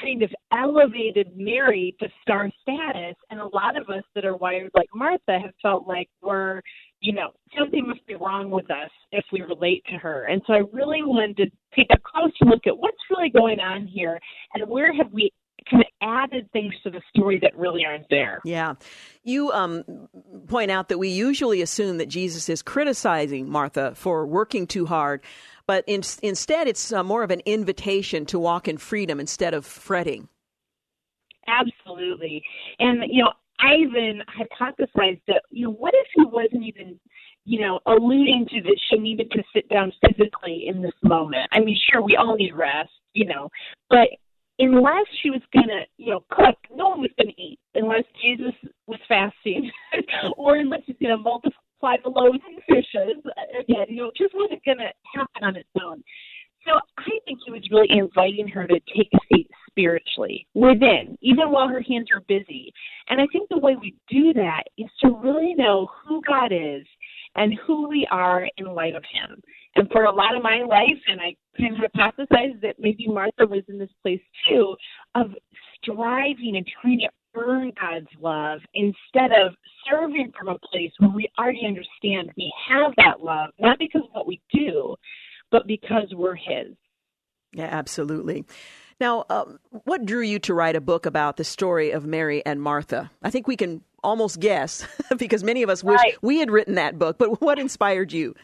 kind 0.00 0.22
of 0.22 0.30
elevated 0.52 1.36
Mary 1.36 1.94
to 2.00 2.08
star 2.22 2.50
status. 2.62 3.14
And 3.30 3.40
a 3.40 3.48
lot 3.54 3.80
of 3.80 3.88
us 3.88 4.02
that 4.14 4.24
are 4.24 4.36
wired 4.36 4.72
like 4.74 4.88
Martha 4.94 5.38
have 5.40 5.54
felt 5.62 5.86
like 5.86 6.08
we're 6.20 6.60
you 7.00 7.12
know, 7.12 7.30
something 7.58 7.86
must 7.86 8.06
be 8.06 8.14
wrong 8.14 8.50
with 8.50 8.70
us 8.70 8.90
if 9.12 9.24
we 9.32 9.42
relate 9.42 9.84
to 9.90 9.96
her. 9.96 10.24
And 10.24 10.42
so 10.46 10.54
I 10.54 10.62
really 10.72 11.02
wanted 11.02 11.36
to 11.36 11.46
take 11.74 11.88
a 11.90 11.98
close 11.98 12.32
look 12.42 12.66
at 12.66 12.76
what's 12.76 12.96
really 13.10 13.30
going 13.30 13.60
on 13.60 13.86
here 13.86 14.18
and 14.54 14.68
where 14.68 14.94
have 14.94 15.12
we 15.12 15.30
kind 15.70 15.82
of 15.82 15.88
added 16.00 16.50
things 16.52 16.72
to 16.84 16.90
the 16.90 17.00
story 17.14 17.38
that 17.40 17.56
really 17.56 17.84
aren't 17.84 18.08
there. 18.08 18.40
Yeah. 18.44 18.74
You 19.24 19.50
um, 19.52 20.08
point 20.46 20.70
out 20.70 20.88
that 20.88 20.98
we 20.98 21.08
usually 21.08 21.60
assume 21.60 21.98
that 21.98 22.08
Jesus 22.08 22.48
is 22.48 22.62
criticizing 22.62 23.48
Martha 23.48 23.94
for 23.94 24.26
working 24.26 24.66
too 24.66 24.86
hard, 24.86 25.22
but 25.66 25.84
in, 25.86 26.02
instead 26.22 26.68
it's 26.68 26.92
uh, 26.92 27.02
more 27.02 27.22
of 27.22 27.30
an 27.30 27.40
invitation 27.44 28.26
to 28.26 28.38
walk 28.38 28.68
in 28.68 28.78
freedom 28.78 29.18
instead 29.18 29.54
of 29.54 29.66
fretting. 29.66 30.28
Absolutely. 31.48 32.42
And, 32.78 33.02
you 33.10 33.22
know, 33.22 33.32
I 33.60 33.74
even 33.76 34.22
hypothesized 34.28 35.22
that, 35.28 35.42
you 35.50 35.66
know, 35.66 35.72
what 35.72 35.94
if 35.94 36.06
he 36.14 36.24
wasn't 36.24 36.64
even, 36.64 36.98
you 37.44 37.60
know, 37.60 37.80
alluding 37.86 38.46
to 38.50 38.62
that 38.62 38.80
she 38.88 38.98
needed 38.98 39.30
to 39.32 39.42
sit 39.54 39.68
down 39.68 39.92
physically 40.04 40.66
in 40.66 40.82
this 40.82 40.94
moment? 41.02 41.48
I 41.52 41.60
mean, 41.60 41.78
sure, 41.90 42.02
we 42.02 42.16
all 42.16 42.36
need 42.36 42.54
rest, 42.54 42.90
you 43.14 43.26
know, 43.26 43.48
but 43.88 44.08
unless 44.58 45.06
she 45.22 45.30
was 45.30 45.42
going 45.52 45.68
to, 45.68 45.82
you 45.98 46.10
know, 46.10 46.24
cook, 46.30 46.56
no 46.74 46.88
one 46.90 47.00
was 47.00 47.10
going 47.18 47.34
to 47.34 47.42
eat 47.42 47.58
unless 47.74 48.04
Jesus 48.22 48.54
was 48.86 49.00
fasting 49.08 49.70
or 50.36 50.56
unless 50.56 50.82
he's 50.86 50.96
going 51.00 51.16
to 51.16 51.22
multiply 51.22 51.96
the 52.02 52.10
loaves 52.10 52.38
and 52.46 52.62
fishes. 52.68 53.22
Uh, 53.24 53.60
again, 53.60 53.86
you 53.88 54.02
know, 54.02 54.10
just 54.16 54.34
wasn't 54.34 54.64
going 54.64 54.78
to 54.78 54.90
happen 55.14 55.44
on 55.44 55.56
its 55.56 55.68
own. 55.82 56.02
So 56.66 56.72
I 56.98 57.10
think 57.24 57.38
he 57.44 57.52
was 57.52 57.62
really 57.70 57.90
inviting 57.90 58.48
her 58.48 58.66
to 58.66 58.80
take 58.94 59.08
a 59.14 59.18
seat 59.32 59.48
spiritually 59.76 60.46
within, 60.54 61.18
even 61.20 61.50
while 61.50 61.68
her 61.68 61.82
hands 61.82 62.08
are 62.14 62.22
busy. 62.28 62.72
And 63.08 63.20
I 63.20 63.26
think 63.32 63.48
the 63.48 63.58
way 63.58 63.76
we 63.80 63.94
do 64.08 64.32
that 64.34 64.64
is 64.78 64.86
to 65.02 65.10
really 65.22 65.54
know 65.54 65.88
who 66.06 66.22
God 66.26 66.50
is 66.52 66.86
and 67.34 67.54
who 67.66 67.88
we 67.88 68.06
are 68.10 68.48
in 68.56 68.66
light 68.66 68.94
of 68.94 69.04
Him. 69.12 69.40
And 69.74 69.88
for 69.90 70.04
a 70.04 70.14
lot 70.14 70.34
of 70.34 70.42
my 70.42 70.62
life, 70.66 71.00
and 71.06 71.20
I 71.20 71.36
can 71.56 71.76
hypothesize 71.76 72.60
that 72.62 72.76
maybe 72.78 73.06
Martha 73.06 73.46
was 73.46 73.62
in 73.68 73.78
this 73.78 73.90
place 74.02 74.20
too, 74.48 74.74
of 75.14 75.26
striving 75.82 76.54
and 76.56 76.66
trying 76.80 77.00
to 77.00 77.08
earn 77.38 77.72
God's 77.78 78.08
love 78.20 78.60
instead 78.72 79.32
of 79.32 79.52
serving 79.90 80.32
from 80.38 80.48
a 80.48 80.58
place 80.72 80.92
where 80.98 81.10
we 81.10 81.28
already 81.38 81.66
understand 81.66 82.32
we 82.36 82.50
have 82.70 82.92
that 82.96 83.22
love, 83.22 83.50
not 83.60 83.78
because 83.78 84.02
of 84.04 84.10
what 84.12 84.26
we 84.26 84.40
do, 84.52 84.96
but 85.50 85.66
because 85.66 86.08
we're 86.14 86.34
His. 86.34 86.74
Yeah, 87.52 87.68
absolutely. 87.70 88.44
Now, 88.98 89.24
um, 89.28 89.58
what 89.84 90.06
drew 90.06 90.22
you 90.22 90.38
to 90.40 90.54
write 90.54 90.76
a 90.76 90.80
book 90.80 91.04
about 91.04 91.36
the 91.36 91.44
story 91.44 91.90
of 91.90 92.06
Mary 92.06 92.44
and 92.46 92.62
Martha? 92.62 93.10
I 93.22 93.30
think 93.30 93.46
we 93.46 93.56
can 93.56 93.82
almost 94.02 94.40
guess 94.40 94.86
because 95.18 95.44
many 95.44 95.62
of 95.62 95.68
us 95.68 95.84
wish 95.84 95.98
right. 95.98 96.14
we 96.22 96.38
had 96.38 96.50
written 96.50 96.74
that 96.76 96.98
book, 96.98 97.18
but 97.18 97.40
what 97.40 97.58
inspired 97.58 98.12
you? 98.12 98.34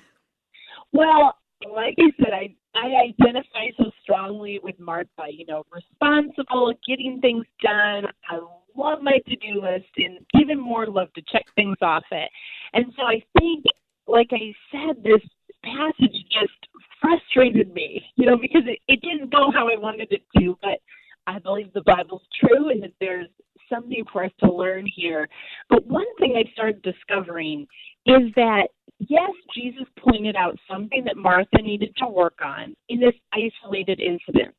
Well, 0.92 1.36
like 1.74 1.94
I 1.98 2.10
said, 2.18 2.32
I, 2.34 2.54
I 2.74 3.08
identify 3.08 3.70
so 3.78 3.90
strongly 4.02 4.60
with 4.62 4.78
Martha, 4.78 5.24
you 5.30 5.46
know, 5.46 5.64
responsible, 5.72 6.74
getting 6.86 7.18
things 7.20 7.46
done. 7.62 8.04
I 8.28 8.40
love 8.76 9.02
my 9.02 9.18
to 9.26 9.36
do 9.36 9.62
list 9.62 9.88
and 9.96 10.18
even 10.40 10.60
more 10.60 10.86
love 10.86 11.12
to 11.14 11.22
check 11.32 11.44
things 11.54 11.76
off 11.80 12.04
it. 12.10 12.30
And 12.74 12.86
so 12.96 13.02
I 13.04 13.22
think, 13.38 13.64
like 14.06 14.30
I 14.32 14.52
said, 14.70 15.02
this 15.02 15.22
passage 15.64 16.16
just 16.30 16.61
frustrated 17.02 17.74
me, 17.74 18.02
you 18.16 18.24
know, 18.26 18.38
because 18.38 18.62
it, 18.66 18.78
it 18.88 19.00
didn't 19.02 19.30
go 19.30 19.50
how 19.50 19.68
I 19.68 19.76
wanted 19.76 20.08
it 20.12 20.22
to. 20.38 20.56
But 20.62 20.78
I 21.26 21.38
believe 21.38 21.72
the 21.72 21.82
Bible's 21.82 22.22
true 22.40 22.70
and 22.70 22.82
that 22.82 22.92
there's 23.00 23.28
something 23.68 24.04
for 24.12 24.24
us 24.24 24.30
to 24.40 24.52
learn 24.52 24.86
here. 24.86 25.28
But 25.68 25.86
one 25.86 26.06
thing 26.18 26.36
I 26.36 26.50
started 26.52 26.82
discovering 26.82 27.66
is 28.06 28.32
that 28.36 28.68
yes, 29.08 29.30
Jesus 29.54 29.86
pointed 29.98 30.36
out 30.36 30.58
something 30.70 31.04
that 31.04 31.16
Martha 31.16 31.60
needed 31.60 31.94
to 31.98 32.06
work 32.06 32.38
on 32.44 32.74
in 32.88 33.00
this 33.00 33.14
isolated 33.32 34.00
incident, 34.00 34.54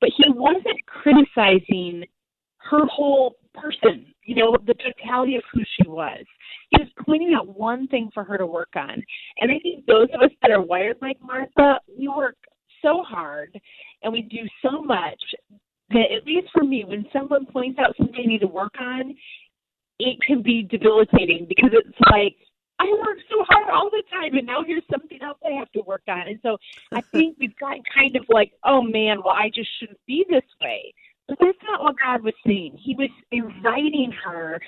but 0.00 0.10
he 0.16 0.24
wasn't 0.28 0.84
criticizing 0.86 2.04
her 2.58 2.86
whole 2.86 3.36
person, 3.54 4.06
you 4.24 4.34
know, 4.36 4.56
the 4.66 4.74
totality 4.74 5.36
of 5.36 5.42
who 5.52 5.60
she 5.60 5.88
was. 5.88 6.24
He 6.70 6.82
was 6.82 6.88
pointing 7.04 7.34
out 7.34 7.56
one 7.58 7.86
thing 7.88 8.10
for 8.12 8.24
her 8.24 8.38
to 8.38 8.46
work 8.46 8.70
on. 8.76 9.02
And 9.40 9.50
I 9.50 9.58
think 9.62 9.86
those 9.86 10.08
of 10.14 10.22
us 10.22 10.30
that 10.42 10.50
are 10.50 10.62
wired 10.62 10.96
like 11.02 11.18
Martha, 11.20 11.80
we 11.98 12.08
work 12.08 12.36
so 12.82 13.02
hard 13.02 13.58
and 14.02 14.12
we 14.12 14.22
do 14.22 14.48
so 14.62 14.82
much 14.82 15.20
that, 15.90 16.12
at 16.16 16.26
least 16.26 16.48
for 16.52 16.64
me, 16.64 16.84
when 16.86 17.06
someone 17.12 17.46
points 17.46 17.78
out 17.78 17.94
something 17.96 18.16
I 18.18 18.26
need 18.26 18.40
to 18.40 18.46
work 18.46 18.74
on, 18.80 19.14
it 19.98 20.18
can 20.26 20.42
be 20.42 20.62
debilitating 20.62 21.46
because 21.48 21.70
it's 21.72 21.98
like, 22.10 22.36
I 22.80 22.86
work 23.06 23.18
so 23.30 23.44
hard 23.48 23.70
all 23.70 23.88
the 23.88 24.02
time, 24.10 24.34
and 24.34 24.46
now 24.46 24.64
here's 24.66 24.82
something 24.90 25.22
else 25.22 25.38
I 25.46 25.52
have 25.52 25.70
to 25.72 25.82
work 25.82 26.02
on. 26.08 26.22
And 26.26 26.40
so 26.42 26.56
I 26.92 27.00
think 27.12 27.36
we've 27.38 27.56
gotten 27.56 27.82
kind 27.94 28.16
of 28.16 28.24
like, 28.28 28.52
oh 28.64 28.82
man, 28.82 29.18
well, 29.24 29.34
I 29.34 29.50
just 29.54 29.68
shouldn't 29.78 30.00
be 30.06 30.24
this 30.28 30.42
way. 30.60 30.92
But 31.28 31.38
that's 31.40 31.58
not 31.66 31.82
what 31.82 31.96
God 32.02 32.22
was 32.22 32.34
saying. 32.46 32.78
He 32.82 32.94
was 32.94 33.10
inviting 33.32 34.12
her, 34.24 34.60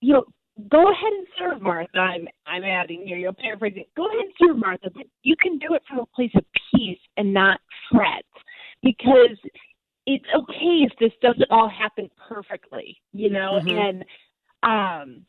you 0.00 0.14
know, 0.14 0.24
go 0.68 0.90
ahead 0.90 1.12
and 1.12 1.26
serve 1.38 1.62
Martha. 1.62 1.98
I'm 1.98 2.28
I'm 2.46 2.64
adding 2.64 3.02
here, 3.06 3.16
you're 3.16 3.32
paraphrasing. 3.32 3.84
Go 3.96 4.06
ahead 4.06 4.20
and 4.20 4.32
serve 4.38 4.56
Martha, 4.58 4.90
but 4.94 5.06
you 5.22 5.36
can 5.36 5.58
do 5.58 5.74
it 5.74 5.82
from 5.88 6.00
a 6.00 6.06
place 6.06 6.32
of 6.36 6.44
peace 6.74 6.98
and 7.16 7.32
not 7.32 7.60
fret. 7.90 8.24
Because 8.82 9.36
it's 10.06 10.24
okay 10.34 10.86
if 10.86 10.92
this 10.98 11.12
doesn't 11.22 11.50
all 11.50 11.68
happen 11.68 12.10
perfectly, 12.28 12.96
you 13.12 13.30
know, 13.30 13.60
mm-hmm. 13.62 13.68
and 13.68 14.04
um 14.62 15.26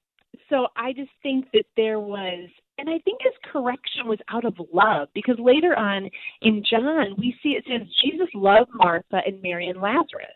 so 0.50 0.68
I 0.76 0.94
just 0.94 1.12
think 1.24 1.46
that 1.54 1.66
there 1.76 2.00
was 2.00 2.50
and 2.78 2.90
I 2.90 3.00
think 3.00 3.20
his 3.22 3.34
correction 3.52 4.08
was 4.08 4.20
out 4.30 4.46
of 4.46 4.56
love 4.74 5.10
because 5.14 5.36
later 5.40 5.78
on 5.78 6.10
in 6.42 6.64
John 6.70 7.16
we 7.18 7.36
see 7.44 7.50
it 7.50 7.66
says 7.68 7.88
Jesus 8.04 8.28
loved 8.34 8.72
Martha 8.74 9.22
and 9.26 9.42
Mary 9.42 9.68
and 9.68 9.82
Lazarus. 9.82 10.36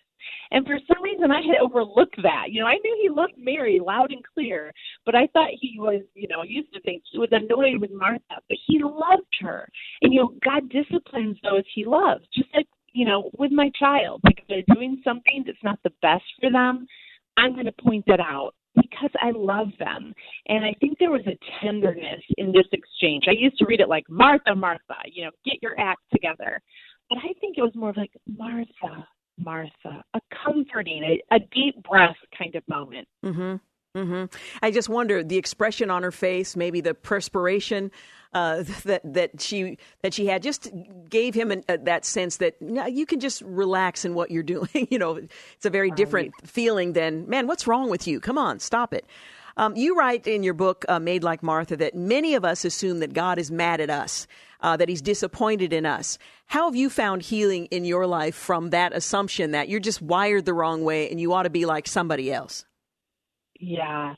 And 0.51 0.65
for 0.65 0.77
some 0.87 1.03
reason, 1.03 1.31
I 1.31 1.41
had 1.41 1.61
overlooked 1.61 2.21
that. 2.23 2.45
You 2.49 2.61
know, 2.61 2.67
I 2.67 2.75
knew 2.75 2.99
he 3.01 3.09
loved 3.09 3.33
Mary 3.37 3.79
loud 3.79 4.11
and 4.11 4.23
clear, 4.33 4.71
but 5.05 5.15
I 5.15 5.27
thought 5.33 5.49
he 5.59 5.75
was, 5.79 6.01
you 6.13 6.27
know, 6.27 6.43
used 6.43 6.73
to 6.73 6.81
think 6.81 7.03
he 7.11 7.17
was 7.17 7.29
annoyed 7.31 7.81
with 7.81 7.91
Martha, 7.91 8.21
but 8.29 8.57
he 8.67 8.81
loved 8.83 9.35
her. 9.41 9.67
And, 10.01 10.13
you 10.13 10.21
know, 10.21 10.33
God 10.43 10.69
disciplines 10.69 11.37
those 11.43 11.63
he 11.73 11.85
loves, 11.85 12.25
just 12.33 12.49
like, 12.55 12.67
you 12.93 13.05
know, 13.05 13.29
with 13.37 13.51
my 13.51 13.69
child. 13.77 14.21
Like 14.23 14.39
if 14.39 14.47
they're 14.47 14.75
doing 14.75 15.01
something 15.03 15.43
that's 15.45 15.63
not 15.63 15.79
the 15.83 15.91
best 16.01 16.23
for 16.39 16.51
them, 16.51 16.87
I'm 17.37 17.53
going 17.53 17.65
to 17.65 17.73
point 17.73 18.05
that 18.07 18.19
out 18.19 18.53
because 18.75 19.11
I 19.21 19.31
love 19.31 19.67
them. 19.79 20.13
And 20.47 20.63
I 20.63 20.73
think 20.79 20.97
there 20.99 21.11
was 21.11 21.25
a 21.27 21.37
tenderness 21.61 22.21
in 22.37 22.51
this 22.51 22.67
exchange. 22.71 23.25
I 23.27 23.31
used 23.31 23.57
to 23.57 23.65
read 23.65 23.81
it 23.81 23.89
like, 23.89 24.05
Martha, 24.09 24.55
Martha, 24.55 24.95
you 25.05 25.25
know, 25.25 25.31
get 25.45 25.61
your 25.61 25.79
act 25.79 26.01
together. 26.13 26.61
But 27.09 27.19
I 27.19 27.33
think 27.39 27.57
it 27.57 27.61
was 27.61 27.75
more 27.75 27.89
of 27.89 27.97
like, 27.97 28.13
Martha, 28.27 29.07
Martha, 29.37 30.03
a 30.13 30.21
comforting, 30.45 31.03
a, 31.03 31.35
a 31.35 31.39
deep 31.39 31.81
breath 31.83 32.17
kind 32.37 32.55
of 32.55 32.63
moment. 32.67 33.07
Mm-hmm. 33.23 33.55
Mm-hmm. 33.95 34.25
I 34.61 34.71
just 34.71 34.89
wonder 34.89 35.23
the 35.23 35.37
expression 35.37 35.89
on 35.89 36.03
her 36.03 36.11
face, 36.11 36.55
maybe 36.55 36.81
the 36.81 36.93
perspiration 36.93 37.91
uh, 38.33 38.63
that 38.83 39.01
that 39.13 39.41
she 39.41 39.77
that 40.01 40.13
she 40.13 40.27
had, 40.27 40.43
just 40.43 40.69
gave 41.09 41.33
him 41.33 41.51
an, 41.51 41.63
uh, 41.69 41.77
that 41.83 42.05
sense 42.05 42.37
that 42.37 42.55
you, 42.59 42.71
know, 42.71 42.85
you 42.85 43.05
can 43.05 43.19
just 43.19 43.41
relax 43.41 44.03
in 44.03 44.13
what 44.13 44.31
you're 44.31 44.43
doing. 44.55 44.87
you 44.91 44.99
know, 44.99 45.15
it's 45.15 45.65
a 45.65 45.69
very 45.69 45.91
different 45.91 46.33
feeling 46.45 46.93
than 46.93 47.27
man. 47.29 47.47
What's 47.47 47.67
wrong 47.67 47.89
with 47.89 48.07
you? 48.07 48.19
Come 48.19 48.37
on, 48.37 48.59
stop 48.59 48.93
it. 48.93 49.05
Um, 49.57 49.77
you 49.77 49.95
write 49.95 50.27
in 50.27 50.43
your 50.43 50.53
book, 50.53 50.83
uh, 50.89 50.99
Made 50.99 51.23
Like 51.23 51.41
Martha, 51.41 51.77
that 51.77 51.95
many 51.95 52.35
of 52.35 52.43
us 52.43 52.65
assume 52.65 52.99
that 52.99 53.13
God 53.13 53.39
is 53.39 53.49
mad 53.49 53.79
at 53.79 53.89
us, 53.89 54.27
uh, 54.65 54.75
that 54.75 54.89
he's 54.89 55.01
disappointed 55.03 55.71
in 55.71 55.85
us. 55.85 56.17
How 56.47 56.65
have 56.65 56.75
you 56.75 56.89
found 56.89 57.21
healing 57.21 57.67
in 57.67 57.85
your 57.85 58.07
life 58.07 58.33
from 58.33 58.71
that 58.71 58.95
assumption 58.95 59.51
that 59.51 59.69
you're 59.69 59.79
just 59.79 60.01
wired 60.01 60.45
the 60.45 60.55
wrong 60.55 60.83
way 60.83 61.07
and 61.07 61.21
you 61.21 61.33
ought 61.33 61.43
to 61.43 61.51
be 61.51 61.67
like 61.67 61.87
somebody 61.87 62.33
else? 62.33 62.65
Yeah. 63.59 64.15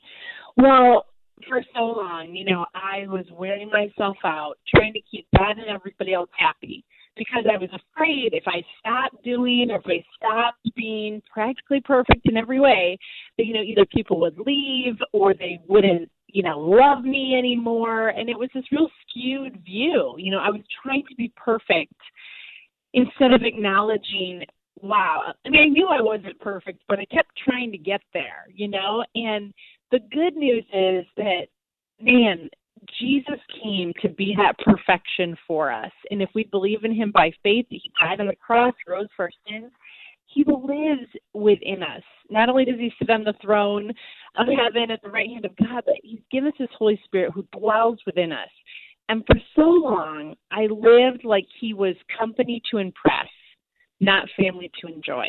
Well, 0.56 1.04
for 1.46 1.62
so 1.74 1.80
long, 1.82 2.34
you 2.34 2.46
know, 2.46 2.64
I 2.74 3.06
was 3.08 3.26
wearing 3.30 3.70
myself 3.70 4.16
out, 4.24 4.54
trying 4.74 4.94
to 4.94 5.00
keep 5.10 5.26
God 5.36 5.58
and 5.58 5.68
everybody 5.68 6.14
else 6.14 6.30
happy 6.36 6.82
because 7.18 7.44
I 7.52 7.58
was 7.58 7.68
afraid 7.68 8.30
if 8.32 8.44
I 8.46 8.62
stopped 8.78 9.22
doing 9.24 9.68
or 9.70 9.76
if 9.76 9.86
I 9.86 10.02
stopped 10.16 10.74
being 10.74 11.20
practically 11.30 11.82
perfect 11.84 12.22
in 12.24 12.38
every 12.38 12.58
way, 12.58 12.96
that, 13.36 13.44
you 13.44 13.52
know, 13.52 13.60
either 13.60 13.84
people 13.94 14.18
would 14.20 14.38
leave 14.38 14.94
or 15.12 15.34
they 15.34 15.60
wouldn't, 15.68 16.10
you 16.28 16.42
know, 16.42 16.58
love 16.58 17.04
me 17.04 17.34
anymore. 17.36 18.08
And 18.08 18.30
it 18.30 18.38
was 18.38 18.48
this 18.54 18.64
real 18.72 18.88
skewed 19.18 19.62
view. 19.64 20.14
You 20.18 20.30
know, 20.30 20.38
I 20.38 20.50
was 20.50 20.60
trying 20.82 21.04
to 21.08 21.14
be 21.16 21.32
perfect 21.36 21.94
instead 22.94 23.32
of 23.32 23.42
acknowledging, 23.42 24.44
wow, 24.80 25.34
I 25.44 25.48
mean, 25.48 25.62
I 25.62 25.68
knew 25.68 25.88
I 25.88 26.00
wasn't 26.00 26.40
perfect, 26.40 26.82
but 26.88 26.98
I 26.98 27.04
kept 27.06 27.30
trying 27.44 27.70
to 27.72 27.78
get 27.78 28.00
there, 28.12 28.46
you 28.52 28.68
know? 28.68 29.04
And 29.14 29.52
the 29.90 30.00
good 30.12 30.36
news 30.36 30.64
is 30.72 31.04
that, 31.16 31.46
man, 32.00 32.48
Jesus 32.98 33.40
came 33.62 33.92
to 34.02 34.08
be 34.08 34.34
that 34.36 34.54
perfection 34.64 35.36
for 35.46 35.72
us. 35.72 35.90
And 36.10 36.22
if 36.22 36.30
we 36.34 36.44
believe 36.44 36.84
in 36.84 36.94
him 36.94 37.10
by 37.12 37.32
faith, 37.42 37.66
he 37.68 37.90
died 38.00 38.20
on 38.20 38.28
the 38.28 38.36
cross, 38.36 38.74
rose 38.86 39.08
for 39.16 39.24
our 39.24 39.30
sins, 39.48 39.72
he 40.26 40.44
lives 40.46 41.08
within 41.34 41.82
us. 41.82 42.02
Not 42.30 42.48
only 42.48 42.64
does 42.64 42.78
he 42.78 42.92
sit 42.98 43.10
on 43.10 43.24
the 43.24 43.34
throne 43.42 43.90
of 44.36 44.46
heaven 44.46 44.90
at 44.90 45.00
the 45.02 45.08
right 45.08 45.28
hand 45.28 45.44
of 45.44 45.56
God, 45.56 45.82
but 45.86 45.94
he's 46.02 46.20
given 46.30 46.48
us 46.48 46.54
his 46.58 46.68
Holy 46.78 47.00
Spirit 47.04 47.32
who 47.34 47.46
dwells 47.58 47.98
within 48.06 48.30
us. 48.32 48.50
And 49.08 49.24
for 49.26 49.36
so 49.56 49.62
long, 49.62 50.34
I 50.50 50.66
lived 50.66 51.24
like 51.24 51.46
he 51.60 51.72
was 51.72 51.94
company 52.18 52.60
to 52.70 52.78
impress, 52.78 53.28
not 54.00 54.28
family 54.38 54.70
to 54.80 54.92
enjoy. 54.92 55.26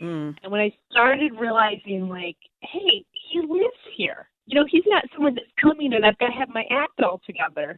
Mm. 0.00 0.36
And 0.42 0.52
when 0.52 0.60
I 0.60 0.72
started 0.90 1.32
realizing, 1.38 2.08
like, 2.08 2.36
hey, 2.60 3.04
he 3.30 3.40
lives 3.40 3.76
here. 3.96 4.28
You 4.46 4.60
know, 4.60 4.66
he's 4.70 4.84
not 4.86 5.04
someone 5.14 5.34
that's 5.34 5.46
coming 5.60 5.94
and 5.94 6.04
I've 6.04 6.18
got 6.18 6.28
to 6.28 6.32
have 6.32 6.48
my 6.48 6.64
act 6.70 7.00
all 7.02 7.20
together. 7.26 7.76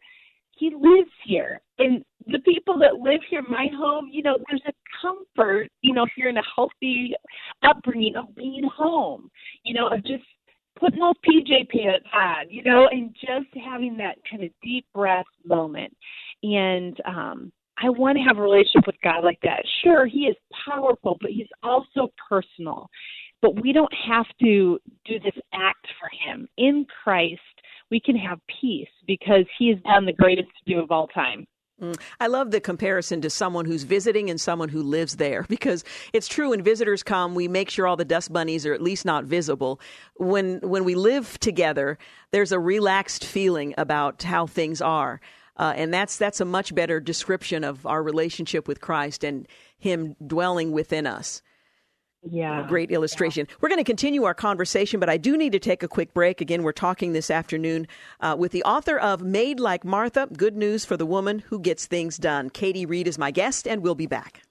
He 0.59 0.70
lives 0.70 1.11
here. 1.24 1.61
And 1.79 2.02
the 2.26 2.38
people 2.40 2.79
that 2.79 2.94
live 2.94 3.20
here, 3.29 3.42
my 3.48 3.68
home, 3.76 4.09
you 4.11 4.22
know, 4.22 4.38
there's 4.48 4.62
a 4.66 4.72
comfort, 5.00 5.68
you 5.83 5.94
know, 5.94 6.05
if 6.05 6.11
you're 6.16 6.31
in 6.31 6.38
a 6.38 6.42
healthy 6.55 7.12
upbringing 7.62 8.16
of 8.16 8.35
being 8.35 8.68
home, 8.74 9.31
you 9.64 9.74
know, 9.74 9.88
of 9.88 10.02
just 10.05 10.24
putting 10.76 11.00
those 11.00 11.14
PJ 11.28 11.68
pants 11.70 12.06
on, 12.14 12.50
you 12.50 12.62
know, 12.62 12.88
and 12.90 13.14
just 13.14 13.48
having 13.64 13.96
that 13.98 14.16
kind 14.30 14.44
of 14.44 14.50
deep 14.62 14.86
breath 14.94 15.26
moment. 15.44 15.94
And 16.42 16.98
um 17.04 17.52
I 17.78 17.90
want 17.90 18.16
to 18.16 18.24
have 18.24 18.38
a 18.38 18.42
relationship 18.42 18.86
with 18.86 18.96
God 19.02 19.22
like 19.22 19.38
that. 19.42 19.62
Sure, 19.84 20.06
He 20.06 20.20
is 20.20 20.36
powerful, 20.66 21.18
but 21.20 21.30
He's 21.30 21.48
also 21.62 22.10
personal. 22.28 22.88
But 23.42 23.60
we 23.62 23.72
don't 23.72 23.92
have 24.08 24.26
to 24.40 24.78
do 25.04 25.20
this 25.20 25.34
act 25.52 25.86
for 26.00 26.08
Him. 26.24 26.48
In 26.56 26.86
Christ, 27.04 27.40
we 27.90 28.00
can 28.00 28.16
have 28.16 28.38
peace 28.60 28.88
because 29.06 29.44
He 29.58 29.68
has 29.68 29.78
done 29.82 30.06
the 30.06 30.12
greatest 30.12 30.48
to 30.48 30.74
do 30.74 30.80
of 30.80 30.90
all 30.90 31.06
time. 31.08 31.46
Mm. 31.80 32.00
I 32.20 32.26
love 32.28 32.52
the 32.52 32.60
comparison 32.60 33.20
to 33.20 33.28
someone 33.28 33.66
who's 33.66 33.82
visiting 33.82 34.30
and 34.30 34.40
someone 34.40 34.70
who 34.70 34.82
lives 34.82 35.16
there 35.16 35.42
because 35.48 35.84
it's 36.14 36.26
true 36.26 36.50
when 36.50 36.62
visitors 36.62 37.02
come 37.02 37.34
we 37.34 37.48
make 37.48 37.68
sure 37.68 37.86
all 37.86 37.96
the 37.96 38.04
dust 38.04 38.32
bunnies 38.32 38.64
are 38.64 38.72
at 38.72 38.80
least 38.80 39.04
not 39.04 39.24
visible 39.24 39.78
when 40.14 40.58
when 40.60 40.84
we 40.84 40.94
live 40.94 41.38
together 41.38 41.98
there's 42.30 42.50
a 42.50 42.58
relaxed 42.58 43.26
feeling 43.26 43.74
about 43.76 44.22
how 44.22 44.46
things 44.46 44.80
are 44.80 45.20
uh, 45.58 45.72
and 45.76 45.92
that's 45.92 46.16
that's 46.16 46.40
a 46.40 46.44
much 46.44 46.74
better 46.74 47.00
description 47.00 47.64
of 47.64 47.86
our 47.86 48.02
relationship 48.02 48.68
with 48.68 48.80
Christ 48.80 49.24
and 49.24 49.48
Him 49.78 50.14
dwelling 50.26 50.72
within 50.72 51.06
us. 51.06 51.42
Yeah. 52.22 52.66
Great 52.66 52.90
illustration. 52.90 53.46
Yeah. 53.48 53.57
We're 53.61 53.68
going 53.68 53.79
to 53.79 53.85
continue 53.85 54.24
our 54.24 54.35
conversation, 54.35 55.00
but 55.00 55.09
I 55.09 55.16
do 55.16 55.37
need 55.37 55.52
to 55.52 55.59
take 55.59 55.83
a 55.83 55.88
quick 55.88 56.12
break. 56.12 56.40
Again, 56.40 56.62
we're 56.62 56.72
talking 56.72 57.12
this 57.12 57.31
afternoon 57.31 57.87
uh, 58.20 58.37
with 58.38 58.52
the 58.52 58.64
author 58.64 58.98
of 58.98 59.22
Made 59.22 59.61
Like 59.61 59.85
Martha 59.85 60.29
Good 60.37 60.57
News 60.57 60.85
for 60.85 60.96
the 60.96 61.07
Woman 61.07 61.40
Who 61.50 61.59
Gets 61.61 61.87
Things 61.87 62.16
Done. 62.16 62.50
Katie 62.50 62.87
Reid 62.87 63.07
is 63.07 63.18
my 63.18 63.31
guest, 63.31 63.68
and 63.68 63.83
we'll 63.83 63.94
be 63.94 64.07
back. 64.07 64.45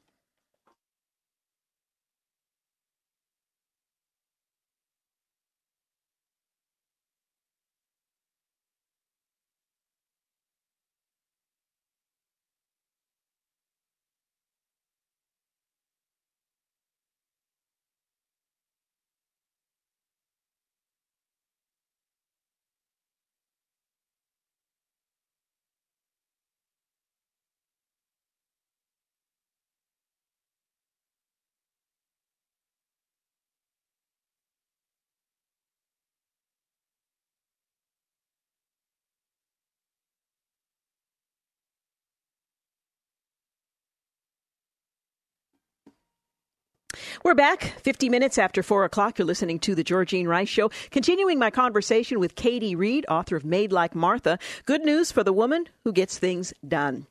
We're 47.25 47.33
back 47.33 47.63
50 47.81 48.07
minutes 48.09 48.37
after 48.37 48.61
4 48.61 48.85
o'clock. 48.85 49.17
You're 49.17 49.25
listening 49.25 49.57
to 49.61 49.73
The 49.73 49.83
Georgene 49.83 50.27
Rice 50.27 50.47
Show. 50.47 50.69
Continuing 50.91 51.39
my 51.39 51.49
conversation 51.49 52.19
with 52.19 52.35
Katie 52.35 52.75
Reid, 52.75 53.03
author 53.09 53.35
of 53.35 53.43
Made 53.43 53.71
Like 53.71 53.95
Martha. 53.95 54.37
Good 54.67 54.85
news 54.85 55.11
for 55.11 55.23
the 55.23 55.33
woman 55.33 55.65
who 55.83 55.91
gets 55.91 56.19
things 56.19 56.53
done. 56.67 57.07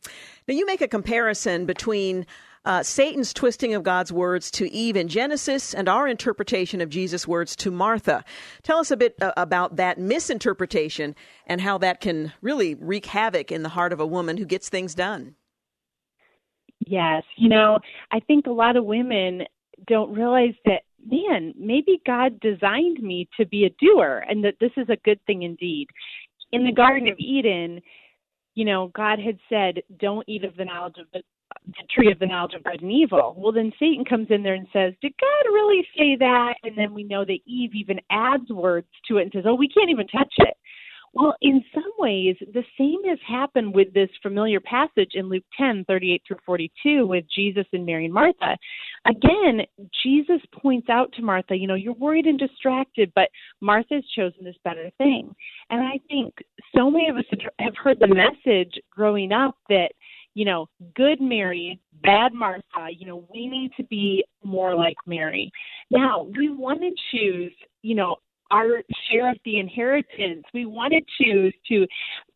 Now, 0.46 0.54
you 0.54 0.66
make 0.66 0.80
a 0.80 0.86
comparison 0.86 1.66
between 1.66 2.26
uh, 2.64 2.84
Satan's 2.84 3.32
twisting 3.32 3.74
of 3.74 3.82
God's 3.82 4.12
words 4.12 4.52
to 4.52 4.70
Eve 4.70 4.96
in 4.96 5.08
Genesis 5.08 5.74
and 5.74 5.88
our 5.88 6.06
interpretation 6.06 6.80
of 6.80 6.90
Jesus' 6.90 7.26
words 7.26 7.56
to 7.56 7.72
Martha. 7.72 8.24
Tell 8.62 8.78
us 8.78 8.92
a 8.92 8.96
bit 8.96 9.20
uh, 9.20 9.32
about 9.36 9.74
that 9.74 9.98
misinterpretation 9.98 11.16
and 11.48 11.60
how 11.60 11.76
that 11.78 12.00
can 12.00 12.32
really 12.40 12.76
wreak 12.76 13.06
havoc 13.06 13.50
in 13.50 13.64
the 13.64 13.70
heart 13.70 13.92
of 13.92 13.98
a 13.98 14.06
woman 14.06 14.36
who 14.36 14.44
gets 14.44 14.68
things 14.68 14.94
done. 14.94 15.34
Yes, 16.86 17.24
you 17.36 17.48
know, 17.48 17.80
I 18.12 18.20
think 18.20 18.46
a 18.46 18.52
lot 18.52 18.76
of 18.76 18.84
women 18.84 19.42
don't 19.86 20.12
realize 20.12 20.54
that 20.64 20.82
man 21.06 21.52
maybe 21.58 22.00
god 22.06 22.38
designed 22.40 23.02
me 23.02 23.28
to 23.38 23.46
be 23.46 23.64
a 23.64 23.74
doer 23.84 24.24
and 24.28 24.42
that 24.44 24.54
this 24.60 24.70
is 24.76 24.88
a 24.88 24.96
good 25.04 25.20
thing 25.26 25.42
indeed. 25.42 25.86
In 26.52 26.64
the 26.64 26.72
garden 26.72 27.08
of 27.08 27.18
eden 27.18 27.80
you 28.54 28.64
know 28.64 28.90
god 28.94 29.18
had 29.18 29.38
said 29.48 29.82
don't 29.98 30.28
eat 30.28 30.44
of 30.44 30.56
the 30.56 30.64
knowledge 30.64 30.96
of 30.98 31.06
the, 31.12 31.20
the 31.66 31.86
tree 31.94 32.10
of 32.10 32.18
the 32.18 32.26
knowledge 32.26 32.54
of 32.54 32.64
good 32.64 32.82
and 32.82 32.92
evil. 32.92 33.34
Well 33.36 33.52
then 33.52 33.72
satan 33.78 34.04
comes 34.04 34.28
in 34.30 34.42
there 34.42 34.54
and 34.54 34.68
says 34.72 34.94
did 35.02 35.12
god 35.20 35.50
really 35.50 35.86
say 35.96 36.16
that? 36.18 36.54
And 36.62 36.76
then 36.76 36.94
we 36.94 37.04
know 37.04 37.24
that 37.24 37.38
eve 37.46 37.74
even 37.74 38.00
adds 38.10 38.48
words 38.50 38.88
to 39.08 39.18
it 39.18 39.22
and 39.22 39.32
says 39.32 39.44
oh 39.46 39.54
we 39.54 39.68
can't 39.68 39.90
even 39.90 40.06
touch 40.08 40.32
it 40.38 40.56
well, 41.14 41.34
in 41.42 41.62
some 41.72 41.92
ways, 41.98 42.36
the 42.52 42.64
same 42.76 43.04
has 43.08 43.18
happened 43.26 43.72
with 43.72 43.94
this 43.94 44.10
familiar 44.20 44.58
passage 44.60 45.12
in 45.14 45.28
Luke 45.28 45.44
10, 45.56 45.84
38 45.86 46.22
through 46.26 46.38
42, 46.44 47.06
with 47.06 47.24
Jesus 47.32 47.66
and 47.72 47.86
Mary 47.86 48.06
and 48.06 48.14
Martha. 48.14 48.56
Again, 49.06 49.60
Jesus 50.02 50.40
points 50.52 50.88
out 50.88 51.12
to 51.12 51.22
Martha, 51.22 51.54
you 51.54 51.68
know, 51.68 51.76
you're 51.76 51.94
worried 51.94 52.26
and 52.26 52.38
distracted, 52.38 53.12
but 53.14 53.28
Martha's 53.60 54.04
chosen 54.16 54.44
this 54.44 54.56
better 54.64 54.90
thing. 54.98 55.32
And 55.70 55.80
I 55.82 56.00
think 56.08 56.34
so 56.76 56.90
many 56.90 57.08
of 57.08 57.16
us 57.16 57.24
have 57.60 57.76
heard 57.76 58.00
the 58.00 58.08
message 58.08 58.72
growing 58.90 59.30
up 59.30 59.56
that, 59.68 59.90
you 60.34 60.44
know, 60.44 60.66
good 60.96 61.20
Mary, 61.20 61.78
bad 62.02 62.34
Martha, 62.34 62.88
you 62.90 63.06
know, 63.06 63.24
we 63.32 63.46
need 63.46 63.70
to 63.76 63.84
be 63.84 64.24
more 64.42 64.74
like 64.74 64.96
Mary. 65.06 65.50
Now, 65.92 66.26
we 66.36 66.50
want 66.50 66.80
to 66.80 66.90
choose, 67.12 67.52
you 67.82 67.94
know, 67.94 68.16
our 68.50 68.82
share 69.10 69.30
of 69.30 69.38
the 69.44 69.58
inheritance. 69.58 70.44
We 70.52 70.66
want 70.66 70.92
to 70.92 71.00
choose 71.22 71.54
to 71.68 71.86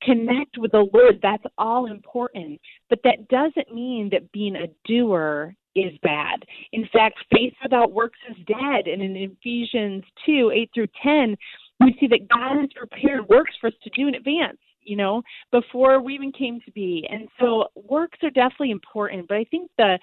connect 0.02 0.58
with 0.58 0.72
the 0.72 0.88
Lord. 0.92 1.20
That's 1.22 1.44
all 1.56 1.86
important. 1.86 2.60
But 2.88 3.00
that 3.04 3.28
doesn't 3.28 3.74
mean 3.74 4.08
that 4.12 4.32
being 4.32 4.56
a 4.56 4.68
doer 4.86 5.54
is 5.76 5.92
bad. 6.02 6.44
In 6.72 6.88
fact, 6.92 7.18
faith 7.32 7.54
without 7.62 7.92
works 7.92 8.18
is 8.30 8.36
dead. 8.46 8.86
And 8.86 9.02
in 9.02 9.16
Ephesians 9.16 10.04
2 10.26 10.50
8 10.54 10.70
through 10.74 10.88
10, 11.02 11.36
we 11.80 11.96
see 12.00 12.08
that 12.08 12.28
God 12.28 12.60
has 12.60 12.70
prepared 12.74 13.28
works 13.28 13.52
for 13.60 13.68
us 13.68 13.74
to 13.84 13.90
do 13.90 14.08
in 14.08 14.14
advance 14.14 14.58
you 14.88 14.96
know, 14.96 15.22
before 15.52 16.00
we 16.00 16.14
even 16.14 16.32
came 16.32 16.60
to 16.64 16.72
be. 16.72 17.06
And 17.10 17.28
so 17.38 17.66
works 17.74 18.18
are 18.22 18.30
definitely 18.30 18.70
important, 18.70 19.28
but 19.28 19.36
I 19.36 19.44
think 19.44 19.70
the 19.76 19.98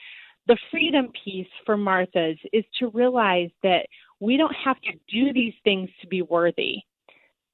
the 0.47 0.57
freedom 0.69 1.07
piece 1.23 1.47
for 1.65 1.75
Martha's 1.75 2.37
is 2.53 2.63
to 2.79 2.89
realize 2.89 3.49
that 3.63 3.87
we 4.19 4.37
don't 4.37 4.55
have 4.63 4.79
to 4.81 4.91
do 5.11 5.33
these 5.33 5.53
things 5.63 5.89
to 6.01 6.07
be 6.07 6.21
worthy. 6.21 6.77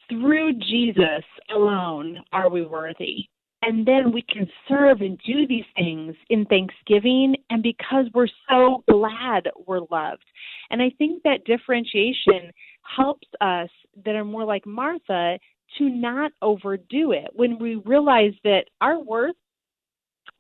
Through 0.10 0.54
Jesus 0.54 1.24
alone 1.54 2.20
are 2.32 2.50
we 2.50 2.66
worthy. 2.66 3.26
And 3.64 3.86
then 3.86 4.12
we 4.12 4.24
can 4.24 4.50
serve 4.68 5.02
and 5.02 5.20
do 5.26 5.46
these 5.48 5.66
things 5.76 6.16
in 6.30 6.46
thanksgiving 6.46 7.36
and 7.52 7.62
because 7.62 8.06
we're 8.14 8.28
so 8.50 8.84
glad 8.90 9.48
we're 9.68 9.82
loved. 9.92 10.26
And 10.72 10.82
I 10.82 10.92
think 10.98 11.22
that 11.24 11.46
differentiation 11.46 12.52
helps 12.82 13.28
us 13.40 13.70
that 14.04 14.16
are 14.16 14.26
more 14.26 14.46
like 14.46 14.66
Martha 14.66 15.38
to 15.78 15.90
not 15.90 16.32
overdo 16.42 17.12
it. 17.12 17.30
When 17.34 17.60
we 17.60 17.76
realize 17.76 18.34
that 18.44 18.66
our 18.82 19.00
worth 19.00 19.36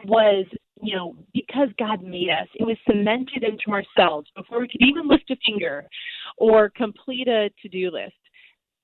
was 0.05 0.45
you 0.81 0.95
know, 0.95 1.15
because 1.33 1.69
God 1.77 2.03
made 2.03 2.29
us, 2.29 2.47
it 2.55 2.63
was 2.63 2.77
cemented 2.87 3.43
into 3.43 3.71
ourselves 3.71 4.27
before 4.35 4.59
we 4.59 4.67
could 4.67 4.81
even 4.81 5.07
lift 5.07 5.29
a 5.29 5.35
finger 5.45 5.85
or 6.37 6.69
complete 6.69 7.27
a 7.27 7.49
to 7.61 7.69
do 7.69 7.91
list. 7.91 8.13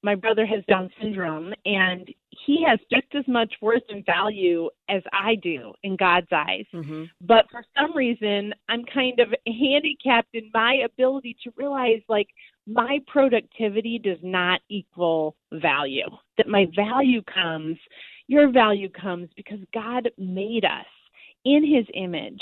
My 0.03 0.13
brother 0.15 0.45
has 0.45 0.63
Down 0.69 0.89
syndrome, 1.01 1.53
and 1.65 2.07
he 2.45 2.63
has 2.67 2.79
just 2.91 3.07
as 3.15 3.27
much 3.27 3.51
worth 3.61 3.81
and 3.89 4.05
value 4.05 4.69
as 4.89 5.01
I 5.11 5.35
do 5.35 5.73
in 5.83 5.95
God's 5.95 6.27
eyes. 6.31 6.65
Mm-hmm. 6.73 7.05
But 7.21 7.45
for 7.49 7.63
some 7.75 7.95
reason, 7.97 8.53
I'm 8.69 8.85
kind 8.93 9.19
of 9.19 9.29
handicapped 9.47 10.35
in 10.35 10.51
my 10.53 10.81
ability 10.85 11.35
to 11.43 11.51
realize 11.57 12.01
like 12.07 12.27
my 12.67 12.99
productivity 13.07 13.97
does 13.97 14.19
not 14.21 14.61
equal 14.69 15.35
value, 15.51 16.07
that 16.37 16.47
my 16.47 16.67
value 16.75 17.23
comes, 17.23 17.77
your 18.27 18.51
value 18.51 18.89
comes 18.89 19.29
because 19.35 19.59
God 19.73 20.09
made 20.17 20.63
us 20.63 20.85
in 21.45 21.63
his 21.65 21.85
image 21.93 22.41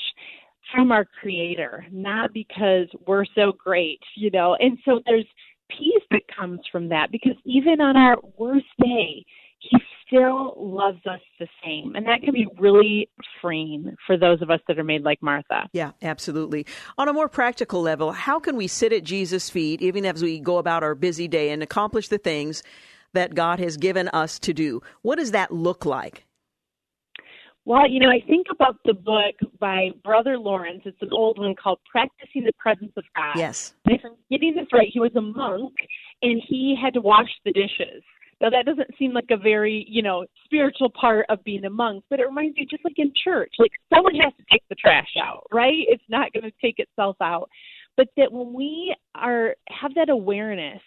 from 0.73 0.91
our 0.91 1.05
creator, 1.21 1.85
not 1.91 2.33
because 2.33 2.87
we're 3.05 3.25
so 3.35 3.51
great, 3.51 3.99
you 4.15 4.31
know. 4.31 4.55
And 4.59 4.77
so 4.85 5.01
there's 5.05 5.27
peace 5.69 6.03
that 6.11 6.21
comes 6.37 6.59
from 6.71 6.89
that 6.89 7.11
because 7.11 7.35
even 7.45 7.81
on 7.81 7.97
our 7.97 8.17
worst 8.37 8.65
day, 8.81 9.25
he 9.59 9.77
still 10.05 10.53
loves 10.57 11.05
us 11.07 11.21
the 11.39 11.47
same. 11.63 11.95
And 11.95 12.05
that 12.07 12.21
can 12.21 12.33
be 12.33 12.47
really 12.59 13.09
freeing 13.41 13.95
for 14.05 14.17
those 14.17 14.41
of 14.41 14.49
us 14.49 14.59
that 14.67 14.77
are 14.77 14.83
made 14.83 15.03
like 15.03 15.21
Martha. 15.21 15.67
Yeah, 15.73 15.91
absolutely. 16.01 16.65
On 16.97 17.07
a 17.07 17.13
more 17.13 17.29
practical 17.29 17.81
level, 17.81 18.11
how 18.11 18.39
can 18.39 18.55
we 18.55 18.67
sit 18.67 18.93
at 18.93 19.03
Jesus' 19.03 19.49
feet, 19.49 19.81
even 19.81 20.05
as 20.05 20.21
we 20.21 20.39
go 20.39 20.57
about 20.57 20.83
our 20.83 20.95
busy 20.95 21.27
day, 21.27 21.49
and 21.49 21.63
accomplish 21.63 22.07
the 22.07 22.17
things 22.17 22.61
that 23.13 23.33
God 23.33 23.59
has 23.59 23.77
given 23.77 24.07
us 24.09 24.37
to 24.39 24.53
do? 24.53 24.81
What 25.01 25.17
does 25.17 25.31
that 25.31 25.51
look 25.51 25.85
like? 25.85 26.24
Well, 27.65 27.89
you 27.89 27.99
know, 27.99 28.09
I 28.09 28.21
think 28.27 28.47
about 28.51 28.77
the 28.85 28.93
book 28.93 29.35
by 29.59 29.89
Brother 30.03 30.37
Lawrence. 30.37 30.83
It's 30.85 31.01
an 31.01 31.09
old 31.11 31.39
one 31.39 31.55
called 31.55 31.79
Practicing 31.89 32.43
the 32.43 32.53
Presence 32.59 32.91
of 32.95 33.03
God. 33.15 33.35
Yes. 33.35 33.73
And 33.85 33.95
if 33.95 34.01
I'm 34.05 34.15
getting 34.29 34.55
this 34.55 34.67
right, 34.71 34.87
he 34.91 34.99
was 34.99 35.15
a 35.15 35.21
monk 35.21 35.73
and 36.21 36.39
he 36.47 36.77
had 36.79 36.93
to 36.93 37.01
wash 37.01 37.29
the 37.43 37.51
dishes. 37.51 38.03
Now 38.39 38.51
that 38.51 38.65
doesn't 38.65 38.95
seem 38.99 39.13
like 39.13 39.29
a 39.31 39.37
very, 39.37 39.85
you 39.89 40.03
know, 40.03 40.25
spiritual 40.43 40.91
part 40.91 41.25
of 41.29 41.43
being 41.43 41.65
a 41.65 41.69
monk, 41.69 42.03
but 42.09 42.19
it 42.19 42.27
reminds 42.27 42.55
me 42.55 42.67
just 42.69 42.83
like 42.85 42.97
in 42.97 43.11
church, 43.23 43.53
like 43.57 43.71
someone 43.91 44.15
has 44.15 44.33
to 44.37 44.43
take 44.51 44.61
the 44.69 44.75
trash 44.75 45.15
out, 45.19 45.47
right? 45.51 45.85
It's 45.87 46.03
not 46.07 46.33
going 46.33 46.43
to 46.43 46.51
take 46.61 46.77
itself 46.77 47.15
out. 47.21 47.49
But 47.97 48.09
that 48.17 48.31
when 48.31 48.53
we 48.53 48.95
are 49.15 49.55
have 49.69 49.95
that 49.95 50.09
awareness 50.09 50.81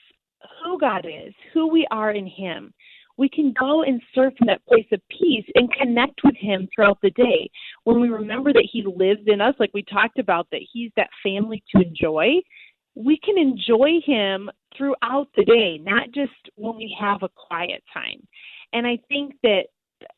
who 0.63 0.79
God 0.79 1.07
is, 1.07 1.35
who 1.53 1.69
we 1.69 1.87
are 1.91 2.13
in 2.13 2.27
him, 2.27 2.73
we 3.19 3.29
can 3.29 3.53
go 3.59 3.83
and 3.83 4.01
serve 4.15 4.33
from 4.39 4.47
that 4.47 4.65
place 4.67 4.87
of 4.93 5.01
peace 5.11 5.45
and 5.57 5.71
connect 5.73 6.21
with 6.25 6.37
him 6.37 6.69
throughout 6.75 6.99
the 7.03 7.11
day. 7.11 7.51
When 7.83 8.01
we 8.01 8.09
remember 8.09 8.53
that 8.53 8.69
he 8.73 8.85
lives 8.85 9.23
in 9.27 9.41
us, 9.41 9.55
like 9.59 9.75
we 9.75 9.83
talked 9.83 10.19
about, 10.19 10.47
that 10.53 10.61
he's 10.73 10.93
that 10.97 11.11
family 11.23 11.63
to 11.75 11.83
enjoy, 11.83 12.37
we 12.95 13.19
can 13.19 13.37
enjoy 13.37 14.01
him 14.07 14.49
throughout 14.77 15.29
the 15.37 15.45
day, 15.45 15.79
not 15.79 16.13
just 16.15 16.33
when 16.55 16.77
we 16.77 16.97
have 16.99 17.23
a 17.23 17.29
quiet 17.29 17.83
time. 17.93 18.27
And 18.73 18.87
I 18.87 18.99
think 19.09 19.35
that, 19.43 19.65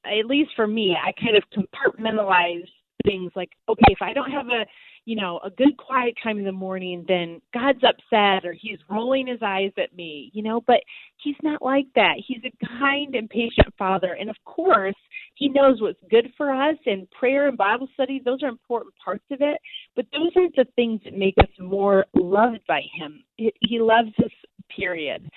at 0.05 0.27
least 0.27 0.51
for 0.55 0.67
me, 0.67 0.95
I 0.95 1.13
kind 1.13 1.37
of 1.37 1.43
compartmentalize 1.57 2.69
things 3.05 3.33
like, 3.35 3.51
okay, 3.67 3.83
if 3.89 4.03
I 4.03 4.13
don't 4.13 4.31
have 4.31 4.49
a 4.49 4.67
you 5.05 5.17
know, 5.17 5.41
a 5.45 5.51
good 5.51 5.77
quiet 5.77 6.15
time 6.23 6.39
in 6.39 6.45
the 6.45 6.53
morning, 6.53 7.05
then 7.09 7.41
God's 7.55 7.83
upset 7.83 8.45
or 8.45 8.53
he's 8.53 8.79
rolling 8.89 9.27
his 9.27 9.41
eyes 9.43 9.73
at 9.79 9.95
me, 9.95 10.31
you 10.35 10.43
know, 10.43 10.61
but 10.67 10.81
he's 11.17 11.37
not 11.43 11.63
like 11.63 11.87
that. 11.95 12.15
He's 12.27 12.43
a 12.45 12.67
kind 12.79 13.15
and 13.15 13.29
patient 13.29 13.73
father. 13.79 14.17
And 14.21 14.29
of 14.29 14.37
course, 14.45 14.95
he 15.35 15.49
knows 15.49 15.81
what's 15.81 15.99
good 16.11 16.31
for 16.37 16.53
us 16.53 16.77
and 16.87 17.11
prayer 17.11 17.49
and 17.49 17.57
Bible 17.57 17.89
study, 17.95 18.21
those 18.25 18.43
are 18.43 18.49
important 18.49 18.95
parts 19.03 19.25
of 19.31 19.41
it. 19.41 19.59
But 19.97 20.07
those 20.13 20.31
aren't 20.37 20.57
the 20.57 20.67
things 20.77 21.01
that 21.05 21.15
make 21.15 21.35
us 21.39 21.51
more 21.59 22.07
loved 22.15 22.61
by 22.69 22.83
him. 22.95 23.25
He 23.37 23.81
loves 23.81 24.13
us, 24.23 24.31
period. 24.77 25.29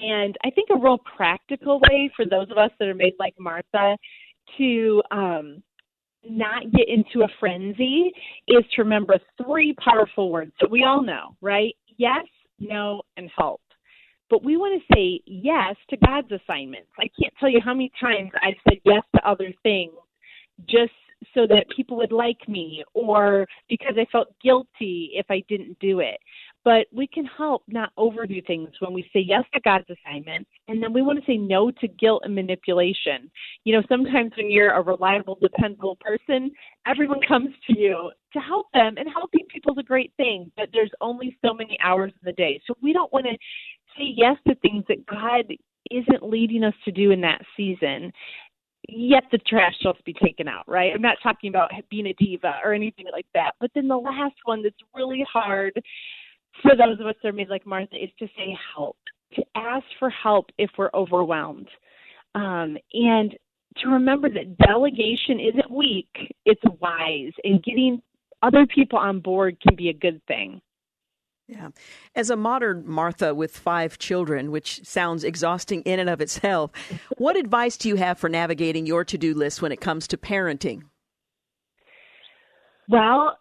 And 0.00 0.36
I 0.44 0.50
think 0.50 0.70
a 0.70 0.78
real 0.78 0.98
practical 1.16 1.80
way 1.90 2.10
for 2.16 2.24
those 2.24 2.50
of 2.50 2.58
us 2.58 2.70
that 2.78 2.88
are 2.88 2.94
made 2.94 3.14
like 3.18 3.34
Martha 3.38 3.96
to 4.58 5.02
um 5.10 5.62
not 6.24 6.70
get 6.72 6.88
into 6.88 7.24
a 7.24 7.28
frenzy 7.38 8.12
is 8.48 8.64
to 8.74 8.82
remember 8.82 9.18
three 9.42 9.74
powerful 9.82 10.30
words 10.30 10.52
that 10.60 10.70
we 10.70 10.84
all 10.84 11.02
know, 11.02 11.36
right? 11.40 11.74
Yes, 11.96 12.24
no, 12.58 13.02
and 13.16 13.30
help. 13.36 13.60
But 14.28 14.44
we 14.44 14.56
want 14.56 14.80
to 14.80 14.94
say 14.94 15.20
yes 15.26 15.76
to 15.88 15.96
God's 15.96 16.30
assignments. 16.30 16.90
I 16.98 17.08
can't 17.20 17.34
tell 17.40 17.48
you 17.48 17.60
how 17.64 17.74
many 17.74 17.90
times 18.00 18.30
I've 18.42 18.54
said 18.68 18.78
yes 18.84 19.02
to 19.16 19.28
other 19.28 19.52
things 19.62 19.92
just 20.68 20.92
so 21.34 21.46
that 21.46 21.66
people 21.74 21.96
would 21.96 22.12
like 22.12 22.48
me 22.48 22.84
or 22.94 23.46
because 23.68 23.94
I 23.98 24.06
felt 24.10 24.28
guilty 24.42 25.10
if 25.14 25.26
I 25.30 25.42
didn't 25.48 25.78
do 25.80 26.00
it. 26.00 26.18
But 26.64 26.86
we 26.92 27.06
can 27.06 27.24
help 27.24 27.62
not 27.68 27.92
overdo 27.96 28.40
things 28.42 28.68
when 28.80 28.92
we 28.92 29.02
say 29.12 29.20
yes 29.20 29.44
to 29.54 29.60
God's 29.60 29.86
assignment, 29.88 30.46
and 30.68 30.82
then 30.82 30.92
we 30.92 31.02
want 31.02 31.18
to 31.18 31.24
say 31.24 31.36
no 31.36 31.70
to 31.70 31.88
guilt 31.88 32.22
and 32.24 32.34
manipulation. 32.34 33.30
You 33.64 33.76
know, 33.76 33.82
sometimes 33.88 34.32
when 34.36 34.50
you're 34.50 34.72
a 34.72 34.82
reliable, 34.82 35.38
dependable 35.40 35.96
person, 36.00 36.50
everyone 36.86 37.20
comes 37.28 37.50
to 37.66 37.78
you 37.78 38.10
to 38.32 38.38
help 38.38 38.66
them, 38.72 38.96
and 38.98 39.08
helping 39.12 39.46
people 39.48 39.72
is 39.72 39.78
a 39.78 39.82
great 39.82 40.12
thing, 40.16 40.50
but 40.56 40.68
there's 40.72 40.92
only 41.00 41.36
so 41.44 41.54
many 41.54 41.78
hours 41.82 42.12
in 42.12 42.26
the 42.26 42.32
day. 42.32 42.60
So 42.66 42.74
we 42.82 42.92
don't 42.92 43.12
want 43.12 43.26
to 43.26 43.36
say 43.96 44.12
yes 44.16 44.36
to 44.46 44.54
things 44.56 44.84
that 44.88 45.06
God 45.06 45.44
isn't 45.90 46.22
leading 46.22 46.62
us 46.62 46.74
to 46.84 46.92
do 46.92 47.10
in 47.10 47.20
that 47.22 47.40
season 47.56 48.12
yet 48.88 49.24
the 49.30 49.38
trash 49.38 49.74
must 49.84 50.04
be 50.04 50.12
taken 50.12 50.48
out, 50.48 50.64
right? 50.66 50.92
I'm 50.94 51.02
not 51.02 51.18
talking 51.22 51.48
about 51.48 51.70
being 51.90 52.06
a 52.06 52.12
diva 52.14 52.54
or 52.64 52.72
anything 52.72 53.06
like 53.12 53.26
that. 53.34 53.52
But 53.60 53.70
then 53.74 53.88
the 53.88 53.96
last 53.96 54.34
one 54.44 54.62
that's 54.62 54.76
really 54.94 55.24
hard 55.30 55.80
for 56.62 56.72
those 56.76 57.00
of 57.00 57.06
us 57.06 57.14
that 57.22 57.28
are 57.28 57.32
made 57.32 57.48
like 57.48 57.66
Martha 57.66 57.96
is 57.96 58.10
to 58.18 58.26
say 58.36 58.56
help, 58.74 58.96
to 59.34 59.42
ask 59.54 59.84
for 59.98 60.10
help 60.10 60.46
if 60.58 60.70
we're 60.76 60.90
overwhelmed. 60.94 61.68
Um, 62.34 62.76
and 62.92 63.34
to 63.78 63.88
remember 63.88 64.28
that 64.28 64.58
delegation 64.58 65.40
isn't 65.40 65.70
weak, 65.70 66.08
it's 66.44 66.62
wise, 66.80 67.32
and 67.44 67.62
getting 67.62 68.02
other 68.42 68.66
people 68.66 68.98
on 68.98 69.20
board 69.20 69.58
can 69.60 69.76
be 69.76 69.88
a 69.88 69.94
good 69.94 70.20
thing. 70.26 70.60
Yeah. 71.46 71.70
As 72.14 72.30
a 72.30 72.36
modern 72.36 72.84
Martha 72.86 73.34
with 73.34 73.56
five 73.56 73.98
children, 73.98 74.52
which 74.52 74.84
sounds 74.84 75.24
exhausting 75.24 75.82
in 75.82 75.98
and 75.98 76.08
of 76.08 76.20
itself, 76.20 76.70
what 77.18 77.36
advice 77.36 77.76
do 77.76 77.88
you 77.88 77.96
have 77.96 78.18
for 78.18 78.28
navigating 78.28 78.86
your 78.86 79.04
to 79.04 79.18
do 79.18 79.34
list 79.34 79.60
when 79.60 79.72
it 79.72 79.80
comes 79.80 80.06
to 80.08 80.16
parenting? 80.16 80.82
Well, 82.88 83.36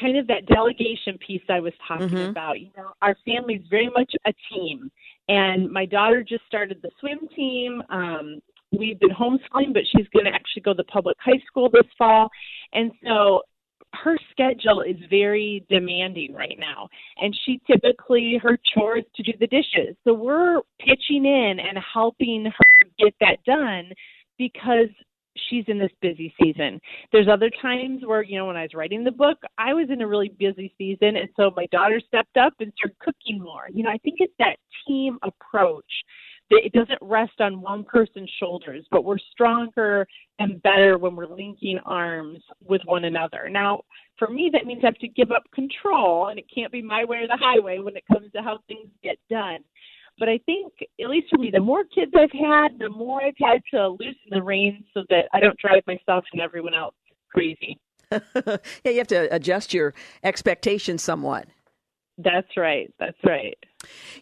kind 0.00 0.16
of 0.16 0.26
that 0.28 0.46
delegation 0.46 1.18
piece 1.26 1.42
I 1.48 1.60
was 1.60 1.72
talking 1.86 2.08
mm-hmm. 2.08 2.30
about. 2.30 2.60
You 2.60 2.70
know, 2.76 2.90
our 3.02 3.16
family 3.24 3.54
is 3.54 3.62
very 3.70 3.88
much 3.88 4.12
a 4.26 4.32
team, 4.52 4.90
and 5.28 5.70
my 5.70 5.86
daughter 5.86 6.22
just 6.22 6.44
started 6.46 6.78
the 6.82 6.90
swim 7.00 7.28
team. 7.34 7.82
Um, 7.90 8.40
we've 8.76 8.98
been 9.00 9.10
homeschooling, 9.10 9.72
but 9.72 9.82
she's 9.94 10.06
going 10.12 10.26
to 10.26 10.32
actually 10.32 10.62
go 10.62 10.74
to 10.74 10.84
public 10.84 11.16
high 11.20 11.40
school 11.46 11.68
this 11.70 11.86
fall, 11.98 12.28
and 12.72 12.92
so 13.04 13.42
her 13.94 14.16
schedule 14.30 14.82
is 14.82 14.96
very 15.08 15.64
demanding 15.68 16.32
right 16.32 16.56
now 16.58 16.88
and 17.18 17.36
she 17.44 17.60
typically 17.66 18.38
her 18.40 18.56
chores 18.72 19.04
to 19.16 19.22
do 19.22 19.32
the 19.40 19.48
dishes 19.48 19.96
so 20.04 20.14
we're 20.14 20.60
pitching 20.78 21.24
in 21.24 21.56
and 21.58 21.76
helping 21.92 22.44
her 22.44 22.88
get 22.98 23.12
that 23.20 23.42
done 23.44 23.90
because 24.38 24.88
she's 25.48 25.64
in 25.68 25.78
this 25.78 25.92
busy 26.00 26.32
season 26.42 26.80
there's 27.12 27.28
other 27.28 27.50
times 27.62 28.02
where 28.04 28.22
you 28.22 28.38
know 28.38 28.46
when 28.46 28.56
i 28.56 28.62
was 28.62 28.74
writing 28.74 29.04
the 29.04 29.10
book 29.10 29.38
i 29.58 29.72
was 29.72 29.88
in 29.90 30.02
a 30.02 30.06
really 30.06 30.32
busy 30.38 30.72
season 30.76 31.16
and 31.16 31.28
so 31.36 31.52
my 31.56 31.66
daughter 31.66 32.00
stepped 32.06 32.36
up 32.36 32.52
and 32.60 32.72
started 32.76 32.98
cooking 32.98 33.40
more 33.40 33.66
you 33.72 33.82
know 33.82 33.90
i 33.90 33.98
think 33.98 34.16
it's 34.18 34.34
that 34.38 34.56
team 34.86 35.18
approach 35.22 35.84
that 36.50 36.64
it 36.64 36.72
doesn't 36.72 36.98
rest 37.00 37.40
on 37.40 37.60
one 37.60 37.84
person's 37.84 38.30
shoulders, 38.38 38.84
but 38.90 39.04
we're 39.04 39.18
stronger 39.30 40.06
and 40.40 40.60
better 40.62 40.98
when 40.98 41.14
we're 41.14 41.26
linking 41.26 41.78
arms 41.86 42.40
with 42.64 42.82
one 42.84 43.04
another. 43.04 43.48
Now, 43.48 43.82
for 44.18 44.28
me, 44.28 44.50
that 44.52 44.66
means 44.66 44.80
I 44.82 44.86
have 44.86 44.94
to 44.96 45.08
give 45.08 45.30
up 45.30 45.44
control, 45.54 46.28
and 46.28 46.38
it 46.38 46.46
can't 46.52 46.72
be 46.72 46.82
my 46.82 47.04
way 47.04 47.18
or 47.18 47.28
the 47.28 47.38
highway 47.40 47.78
when 47.78 47.96
it 47.96 48.04
comes 48.12 48.30
to 48.32 48.42
how 48.42 48.58
things 48.66 48.88
get 49.02 49.16
done. 49.30 49.58
But 50.20 50.28
I 50.28 50.38
think, 50.44 50.74
at 51.02 51.08
least 51.08 51.28
for 51.30 51.38
me, 51.38 51.50
the 51.50 51.60
more 51.60 51.82
kids 51.82 52.12
I've 52.14 52.30
had, 52.30 52.78
the 52.78 52.90
more 52.90 53.22
I've 53.22 53.32
had 53.40 53.62
to 53.72 53.88
loosen 53.88 54.28
the 54.28 54.42
reins 54.42 54.84
so 54.92 55.02
that 55.08 55.24
I 55.32 55.40
don't 55.40 55.58
drive 55.58 55.82
myself 55.86 56.24
and 56.32 56.42
everyone 56.42 56.74
else 56.74 56.94
crazy. 57.32 57.80
yeah, 58.12 58.58
you 58.84 58.98
have 58.98 59.06
to 59.08 59.34
adjust 59.34 59.72
your 59.72 59.94
expectations 60.22 61.02
somewhat. 61.02 61.48
That's 62.18 62.54
right. 62.54 62.92
That's 62.98 63.16
right. 63.24 63.56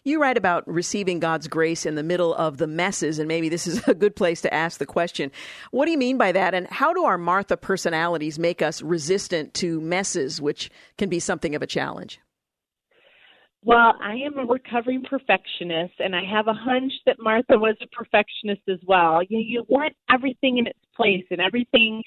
You 0.05 0.21
write 0.21 0.37
about 0.37 0.65
receiving 0.67 1.19
God's 1.19 1.49
grace 1.49 1.85
in 1.85 1.95
the 1.95 2.03
middle 2.03 2.33
of 2.33 2.59
the 2.59 2.67
messes, 2.67 3.19
and 3.19 3.27
maybe 3.27 3.49
this 3.49 3.67
is 3.67 3.85
a 3.85 3.93
good 3.93 4.15
place 4.15 4.39
to 4.41 4.53
ask 4.53 4.79
the 4.79 4.85
question. 4.85 5.33
What 5.71 5.83
do 5.83 5.91
you 5.91 5.97
mean 5.97 6.17
by 6.17 6.31
that, 6.31 6.53
and 6.53 6.65
how 6.67 6.93
do 6.93 7.03
our 7.03 7.17
Martha 7.17 7.57
personalities 7.57 8.39
make 8.39 8.61
us 8.61 8.81
resistant 8.81 9.53
to 9.55 9.81
messes, 9.81 10.39
which 10.39 10.71
can 10.97 11.09
be 11.09 11.19
something 11.19 11.55
of 11.55 11.61
a 11.61 11.67
challenge? 11.67 12.21
Well, 13.63 13.95
I 14.01 14.13
am 14.13 14.37
a 14.37 14.45
recovering 14.45 15.03
perfectionist, 15.03 15.93
and 15.99 16.15
I 16.15 16.23
have 16.23 16.47
a 16.47 16.53
hunch 16.53 16.93
that 17.05 17.17
Martha 17.19 17.57
was 17.57 17.75
a 17.81 17.87
perfectionist 17.87 18.61
as 18.69 18.79
well. 18.87 19.21
You, 19.21 19.39
you 19.39 19.65
want 19.67 19.93
everything 20.09 20.59
in 20.59 20.67
its 20.67 20.79
place 20.95 21.25
and 21.29 21.41
everything 21.41 22.01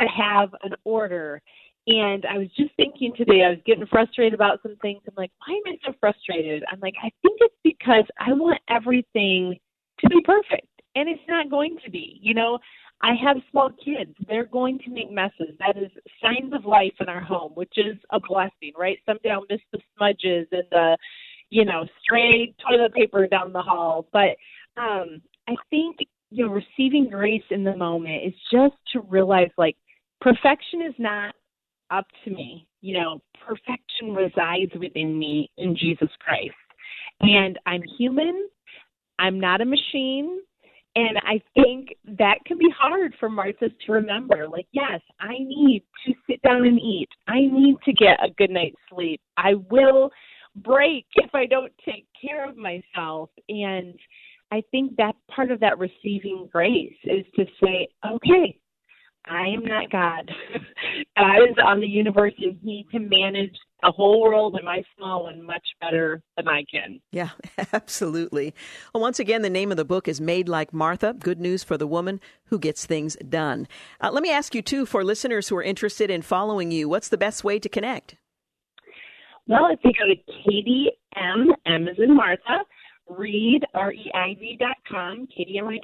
to 0.00 0.06
have 0.06 0.50
an 0.64 0.72
order. 0.84 1.40
And 1.86 2.26
I 2.26 2.38
was 2.38 2.48
just 2.56 2.74
thinking 2.76 3.12
today, 3.16 3.44
I 3.44 3.50
was 3.50 3.60
getting 3.64 3.86
frustrated 3.86 4.34
about 4.34 4.60
some 4.62 4.74
things. 4.82 5.00
I'm 5.06 5.14
like, 5.16 5.30
why 5.46 5.54
am 5.54 5.74
I 5.74 5.76
so 5.86 5.96
frustrated? 6.00 6.64
I'm 6.72 6.80
like, 6.80 6.94
I 7.00 7.10
think 7.22 7.38
it's 7.40 7.54
because 7.62 8.04
I 8.18 8.32
want 8.32 8.58
everything 8.68 9.56
to 10.00 10.08
be 10.08 10.20
perfect. 10.24 10.66
And 10.96 11.08
it's 11.08 11.22
not 11.28 11.50
going 11.50 11.76
to 11.84 11.90
be. 11.90 12.18
You 12.20 12.34
know, 12.34 12.58
I 13.02 13.12
have 13.22 13.36
small 13.50 13.70
kids. 13.70 14.14
They're 14.26 14.46
going 14.46 14.78
to 14.80 14.90
make 14.90 15.10
messes. 15.10 15.54
That 15.58 15.76
is 15.76 15.90
signs 16.22 16.52
of 16.54 16.64
life 16.64 16.94
in 17.00 17.08
our 17.08 17.20
home, 17.20 17.52
which 17.54 17.74
is 17.76 17.96
a 18.10 18.18
blessing, 18.20 18.72
right? 18.76 18.98
Someday 19.04 19.30
I'll 19.30 19.44
miss 19.50 19.60
the 19.72 19.80
smudges 19.96 20.48
and 20.50 20.64
the, 20.70 20.96
you 21.50 21.64
know, 21.64 21.86
stray 22.02 22.54
toilet 22.66 22.94
paper 22.94 23.26
down 23.26 23.52
the 23.52 23.62
hall. 23.62 24.06
But 24.12 24.36
um 24.80 25.20
I 25.48 25.54
think, 25.70 25.98
you 26.30 26.46
know, 26.46 26.52
receiving 26.52 27.08
grace 27.10 27.44
in 27.50 27.64
the 27.64 27.76
moment 27.76 28.24
is 28.26 28.34
just 28.50 28.74
to 28.92 29.00
realize 29.00 29.50
like 29.56 29.76
perfection 30.20 30.82
is 30.82 30.94
not 30.98 31.34
up 31.90 32.06
to 32.24 32.30
me. 32.30 32.66
You 32.80 32.98
know, 32.98 33.20
perfection 33.46 34.14
resides 34.14 34.72
within 34.78 35.18
me 35.18 35.50
in 35.58 35.76
Jesus 35.76 36.08
Christ. 36.18 36.54
And 37.20 37.58
I'm 37.66 37.82
human, 37.98 38.48
I'm 39.18 39.38
not 39.40 39.60
a 39.60 39.64
machine. 39.64 40.40
And 40.96 41.18
I 41.18 41.42
think 41.54 41.90
that 42.18 42.38
can 42.46 42.56
be 42.56 42.72
hard 42.76 43.14
for 43.20 43.28
Marthas 43.28 43.70
to 43.84 43.92
remember. 43.92 44.48
Like, 44.48 44.66
yes, 44.72 45.00
I 45.20 45.34
need 45.38 45.84
to 46.06 46.14
sit 46.28 46.40
down 46.40 46.66
and 46.66 46.80
eat. 46.80 47.08
I 47.28 47.40
need 47.40 47.76
to 47.84 47.92
get 47.92 48.18
a 48.24 48.30
good 48.38 48.48
night's 48.48 48.76
sleep. 48.88 49.20
I 49.36 49.54
will 49.70 50.10
break 50.56 51.04
if 51.16 51.34
I 51.34 51.44
don't 51.44 51.72
take 51.84 52.06
care 52.18 52.48
of 52.48 52.56
myself. 52.56 53.28
And 53.50 53.94
I 54.50 54.62
think 54.70 54.96
that 54.96 55.14
part 55.30 55.50
of 55.50 55.60
that 55.60 55.78
receiving 55.78 56.48
grace 56.50 56.96
is 57.04 57.26
to 57.34 57.44
say, 57.62 57.88
okay, 58.06 58.58
I 59.28 59.48
am 59.48 59.64
not 59.64 59.90
God. 59.90 60.30
God 61.16 61.42
is 61.50 61.56
on 61.64 61.80
the 61.80 61.86
universe 61.86 62.34
and 62.38 62.58
he 62.62 62.86
can 62.90 63.08
manage 63.08 63.56
the 63.82 63.90
whole 63.90 64.22
world 64.22 64.54
and 64.54 64.64
my 64.64 64.82
small 64.96 65.24
one 65.24 65.44
much 65.44 65.66
better 65.80 66.22
than 66.36 66.48
I 66.48 66.64
can. 66.70 67.00
Yeah, 67.10 67.30
absolutely. 67.72 68.54
Well, 68.94 69.02
once 69.02 69.18
again, 69.18 69.42
the 69.42 69.50
name 69.50 69.70
of 69.70 69.76
the 69.76 69.84
book 69.84 70.08
is 70.08 70.20
Made 70.20 70.48
Like 70.48 70.72
Martha 70.72 71.14
Good 71.18 71.40
News 71.40 71.64
for 71.64 71.76
the 71.76 71.86
Woman 71.86 72.20
Who 72.46 72.58
Gets 72.58 72.86
Things 72.86 73.16
Done. 73.28 73.66
Uh, 74.00 74.10
let 74.12 74.22
me 74.22 74.30
ask 74.30 74.54
you, 74.54 74.62
too, 74.62 74.86
for 74.86 75.04
listeners 75.04 75.48
who 75.48 75.56
are 75.56 75.62
interested 75.62 76.10
in 76.10 76.22
following 76.22 76.70
you, 76.70 76.88
what's 76.88 77.08
the 77.08 77.18
best 77.18 77.44
way 77.44 77.58
to 77.58 77.68
connect? 77.68 78.16
Well, 79.48 79.68
if 79.70 79.80
you 79.84 79.92
go 79.92 80.06
to 80.06 80.32
Katie 80.44 80.90
M, 81.16 81.52
M 81.66 81.88
is 81.88 81.96
in 81.98 82.14
Martha, 82.14 82.64
Reid, 83.08 83.64
R-E-I-D 83.74 84.56
dot 84.58 84.76
com, 84.88 85.28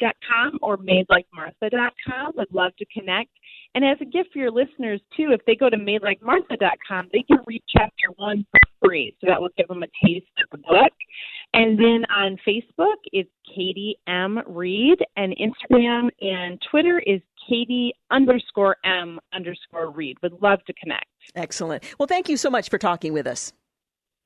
dot 0.00 0.16
com, 0.28 0.58
or 0.60 0.76
madelikemartha 0.76 1.70
dot 1.70 1.92
com. 2.06 2.32
Would 2.36 2.52
love 2.52 2.72
to 2.78 2.86
connect. 2.86 3.30
And 3.74 3.84
as 3.84 3.96
a 4.00 4.04
gift 4.04 4.30
for 4.32 4.38
your 4.38 4.50
listeners, 4.50 5.00
too, 5.16 5.30
if 5.30 5.40
they 5.46 5.54
go 5.54 5.70
to 5.70 5.76
madelikemartha 5.76 6.58
dot 6.58 6.78
com, 6.86 7.08
they 7.12 7.22
can 7.22 7.38
read 7.46 7.62
chapter 7.68 8.08
one 8.16 8.44
for 8.50 8.88
free. 8.88 9.16
So 9.20 9.28
that 9.28 9.40
will 9.40 9.50
give 9.56 9.68
them 9.68 9.82
a 9.82 10.06
taste 10.06 10.26
of 10.42 10.50
the 10.50 10.58
book. 10.58 10.92
And 11.54 11.78
then 11.78 12.04
on 12.14 12.38
Facebook, 12.46 12.96
it's 13.12 13.30
Katie 13.54 13.98
M. 14.06 14.40
Reid, 14.46 14.98
and 15.16 15.34
Instagram 15.36 16.08
and 16.20 16.60
Twitter 16.70 17.00
is 17.06 17.20
Katie 17.48 17.92
underscore 18.10 18.76
M 18.84 19.18
underscore 19.34 19.90
Reid. 19.90 20.16
Would 20.22 20.40
love 20.42 20.60
to 20.66 20.72
connect. 20.74 21.06
Excellent. 21.34 21.84
Well, 21.98 22.06
thank 22.06 22.28
you 22.28 22.36
so 22.36 22.50
much 22.50 22.68
for 22.68 22.78
talking 22.78 23.12
with 23.12 23.26
us. 23.26 23.52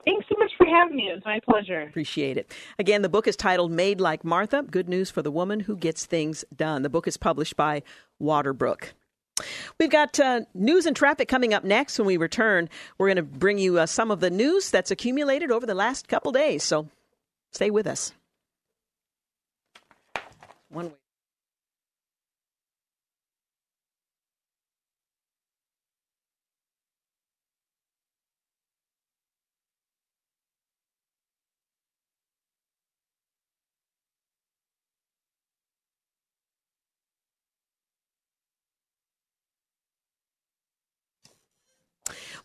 Thanks 0.04 0.26
so 0.28 0.36
much 0.38 0.45
having 0.68 0.96
me. 0.96 1.10
It's 1.14 1.24
my 1.24 1.40
pleasure. 1.40 1.82
Appreciate 1.82 2.36
it. 2.36 2.52
Again, 2.78 3.02
the 3.02 3.08
book 3.08 3.26
is 3.26 3.36
titled 3.36 3.72
Made 3.72 4.00
Like 4.00 4.24
Martha 4.24 4.62
Good 4.62 4.88
News 4.88 5.10
for 5.10 5.22
the 5.22 5.30
Woman 5.30 5.60
Who 5.60 5.76
Gets 5.76 6.06
Things 6.06 6.44
Done. 6.54 6.82
The 6.82 6.90
book 6.90 7.06
is 7.06 7.16
published 7.16 7.56
by 7.56 7.82
Waterbrook. 8.20 8.92
We've 9.78 9.90
got 9.90 10.18
uh, 10.18 10.42
news 10.54 10.86
and 10.86 10.96
traffic 10.96 11.28
coming 11.28 11.52
up 11.52 11.62
next. 11.62 11.98
When 11.98 12.06
we 12.06 12.16
return, 12.16 12.68
we're 12.96 13.08
going 13.08 13.16
to 13.16 13.22
bring 13.22 13.58
you 13.58 13.78
uh, 13.78 13.86
some 13.86 14.10
of 14.10 14.20
the 14.20 14.30
news 14.30 14.70
that's 14.70 14.90
accumulated 14.90 15.50
over 15.50 15.66
the 15.66 15.74
last 15.74 16.08
couple 16.08 16.32
days. 16.32 16.62
So 16.62 16.88
stay 17.52 17.70
with 17.70 17.86
us. 17.86 18.12
One 20.70 20.86
way. 20.86 21.05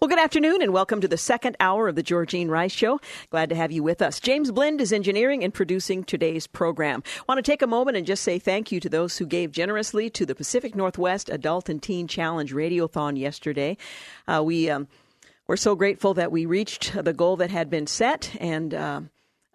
Well, 0.02 0.10
good 0.10 0.18
afternoon 0.18 0.64
and 0.64 0.74
welcome 0.74 1.00
to 1.02 1.08
the 1.08 1.16
second 1.16 1.58
hour 1.60 1.88
of 1.88 1.94
the 1.94 2.02
Georgene 2.02 2.50
Rice 2.50 2.72
Show. 2.72 3.00
Glad 3.30 3.50
to 3.50 3.56
have 3.56 3.72
you 3.72 3.84
with 3.84 4.02
us. 4.02 4.20
James 4.20 4.50
Blend 4.50 4.82
is 4.82 4.92
engineering 4.92 5.44
and 5.44 5.54
producing 5.54 6.04
today's 6.04 6.48
program. 6.48 7.04
Want 7.30 7.38
to 7.38 7.44
take 7.44 7.62
a 7.62 7.68
moment 7.68 7.98
and 7.98 8.08
just 8.08 8.24
say 8.24 8.40
thank 8.40 8.72
you 8.72 8.80
to 8.80 8.90
those 8.90 9.20
who 9.20 9.28
gave 9.28 9.52
generously 9.52 10.10
to 10.10 10.26
the 10.26 10.34
Pacific 10.34 10.74
Northwest 10.74 11.30
Adult 11.30 11.70
and 11.70 11.84
Teen 11.84 12.08
Challenge 12.08 12.52
Radiothon 12.52 13.16
yesterday. 13.16 13.78
Uh, 14.28 14.42
we 14.44 14.72
um, 14.72 14.88
we're 15.46 15.56
so 15.56 15.76
grateful 15.76 16.16
that 16.16 16.32
we 16.32 16.48
reached 16.48 16.94
the 17.04 17.14
goal 17.14 17.36
that 17.36 17.52
had 17.52 17.70
been 17.70 17.86
set 17.86 18.36
and. 18.40 18.74
Uh, 18.74 19.02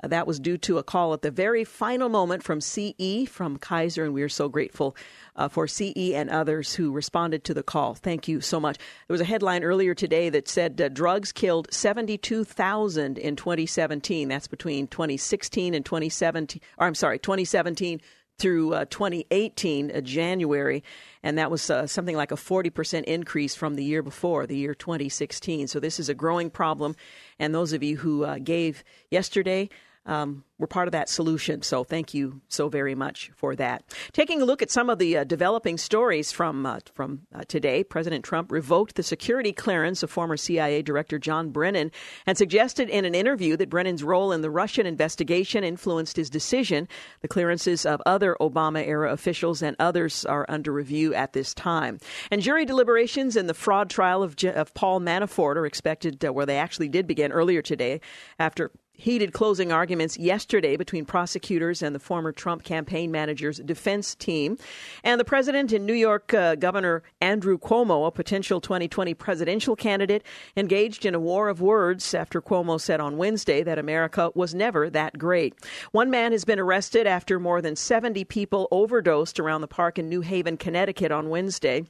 that 0.03 0.27
was 0.27 0.39
due 0.39 0.59
to 0.59 0.79
a 0.79 0.83
call 0.83 1.13
at 1.15 1.23
the 1.23 1.31
very 1.31 1.65
final 1.65 2.09
moment 2.09 2.43
from 2.43 2.61
CE 2.61 3.27
from 3.29 3.57
Kaiser, 3.57 4.05
and 4.05 4.15
we 4.15 4.23
are 4.23 4.29
so 4.29 4.49
grateful 4.49 4.97
uh, 5.37 5.49
for 5.49 5.67
CE 5.67 6.13
and 6.15 6.29
others 6.31 6.75
who 6.75 6.93
responded 6.93 7.45
to 7.45 7.55
the 7.55 7.63
call. 7.63 7.95
Thank 7.95 8.29
you 8.29 8.41
so 8.41 8.61
much. 8.61 8.77
There 8.77 9.15
was 9.15 9.21
a 9.21 9.25
headline 9.25 9.65
earlier 9.65 9.95
today 9.95 10.29
that 10.31 10.49
said 10.49 10.81
uh, 10.81 10.89
drugs 10.89 11.33
killed 11.33 11.69
72,000 11.73 13.19
in 13.19 13.37
2017. 13.37 14.29
That's 14.29 14.49
between 14.49 14.87
2016 14.87 15.75
and 15.75 15.85
2017, 15.85 16.61
or 16.79 16.87
I'm 16.87 16.95
sorry, 16.95 17.19
2017 17.19 18.01
through 18.39 18.75
uh, 18.75 18.85
2018, 18.87 19.91
uh, 19.91 20.01
January, 20.03 20.85
and 21.23 21.39
that 21.39 21.51
was 21.51 21.71
uh, 21.71 21.87
something 21.87 22.17
like 22.17 22.33
a 22.33 22.37
40% 22.37 23.05
increase 23.05 23.55
from 23.55 23.77
the 23.77 23.85
year 23.85 24.03
before, 24.03 24.47
the 24.47 24.57
year 24.57 24.75
2016. 24.75 25.69
So 25.69 25.81
this 25.81 25.99
is 25.99 26.09
a 26.09 26.15
growing 26.15 26.51
problem, 26.51 26.97
and 27.39 27.55
those 27.55 27.73
of 27.73 27.83
you 27.83 27.97
who 27.97 28.25
uh, 28.25 28.39
gave 28.39 28.85
yesterday, 29.11 29.71
um, 30.07 30.45
we're 30.59 30.67
part 30.67 30.89
of 30.89 30.93
that 30.93 31.09
solution. 31.09 31.61
So 31.63 31.85
thank 31.85 32.15
you 32.15 32.41
so 32.49 32.69
very 32.69 32.95
much 32.95 33.31
for 33.37 33.55
that. 33.57 33.85
Taking 34.13 34.41
a 34.41 34.45
look 34.45 34.63
at 34.63 34.71
some 34.71 34.89
of 34.89 34.99
the 34.99 35.19
uh, 35.19 35.25
developing 35.25 35.77
stories 35.77 36.33
from 36.33 36.65
uh, 36.65 36.79
from 36.95 37.23
uh, 37.35 37.43
today, 37.47 37.85
President 37.85 38.25
Trump 38.25 38.51
revoked 38.51 38.95
the 38.95 39.03
security 39.03 39.53
clearance 39.53 40.03
of 40.03 40.11
former 40.11 40.37
CIA 40.37 40.81
Director 40.81 41.19
John 41.19 41.51
Brennan 41.51 41.91
and 42.25 42.39
suggested 42.39 42.89
in 42.89 43.05
an 43.05 43.15
interview 43.15 43.57
that 43.59 43.69
Brennan's 43.69 44.03
role 44.03 44.33
in 44.33 44.41
the 44.41 44.51
Russian 44.51 44.87
investigation 44.87 45.63
influenced 45.63 46.17
his 46.17 46.31
decision. 46.31 46.89
The 47.21 47.29
clearances 47.29 47.85
of 47.85 48.01
other 48.07 48.37
Obama 48.41 48.87
era 48.87 49.13
officials 49.13 49.61
and 49.61 49.77
others 49.79 50.25
are 50.25 50.47
under 50.49 50.73
review 50.73 51.13
at 51.15 51.35
this 51.35 51.53
time. 51.53 51.99
And 52.31 52.41
jury 52.41 52.65
deliberations 52.65 53.37
in 53.37 53.47
the 53.47 53.55
fraud 53.55 53.91
trial 53.91 54.23
of, 54.23 54.37
of 54.45 54.73
Paul 54.73 55.01
Manafort 55.01 55.57
are 55.57 55.67
expected, 55.67 56.25
uh, 56.25 56.33
where 56.33 56.47
they 56.47 56.57
actually 56.57 56.89
did 56.89 57.07
begin 57.07 57.33
earlier 57.33 57.61
today 57.61 58.01
after 58.39 58.71
heated 58.97 59.33
closing 59.33 59.73
arguments 59.73 60.19
yesterday 60.19 60.77
between 60.77 61.05
prosecutors 61.05 61.83
and 61.83 61.95
the 61.95 61.99
former 61.99 62.33
Trump 62.33 62.65
campaign 62.65 63.11
manager's 63.11 63.59
defense 63.59 64.15
team. 64.15 64.59
And 65.05 65.21
the 65.21 65.25
president 65.25 65.73
and 65.73 65.87
New 65.87 65.95
York 65.95 66.33
uh, 66.35 66.55
Governor 66.55 67.03
Andrew 67.21 67.59
Cuomo, 67.59 68.07
a 68.07 68.11
potential 68.11 68.61
2020 68.61 69.15
presidential 69.15 69.77
candidate, 69.77 70.23
engaged 70.57 71.05
in 71.05 71.15
a 71.15 71.21
war 71.21 71.49
of 71.49 71.61
words 71.61 72.15
after 72.15 72.41
Cuomo 72.41 72.81
said 72.81 73.01
on 73.01 73.17
Wednesday 73.17 73.63
that 73.63 73.79
America 73.79 74.31
was 74.35 74.55
never 74.55 74.91
that 74.91 75.19
great. 75.19 75.55
One 75.93 76.11
man 76.11 76.33
has 76.33 76.45
been 76.45 76.59
arrested 76.59 77.07
after 77.07 77.39
more 77.39 77.61
than 77.63 77.77
70 77.77 78.25
people 78.25 78.69
overdosed 78.71 79.39
around 79.39 79.61
the 79.61 79.69
park 79.69 79.99
in 79.99 80.09
New 80.09 80.23
Haven, 80.23 80.57
Connecticut 80.57 81.13
on 81.13 81.29
Wednesday. 81.29 81.85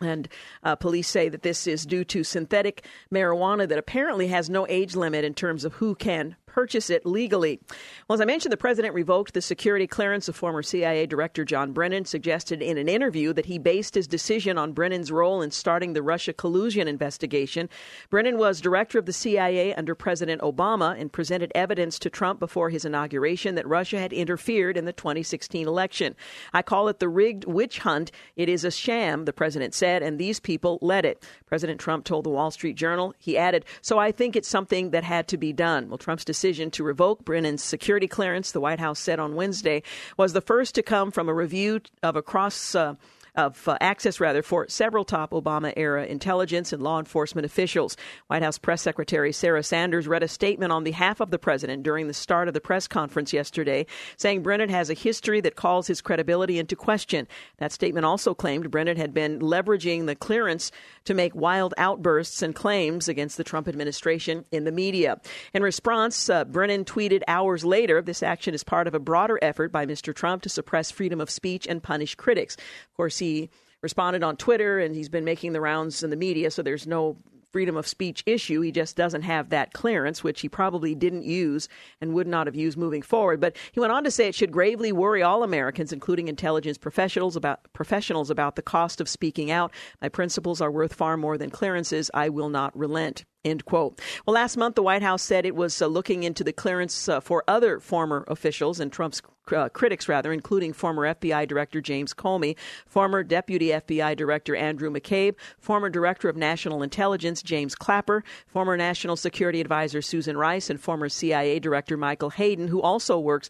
And 0.00 0.28
uh, 0.62 0.76
police 0.76 1.08
say 1.08 1.28
that 1.28 1.42
this 1.42 1.66
is 1.66 1.84
due 1.86 2.04
to 2.04 2.24
synthetic 2.24 2.84
marijuana 3.12 3.68
that 3.68 3.78
apparently 3.78 4.28
has 4.28 4.48
no 4.48 4.66
age 4.68 4.94
limit 4.94 5.24
in 5.24 5.34
terms 5.34 5.64
of 5.64 5.74
who 5.74 5.94
can 5.94 6.36
purchase 6.48 6.90
it 6.90 7.06
legally. 7.06 7.60
Well, 8.08 8.14
as 8.14 8.20
I 8.20 8.24
mentioned, 8.24 8.52
the 8.52 8.56
president 8.56 8.94
revoked 8.94 9.34
the 9.34 9.42
security 9.42 9.86
clearance 9.86 10.28
of 10.28 10.34
former 10.34 10.62
CIA 10.62 11.06
Director 11.06 11.44
John 11.44 11.72
Brennan, 11.72 12.06
suggested 12.06 12.62
in 12.62 12.78
an 12.78 12.88
interview 12.88 13.32
that 13.34 13.46
he 13.46 13.58
based 13.58 13.94
his 13.94 14.08
decision 14.08 14.58
on 14.58 14.72
Brennan's 14.72 15.12
role 15.12 15.42
in 15.42 15.50
starting 15.50 15.92
the 15.92 16.02
Russia 16.02 16.32
collusion 16.32 16.88
investigation. 16.88 17.68
Brennan 18.10 18.38
was 18.38 18.60
director 18.60 18.98
of 18.98 19.06
the 19.06 19.12
CIA 19.12 19.74
under 19.74 19.94
President 19.94 20.40
Obama 20.40 20.98
and 20.98 21.12
presented 21.12 21.52
evidence 21.54 21.98
to 21.98 22.10
Trump 22.10 22.40
before 22.40 22.70
his 22.70 22.84
inauguration 22.84 23.54
that 23.54 23.66
Russia 23.66 23.98
had 23.98 24.12
interfered 24.12 24.76
in 24.76 24.86
the 24.86 24.92
2016 24.92 25.68
election. 25.68 26.16
I 26.52 26.62
call 26.62 26.88
it 26.88 26.98
the 26.98 27.08
rigged 27.08 27.44
witch 27.44 27.80
hunt. 27.80 28.10
It 28.36 28.48
is 28.48 28.64
a 28.64 28.70
sham, 28.70 29.26
the 29.26 29.32
president 29.32 29.74
said, 29.74 30.02
and 30.02 30.18
these 30.18 30.40
people 30.40 30.78
led 30.80 31.04
it. 31.04 31.22
President 31.46 31.80
Trump 31.80 32.04
told 32.04 32.24
the 32.24 32.30
Wall 32.30 32.50
Street 32.50 32.76
Journal. 32.76 33.14
He 33.18 33.36
added, 33.36 33.64
So 33.82 33.98
I 33.98 34.12
think 34.12 34.34
it's 34.34 34.48
something 34.48 34.90
that 34.90 35.04
had 35.04 35.28
to 35.28 35.36
be 35.36 35.52
done. 35.52 35.88
Well, 35.88 35.98
Trump's 35.98 36.24
decision 36.24 36.37
decision 36.38 36.70
to 36.70 36.84
revoke 36.84 37.24
Brennan's 37.24 37.64
security 37.64 38.06
clearance, 38.06 38.52
the 38.52 38.60
White 38.60 38.78
House 38.78 39.00
said 39.00 39.18
on 39.18 39.34
Wednesday, 39.34 39.82
was 40.16 40.34
the 40.34 40.40
first 40.40 40.72
to 40.76 40.84
come 40.84 41.10
from 41.10 41.28
a 41.28 41.34
review 41.34 41.80
of 42.00 42.14
a 42.14 42.22
cross. 42.22 42.76
Uh, 42.76 42.94
of 43.38 43.68
uh, 43.68 43.78
access 43.80 44.18
rather 44.18 44.42
for 44.42 44.66
several 44.68 45.04
top 45.04 45.30
Obama 45.30 45.72
era 45.76 46.04
intelligence 46.04 46.72
and 46.72 46.82
law 46.82 46.98
enforcement 46.98 47.46
officials. 47.46 47.96
White 48.26 48.42
House 48.42 48.58
press 48.58 48.82
secretary 48.82 49.32
Sarah 49.32 49.62
Sanders 49.62 50.08
read 50.08 50.24
a 50.24 50.28
statement 50.28 50.72
on 50.72 50.82
behalf 50.82 51.20
of 51.20 51.30
the 51.30 51.38
president 51.38 51.84
during 51.84 52.08
the 52.08 52.14
start 52.14 52.48
of 52.48 52.54
the 52.54 52.60
press 52.60 52.88
conference 52.88 53.32
yesterday, 53.32 53.86
saying 54.16 54.42
Brennan 54.42 54.70
has 54.70 54.90
a 54.90 54.94
history 54.94 55.40
that 55.40 55.54
calls 55.54 55.86
his 55.86 56.00
credibility 56.00 56.58
into 56.58 56.74
question. 56.74 57.28
That 57.58 57.70
statement 57.70 58.04
also 58.04 58.34
claimed 58.34 58.72
Brennan 58.72 58.96
had 58.96 59.14
been 59.14 59.38
leveraging 59.38 60.06
the 60.06 60.16
clearance 60.16 60.72
to 61.04 61.14
make 61.14 61.34
wild 61.36 61.74
outbursts 61.78 62.42
and 62.42 62.56
claims 62.56 63.08
against 63.08 63.36
the 63.36 63.44
Trump 63.44 63.68
administration 63.68 64.44
in 64.50 64.64
the 64.64 64.72
media. 64.72 65.20
In 65.54 65.62
response, 65.62 66.28
uh, 66.28 66.44
Brennan 66.44 66.84
tweeted 66.84 67.22
hours 67.28 67.64
later, 67.64 68.02
this 68.02 68.24
action 68.24 68.52
is 68.52 68.64
part 68.64 68.88
of 68.88 68.94
a 68.94 68.98
broader 68.98 69.38
effort 69.40 69.70
by 69.70 69.86
Mr. 69.86 70.12
Trump 70.12 70.42
to 70.42 70.48
suppress 70.48 70.90
freedom 70.90 71.20
of 71.20 71.30
speech 71.30 71.68
and 71.68 71.80
punish 71.80 72.16
critics. 72.16 72.56
Of 72.56 72.96
course, 72.96 73.18
he 73.18 73.27
he 73.28 73.50
responded 73.82 74.22
on 74.22 74.36
Twitter 74.36 74.78
and 74.78 74.94
he's 74.94 75.08
been 75.08 75.24
making 75.24 75.52
the 75.52 75.60
rounds 75.60 76.02
in 76.02 76.10
the 76.10 76.16
media, 76.16 76.50
so 76.50 76.62
there's 76.62 76.86
no 76.86 77.16
freedom 77.50 77.76
of 77.76 77.86
speech 77.86 78.22
issue. 78.26 78.60
He 78.60 78.70
just 78.70 78.96
doesn't 78.96 79.22
have 79.22 79.48
that 79.50 79.72
clearance, 79.72 80.22
which 80.22 80.42
he 80.42 80.48
probably 80.48 80.94
didn't 80.94 81.24
use 81.24 81.68
and 82.00 82.12
would 82.12 82.26
not 82.26 82.46
have 82.46 82.54
used 82.54 82.76
moving 82.76 83.00
forward. 83.02 83.40
But 83.40 83.56
he 83.72 83.80
went 83.80 83.92
on 83.92 84.04
to 84.04 84.10
say 84.10 84.28
it 84.28 84.34
should 84.34 84.52
gravely 84.52 84.92
worry 84.92 85.22
all 85.22 85.42
Americans, 85.42 85.92
including 85.92 86.28
intelligence 86.28 86.76
professionals, 86.76 87.36
about 87.36 87.60
professionals 87.72 88.28
about 88.30 88.56
the 88.56 88.62
cost 88.62 89.00
of 89.00 89.08
speaking 89.08 89.50
out. 89.50 89.72
My 90.02 90.08
principles 90.10 90.60
are 90.60 90.70
worth 90.70 90.92
far 90.92 91.16
more 91.16 91.38
than 91.38 91.50
clearances. 91.50 92.10
I 92.12 92.28
will 92.28 92.50
not 92.50 92.76
relent. 92.76 93.24
End 93.44 93.64
quote. 93.64 94.00
Well, 94.26 94.34
last 94.34 94.56
month, 94.56 94.74
the 94.74 94.82
White 94.82 95.02
House 95.02 95.22
said 95.22 95.46
it 95.46 95.54
was 95.54 95.80
uh, 95.80 95.86
looking 95.86 96.24
into 96.24 96.42
the 96.42 96.52
clearance 96.52 97.08
uh, 97.08 97.20
for 97.20 97.44
other 97.46 97.78
former 97.78 98.24
officials 98.26 98.80
and 98.80 98.92
Trump's 98.92 99.22
uh, 99.52 99.68
critics, 99.68 100.08
rather, 100.08 100.32
including 100.32 100.72
former 100.72 101.14
FBI 101.14 101.46
Director 101.46 101.80
James 101.80 102.12
Comey, 102.12 102.56
former 102.86 103.22
Deputy 103.22 103.68
FBI 103.68 104.16
Director 104.16 104.56
Andrew 104.56 104.90
McCabe, 104.90 105.36
former 105.58 105.88
Director 105.88 106.28
of 106.28 106.36
National 106.36 106.82
Intelligence 106.82 107.40
James 107.40 107.76
Clapper, 107.76 108.24
former 108.48 108.76
National 108.76 109.16
Security 109.16 109.60
Advisor 109.60 110.02
Susan 110.02 110.36
Rice, 110.36 110.68
and 110.68 110.80
former 110.80 111.08
CIA 111.08 111.60
Director 111.60 111.96
Michael 111.96 112.30
Hayden, 112.30 112.66
who 112.68 112.82
also 112.82 113.20
works 113.20 113.48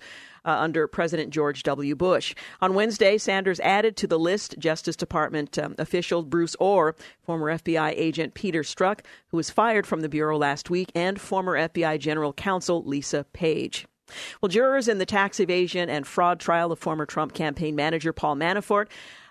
uh, 0.48 0.58
under 0.58 0.88
President 0.88 1.30
George 1.30 1.62
W. 1.62 1.94
Bush. 1.94 2.34
On 2.62 2.72
Wednesday, 2.72 3.18
Sanders 3.18 3.60
added 3.60 3.96
to 3.98 4.06
the 4.06 4.18
list 4.18 4.58
Justice 4.58 4.96
Department 4.96 5.58
um, 5.58 5.74
official 5.78 6.22
Bruce 6.22 6.56
Ohr, 6.58 6.96
former 7.20 7.58
FBI 7.58 7.92
agent 7.94 8.32
Peter 8.32 8.62
Strzok, 8.62 9.00
who 9.28 9.36
was 9.36 9.50
fired 9.50 9.86
from 9.86 10.00
the 10.00 10.08
Bureau 10.08 10.38
last 10.38 10.70
week, 10.70 10.90
and 10.94 11.20
former 11.20 11.54
FBI 11.54 11.98
General 11.98 12.32
Counsel 12.32 12.82
Lisa 12.84 13.24
Page. 13.34 13.86
Well, 14.40 14.48
jurors 14.48 14.88
in 14.88 14.96
the 14.96 15.04
tax 15.04 15.38
evasion 15.38 15.90
and 15.90 16.06
fraud 16.06 16.40
trial 16.40 16.72
of 16.72 16.78
former 16.78 17.04
Trump 17.04 17.34
campaign 17.34 17.76
manager 17.76 18.14
Paul 18.14 18.36
Manafort 18.36 18.86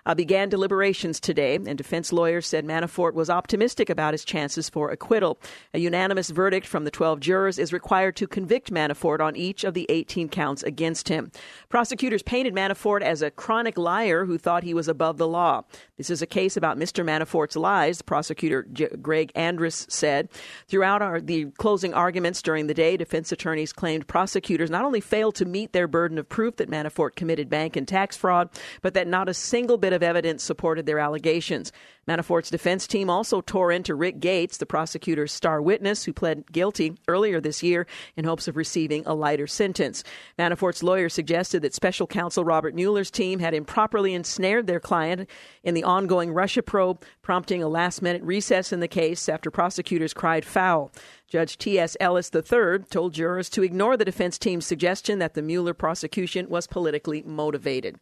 uh, 0.08 0.14
began 0.14 0.48
deliberations 0.48 1.20
today, 1.20 1.54
and 1.54 1.76
defense 1.76 2.12
lawyers 2.12 2.46
said 2.46 2.64
Manafort 2.64 3.12
was 3.12 3.28
optimistic 3.28 3.90
about 3.90 4.14
his 4.14 4.24
chances 4.24 4.70
for 4.70 4.90
acquittal. 4.90 5.38
A 5.74 5.78
unanimous 5.78 6.30
verdict 6.30 6.66
from 6.66 6.84
the 6.84 6.90
12 6.90 7.20
jurors 7.20 7.58
is 7.58 7.74
required 7.74 8.16
to 8.16 8.26
convict 8.26 8.72
Manafort 8.72 9.20
on 9.20 9.36
each 9.36 9.64
of 9.64 9.74
the 9.74 9.84
18 9.90 10.30
counts 10.30 10.62
against 10.62 11.08
him. 11.08 11.30
Prosecutors 11.68 12.22
painted 12.22 12.54
Manafort 12.54 13.02
as 13.02 13.20
a 13.20 13.30
chronic 13.30 13.76
liar 13.76 14.24
who 14.24 14.38
thought 14.38 14.62
he 14.62 14.72
was 14.72 14.88
above 14.88 15.18
the 15.18 15.28
law. 15.28 15.62
This 15.98 16.08
is 16.08 16.22
a 16.22 16.26
case 16.26 16.56
about 16.56 16.78
Mr. 16.78 17.04
Manafort's 17.04 17.56
lies, 17.56 18.00
prosecutor 18.00 18.66
J- 18.72 18.88
Greg 19.02 19.30
Andres 19.34 19.86
said. 19.90 20.30
Throughout 20.68 21.02
our, 21.02 21.20
the 21.20 21.46
closing 21.58 21.92
arguments 21.92 22.40
during 22.40 22.66
the 22.66 22.74
day, 22.74 22.96
defense 22.96 23.30
attorneys 23.30 23.74
claimed 23.74 24.06
prosecutors 24.06 24.70
not 24.70 24.84
only 24.86 25.02
failed 25.02 25.34
to 25.34 25.44
meet 25.44 25.74
their 25.74 25.86
burden 25.86 26.16
of 26.16 26.28
proof 26.30 26.56
that 26.56 26.70
Manafort 26.70 27.14
committed 27.14 27.50
bank 27.50 27.76
and 27.76 27.86
tax 27.86 28.16
fraud, 28.16 28.48
but 28.80 28.94
that 28.94 29.06
not 29.06 29.28
a 29.28 29.34
single 29.34 29.76
bit 29.76 29.92
of 29.92 29.97
of 29.98 30.02
evidence 30.04 30.44
supported 30.44 30.86
their 30.86 31.00
allegations. 31.00 31.72
Manafort's 32.06 32.50
defense 32.50 32.86
team 32.86 33.10
also 33.10 33.40
tore 33.40 33.72
into 33.72 33.96
Rick 33.96 34.20
Gates, 34.20 34.56
the 34.56 34.64
prosecutor's 34.64 35.32
star 35.32 35.60
witness, 35.60 36.04
who 36.04 36.12
pled 36.12 36.50
guilty 36.50 36.96
earlier 37.08 37.40
this 37.40 37.62
year 37.62 37.86
in 38.16 38.24
hopes 38.24 38.46
of 38.46 38.56
receiving 38.56 39.02
a 39.06 39.14
lighter 39.14 39.48
sentence. 39.48 40.04
Manafort's 40.38 40.84
lawyer 40.84 41.08
suggested 41.08 41.62
that 41.62 41.74
special 41.74 42.06
counsel 42.06 42.44
Robert 42.44 42.74
Mueller's 42.74 43.10
team 43.10 43.40
had 43.40 43.52
improperly 43.52 44.14
ensnared 44.14 44.68
their 44.68 44.80
client 44.80 45.28
in 45.64 45.74
the 45.74 45.84
ongoing 45.84 46.32
Russia 46.32 46.62
probe, 46.62 47.02
prompting 47.20 47.62
a 47.62 47.68
last 47.68 48.00
minute 48.00 48.22
recess 48.22 48.72
in 48.72 48.78
the 48.78 48.88
case 48.88 49.28
after 49.28 49.50
prosecutors 49.50 50.14
cried 50.14 50.44
foul. 50.44 50.92
Judge 51.26 51.58
T.S. 51.58 51.96
Ellis 51.98 52.30
III 52.32 52.78
told 52.90 53.12
jurors 53.12 53.50
to 53.50 53.64
ignore 53.64 53.96
the 53.96 54.04
defense 54.04 54.38
team's 54.38 54.64
suggestion 54.64 55.18
that 55.18 55.34
the 55.34 55.42
Mueller 55.42 55.74
prosecution 55.74 56.48
was 56.48 56.68
politically 56.68 57.22
motivated. 57.22 57.98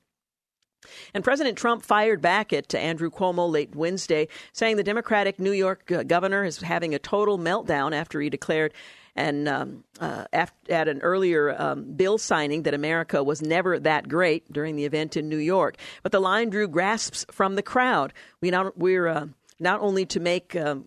And 1.15 1.25
President 1.25 1.57
Trump 1.57 1.83
fired 1.83 2.21
back 2.21 2.53
at 2.53 2.75
Andrew 2.75 3.11
Cuomo 3.11 3.51
late 3.51 3.75
Wednesday, 3.75 4.29
saying 4.53 4.77
the 4.77 4.83
Democratic 4.83 5.39
New 5.39 5.53
York 5.53 5.91
uh, 5.91 6.03
governor 6.03 6.45
is 6.45 6.59
having 6.59 6.95
a 6.95 6.99
total 6.99 7.39
meltdown 7.39 7.95
after 7.95 8.21
he 8.21 8.31
declared 8.31 8.73
and 9.17 9.49
um, 9.49 9.85
uh, 9.99 10.27
at 10.33 10.89
an 10.89 11.01
earlier 11.01 11.61
um, 11.61 11.85
bill 11.95 12.19
signing 12.19 12.65
that 12.65 12.75
America 12.75 13.25
was 13.25 13.41
never 13.41 13.79
that 13.81 14.09
great 14.09 14.53
during 14.53 14.77
the 14.77 14.85
event 14.85 15.17
in 15.17 15.29
New 15.29 15.39
York. 15.39 15.77
But 16.03 16.13
the 16.13 16.21
line 16.21 16.51
drew 16.51 16.69
grasps 16.69 17.25
from 17.31 17.55
the 17.55 17.63
crowd. 17.63 18.13
We 18.41 18.51
not, 18.51 18.77
we're 18.77 19.09
uh, 19.09 19.27
not 19.59 19.81
only 19.81 20.05
to 20.07 20.21
make 20.21 20.55
um, 20.55 20.85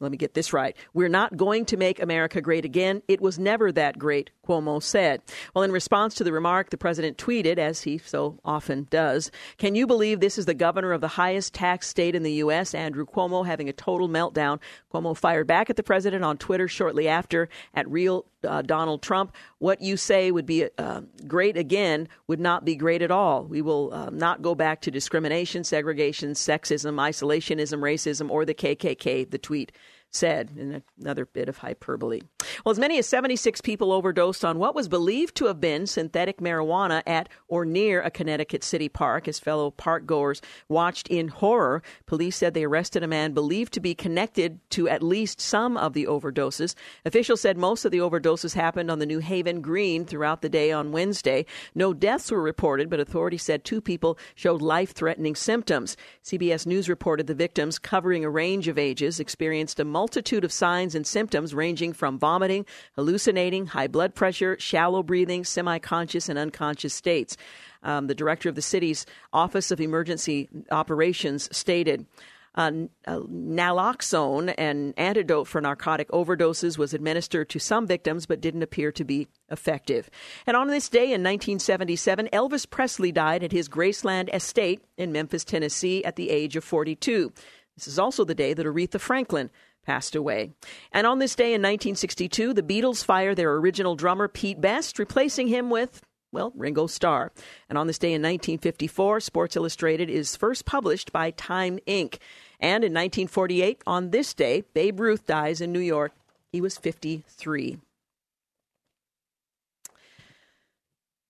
let 0.00 0.10
me 0.10 0.18
get 0.18 0.34
this 0.34 0.52
right. 0.52 0.76
We're 0.92 1.08
not 1.08 1.36
going 1.36 1.64
to 1.66 1.76
make 1.76 2.02
America 2.02 2.40
great 2.40 2.64
again. 2.64 3.02
It 3.08 3.20
was 3.20 3.38
never 3.38 3.72
that 3.72 3.98
great, 3.98 4.30
Cuomo 4.50 4.82
said. 4.82 5.22
Well, 5.54 5.62
in 5.62 5.70
response 5.70 6.14
to 6.16 6.24
the 6.24 6.32
remark, 6.32 6.70
the 6.70 6.76
president 6.76 7.18
tweeted, 7.18 7.58
as 7.58 7.82
he 7.82 7.98
so 7.98 8.40
often 8.44 8.88
does, 8.90 9.30
Can 9.58 9.76
you 9.76 9.86
believe 9.86 10.18
this 10.18 10.38
is 10.38 10.46
the 10.46 10.54
governor 10.54 10.92
of 10.92 11.00
the 11.00 11.08
highest 11.08 11.54
tax 11.54 11.86
state 11.86 12.16
in 12.16 12.24
the 12.24 12.32
U.S., 12.32 12.74
Andrew 12.74 13.06
Cuomo, 13.06 13.46
having 13.46 13.68
a 13.68 13.72
total 13.72 14.08
meltdown? 14.08 14.58
Cuomo 14.92 15.16
fired 15.16 15.46
back 15.46 15.70
at 15.70 15.76
the 15.76 15.84
president 15.84 16.24
on 16.24 16.36
Twitter 16.36 16.66
shortly 16.66 17.06
after 17.06 17.48
at 17.74 17.88
Real 17.88 18.26
uh, 18.42 18.62
Donald 18.62 19.02
Trump. 19.02 19.34
What 19.58 19.80
you 19.82 19.96
say 19.96 20.32
would 20.32 20.46
be 20.46 20.68
uh, 20.78 21.02
great 21.28 21.56
again 21.56 22.08
would 22.26 22.40
not 22.40 22.64
be 22.64 22.74
great 22.74 23.02
at 23.02 23.10
all. 23.12 23.44
We 23.44 23.62
will 23.62 23.94
uh, 23.94 24.10
not 24.10 24.42
go 24.42 24.56
back 24.56 24.80
to 24.82 24.90
discrimination, 24.90 25.62
segregation, 25.62 26.32
sexism, 26.32 26.94
isolationism, 26.94 27.78
racism, 27.78 28.30
or 28.30 28.44
the 28.44 28.54
KKK, 28.54 29.30
the 29.30 29.38
tweet 29.38 29.70
said 30.10 30.50
in 30.56 30.82
another 31.00 31.24
bit 31.24 31.48
of 31.48 31.58
hyperbole. 31.58 32.20
Well, 32.64 32.72
as 32.72 32.78
many 32.78 32.98
as 32.98 33.06
76 33.06 33.60
people 33.60 33.92
overdosed 33.92 34.44
on 34.44 34.58
what 34.58 34.74
was 34.74 34.88
believed 34.88 35.34
to 35.36 35.46
have 35.46 35.60
been 35.60 35.86
synthetic 35.86 36.38
marijuana 36.38 37.02
at 37.06 37.28
or 37.48 37.64
near 37.64 38.02
a 38.02 38.10
Connecticut 38.10 38.64
city 38.64 38.88
park 38.88 39.28
as 39.28 39.38
fellow 39.38 39.70
park 39.70 40.06
goers 40.06 40.42
watched 40.68 41.08
in 41.08 41.28
horror. 41.28 41.82
Police 42.06 42.36
said 42.36 42.54
they 42.54 42.64
arrested 42.64 43.02
a 43.02 43.08
man 43.08 43.32
believed 43.32 43.72
to 43.74 43.80
be 43.80 43.94
connected 43.94 44.58
to 44.70 44.88
at 44.88 45.02
least 45.02 45.40
some 45.40 45.76
of 45.76 45.92
the 45.92 46.06
overdoses. 46.06 46.74
Officials 47.04 47.40
said 47.40 47.56
most 47.56 47.84
of 47.84 47.92
the 47.92 47.98
overdoses 47.98 48.54
happened 48.54 48.90
on 48.90 48.98
the 48.98 49.06
New 49.06 49.20
Haven 49.20 49.60
Green 49.60 50.04
throughout 50.04 50.42
the 50.42 50.48
day 50.48 50.72
on 50.72 50.92
Wednesday. 50.92 51.46
No 51.74 51.94
deaths 51.94 52.30
were 52.30 52.42
reported, 52.42 52.90
but 52.90 53.00
authorities 53.00 53.42
said 53.42 53.64
two 53.64 53.80
people 53.80 54.18
showed 54.34 54.60
life 54.62 54.92
threatening 54.92 55.34
symptoms. 55.34 55.96
CBS 56.24 56.66
News 56.66 56.88
reported 56.88 57.26
the 57.26 57.34
victims, 57.34 57.78
covering 57.78 58.24
a 58.24 58.30
range 58.30 58.68
of 58.68 58.78
ages, 58.78 59.20
experienced 59.20 59.80
a 59.80 59.84
multitude 60.00 60.44
of 60.44 60.50
signs 60.50 60.94
and 60.94 61.06
symptoms 61.06 61.54
ranging 61.54 61.92
from 61.92 62.18
vomiting, 62.18 62.64
hallucinating, 62.96 63.66
high 63.66 63.86
blood 63.86 64.14
pressure, 64.14 64.56
shallow 64.58 65.02
breathing, 65.02 65.44
semi 65.44 65.78
conscious, 65.78 66.30
and 66.30 66.38
unconscious 66.38 66.94
states. 66.94 67.36
Um, 67.82 68.06
the 68.06 68.14
director 68.14 68.48
of 68.48 68.54
the 68.54 68.62
city's 68.62 69.04
Office 69.34 69.70
of 69.70 69.78
Emergency 69.78 70.48
Operations 70.70 71.54
stated. 71.54 72.06
Uh, 72.54 72.72
uh, 73.06 73.20
naloxone, 73.30 74.52
an 74.58 74.92
antidote 74.96 75.46
for 75.46 75.60
narcotic 75.60 76.08
overdoses, 76.08 76.78
was 76.78 76.94
administered 76.94 77.48
to 77.50 77.58
some 77.60 77.86
victims 77.86 78.26
but 78.26 78.40
didn't 78.40 78.62
appear 78.62 78.90
to 78.90 79.04
be 79.04 79.28
effective. 79.50 80.10
And 80.46 80.56
on 80.56 80.68
this 80.68 80.88
day 80.88 81.12
in 81.12 81.22
1977, 81.22 82.28
Elvis 82.32 82.68
Presley 82.68 83.12
died 83.12 83.44
at 83.44 83.52
his 83.52 83.68
Graceland 83.68 84.34
estate 84.34 84.82
in 84.96 85.12
Memphis, 85.12 85.44
Tennessee, 85.44 86.02
at 86.04 86.16
the 86.16 86.30
age 86.30 86.56
of 86.56 86.64
42. 86.64 87.32
This 87.76 87.88
is 87.88 87.98
also 87.98 88.24
the 88.24 88.34
day 88.34 88.52
that 88.52 88.66
Aretha 88.66 89.00
Franklin 89.00 89.48
passed 89.84 90.14
away. 90.14 90.52
And 90.92 91.06
on 91.06 91.18
this 91.18 91.34
day 91.34 91.54
in 91.54 91.62
1962, 91.62 92.54
the 92.54 92.62
Beatles 92.62 93.04
fire 93.04 93.34
their 93.34 93.54
original 93.54 93.96
drummer, 93.96 94.28
Pete 94.28 94.60
Best, 94.60 94.98
replacing 94.98 95.48
him 95.48 95.70
with 95.70 96.02
well, 96.32 96.52
Ringo 96.54 96.86
Starr. 96.86 97.32
And 97.68 97.76
on 97.76 97.86
this 97.86 97.98
day 97.98 98.08
in 98.08 98.22
1954, 98.22 99.20
Sports 99.20 99.56
Illustrated 99.56 100.08
is 100.08 100.36
first 100.36 100.64
published 100.64 101.12
by 101.12 101.32
Time 101.32 101.78
Inc. 101.86 102.18
And 102.60 102.84
in 102.84 102.92
1948, 102.92 103.82
on 103.86 104.10
this 104.10 104.34
day, 104.34 104.62
Babe 104.74 105.00
Ruth 105.00 105.26
dies 105.26 105.60
in 105.60 105.72
New 105.72 105.80
York. 105.80 106.12
He 106.52 106.60
was 106.60 106.76
53. 106.76 107.78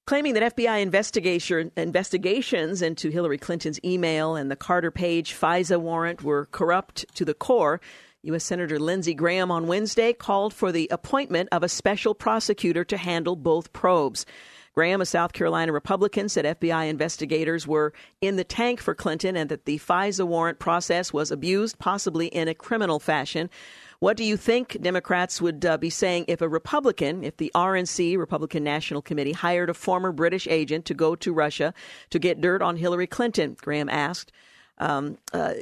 Claiming 0.06 0.34
that 0.34 0.56
FBI 0.56 0.82
investigation, 0.82 1.70
investigations 1.76 2.82
into 2.82 3.10
Hillary 3.10 3.38
Clinton's 3.38 3.78
email 3.84 4.34
and 4.34 4.50
the 4.50 4.56
Carter 4.56 4.90
Page 4.90 5.34
FISA 5.34 5.80
warrant 5.80 6.24
were 6.24 6.46
corrupt 6.46 7.06
to 7.14 7.24
the 7.24 7.34
core, 7.34 7.80
U.S. 8.22 8.44
Senator 8.44 8.78
Lindsey 8.78 9.14
Graham 9.14 9.50
on 9.50 9.66
Wednesday 9.66 10.12
called 10.12 10.52
for 10.52 10.72
the 10.72 10.88
appointment 10.90 11.48
of 11.52 11.62
a 11.62 11.68
special 11.68 12.14
prosecutor 12.14 12.84
to 12.84 12.96
handle 12.96 13.34
both 13.34 13.72
probes. 13.72 14.26
Graham, 14.74 15.00
a 15.00 15.06
South 15.06 15.32
Carolina 15.32 15.72
Republican, 15.72 16.28
said 16.28 16.60
FBI 16.60 16.88
investigators 16.88 17.66
were 17.66 17.92
in 18.20 18.36
the 18.36 18.44
tank 18.44 18.80
for 18.80 18.94
Clinton 18.94 19.36
and 19.36 19.50
that 19.50 19.64
the 19.64 19.78
FISA 19.78 20.26
warrant 20.26 20.58
process 20.58 21.12
was 21.12 21.30
abused, 21.30 21.78
possibly 21.78 22.28
in 22.28 22.46
a 22.46 22.54
criminal 22.54 23.00
fashion. 23.00 23.50
What 23.98 24.16
do 24.16 24.24
you 24.24 24.36
think 24.36 24.80
Democrats 24.80 25.42
would 25.42 25.64
uh, 25.64 25.76
be 25.76 25.90
saying 25.90 26.26
if 26.28 26.40
a 26.40 26.48
Republican, 26.48 27.24
if 27.24 27.36
the 27.36 27.50
RNC, 27.54 28.16
Republican 28.16 28.62
National 28.62 29.02
Committee, 29.02 29.32
hired 29.32 29.70
a 29.70 29.74
former 29.74 30.12
British 30.12 30.46
agent 30.46 30.84
to 30.86 30.94
go 30.94 31.14
to 31.16 31.32
Russia 31.32 31.74
to 32.10 32.18
get 32.18 32.40
dirt 32.40 32.62
on 32.62 32.76
Hillary 32.76 33.06
Clinton? 33.06 33.56
Graham 33.60 33.88
asked. 33.88 34.30
Um, 34.78 35.18
uh, 35.32 35.54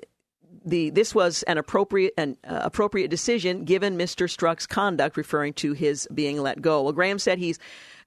the 0.65 0.91
this 0.91 1.15
was 1.15 1.43
an 1.45 1.59
appropriate 1.59 2.15
an 2.17 2.37
uh, 2.45 2.61
appropriate 2.63 3.09
decision 3.09 3.65
given 3.65 3.97
Mr. 3.97 4.27
Strzok's 4.27 4.67
conduct, 4.67 5.17
referring 5.17 5.53
to 5.55 5.73
his 5.73 6.09
being 6.13 6.41
let 6.41 6.61
go. 6.61 6.83
Well, 6.83 6.93
Graham 6.93 7.19
said 7.19 7.39
he's 7.39 7.59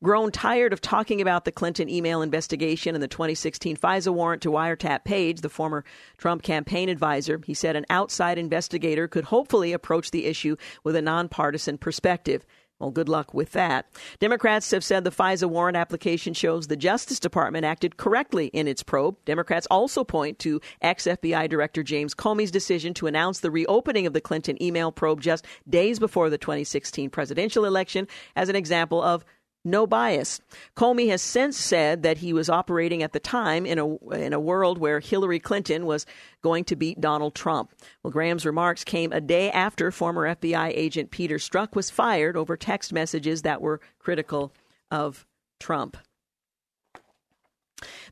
grown 0.04 0.32
tired 0.32 0.74
of 0.74 0.82
talking 0.82 1.22
about 1.22 1.45
the 1.45 1.52
Clinton 1.52 1.88
email 1.88 2.22
investigation 2.22 2.95
and 2.95 3.04
the 3.04 3.08
2016 3.08 3.78
FISA 3.78 4.14
warrant 4.14 4.41
to 4.41 4.49
wiretap 4.49 5.04
Page, 5.06 5.41
the 5.41 5.49
former 5.49 5.84
Trump 6.18 6.41
campaign 6.41 6.89
advisor. 6.89 7.39
He 7.45 7.54
said 7.54 7.76
an 7.76 7.86
outside 7.89 8.38
investigator 8.38 9.08
could 9.08 9.26
hopefully 9.26 9.74
approach 9.74 10.12
the 10.12 10.26
issue 10.26 10.56
with 10.84 10.95
a 10.95 11.02
nonpartisan 11.02 11.78
perspective. 11.78 12.45
Well, 12.82 12.89
good 12.89 13.09
luck 13.09 13.32
with 13.36 13.51
that. 13.51 13.86
Democrats 14.19 14.71
have 14.71 14.84
said 14.84 15.03
the 15.03 15.11
FISA 15.11 15.47
warrant 15.47 15.77
application 15.77 16.34
shows 16.34 16.65
the 16.65 16.75
Justice 16.75 17.19
Department 17.19 17.63
acted 17.63 17.97
correctly 17.97 18.47
in 18.47 18.67
its 18.67 18.82
probe. 18.82 19.17
Democrats 19.23 19.67
also 19.69 20.03
point 20.03 20.39
to 20.39 20.59
ex 20.82 21.05
FBI 21.05 21.47
Director 21.47 21.84
James 21.84 22.15
Comey's 22.15 22.49
decision 22.49 22.95
to 22.95 23.05
announce 23.05 23.41
the 23.41 23.51
reopening 23.51 24.07
of 24.07 24.13
the 24.13 24.21
Clinton 24.21 24.61
email 24.61 24.91
probe 24.91 25.21
just 25.21 25.45
days 25.69 25.99
before 25.99 26.32
the 26.32 26.39
2016 26.39 27.11
presidential 27.11 27.65
election 27.65 28.07
as 28.36 28.49
an 28.49 28.55
example 28.55 28.99
of 28.99 29.23
no 29.64 29.86
bias. 29.86 30.41
Comey 30.76 31.09
has 31.09 31.22
since 31.22 31.57
said 31.57 32.03
that 32.03 32.18
he 32.18 32.34
was 32.34 32.49
operating 32.49 33.03
at 33.03 33.14
the 33.14 33.20
time 33.20 33.66
in 33.66 33.78
a 33.78 33.95
in 34.16 34.34
a 34.34 34.39
world 34.39 34.78
where 34.78 34.99
Hillary 34.99 35.39
Clinton 35.39 35.86
was 35.86 36.05
going 36.41 36.64
to 36.66 36.76
beat 36.76 37.01
Donald 37.01 37.36
Trump. 37.36 37.72
Well, 38.03 38.12
Graham's 38.12 38.45
remarks 38.45 38.84
came 38.84 39.12
a 39.12 39.22
day 39.22 39.51
after 39.51 39.91
former 39.91 40.36
FBI 40.36 40.72
agent 40.76 41.12
Peter 41.12 41.36
Strzok 41.36 41.76
was 41.76 41.89
fired 41.89 42.36
over 42.36 42.57
text 42.57 42.91
messages 42.91 43.43
that 43.43 43.62
were 43.62 43.82
critical 43.99 44.53
of 44.89 45.26
Trump. 45.59 45.97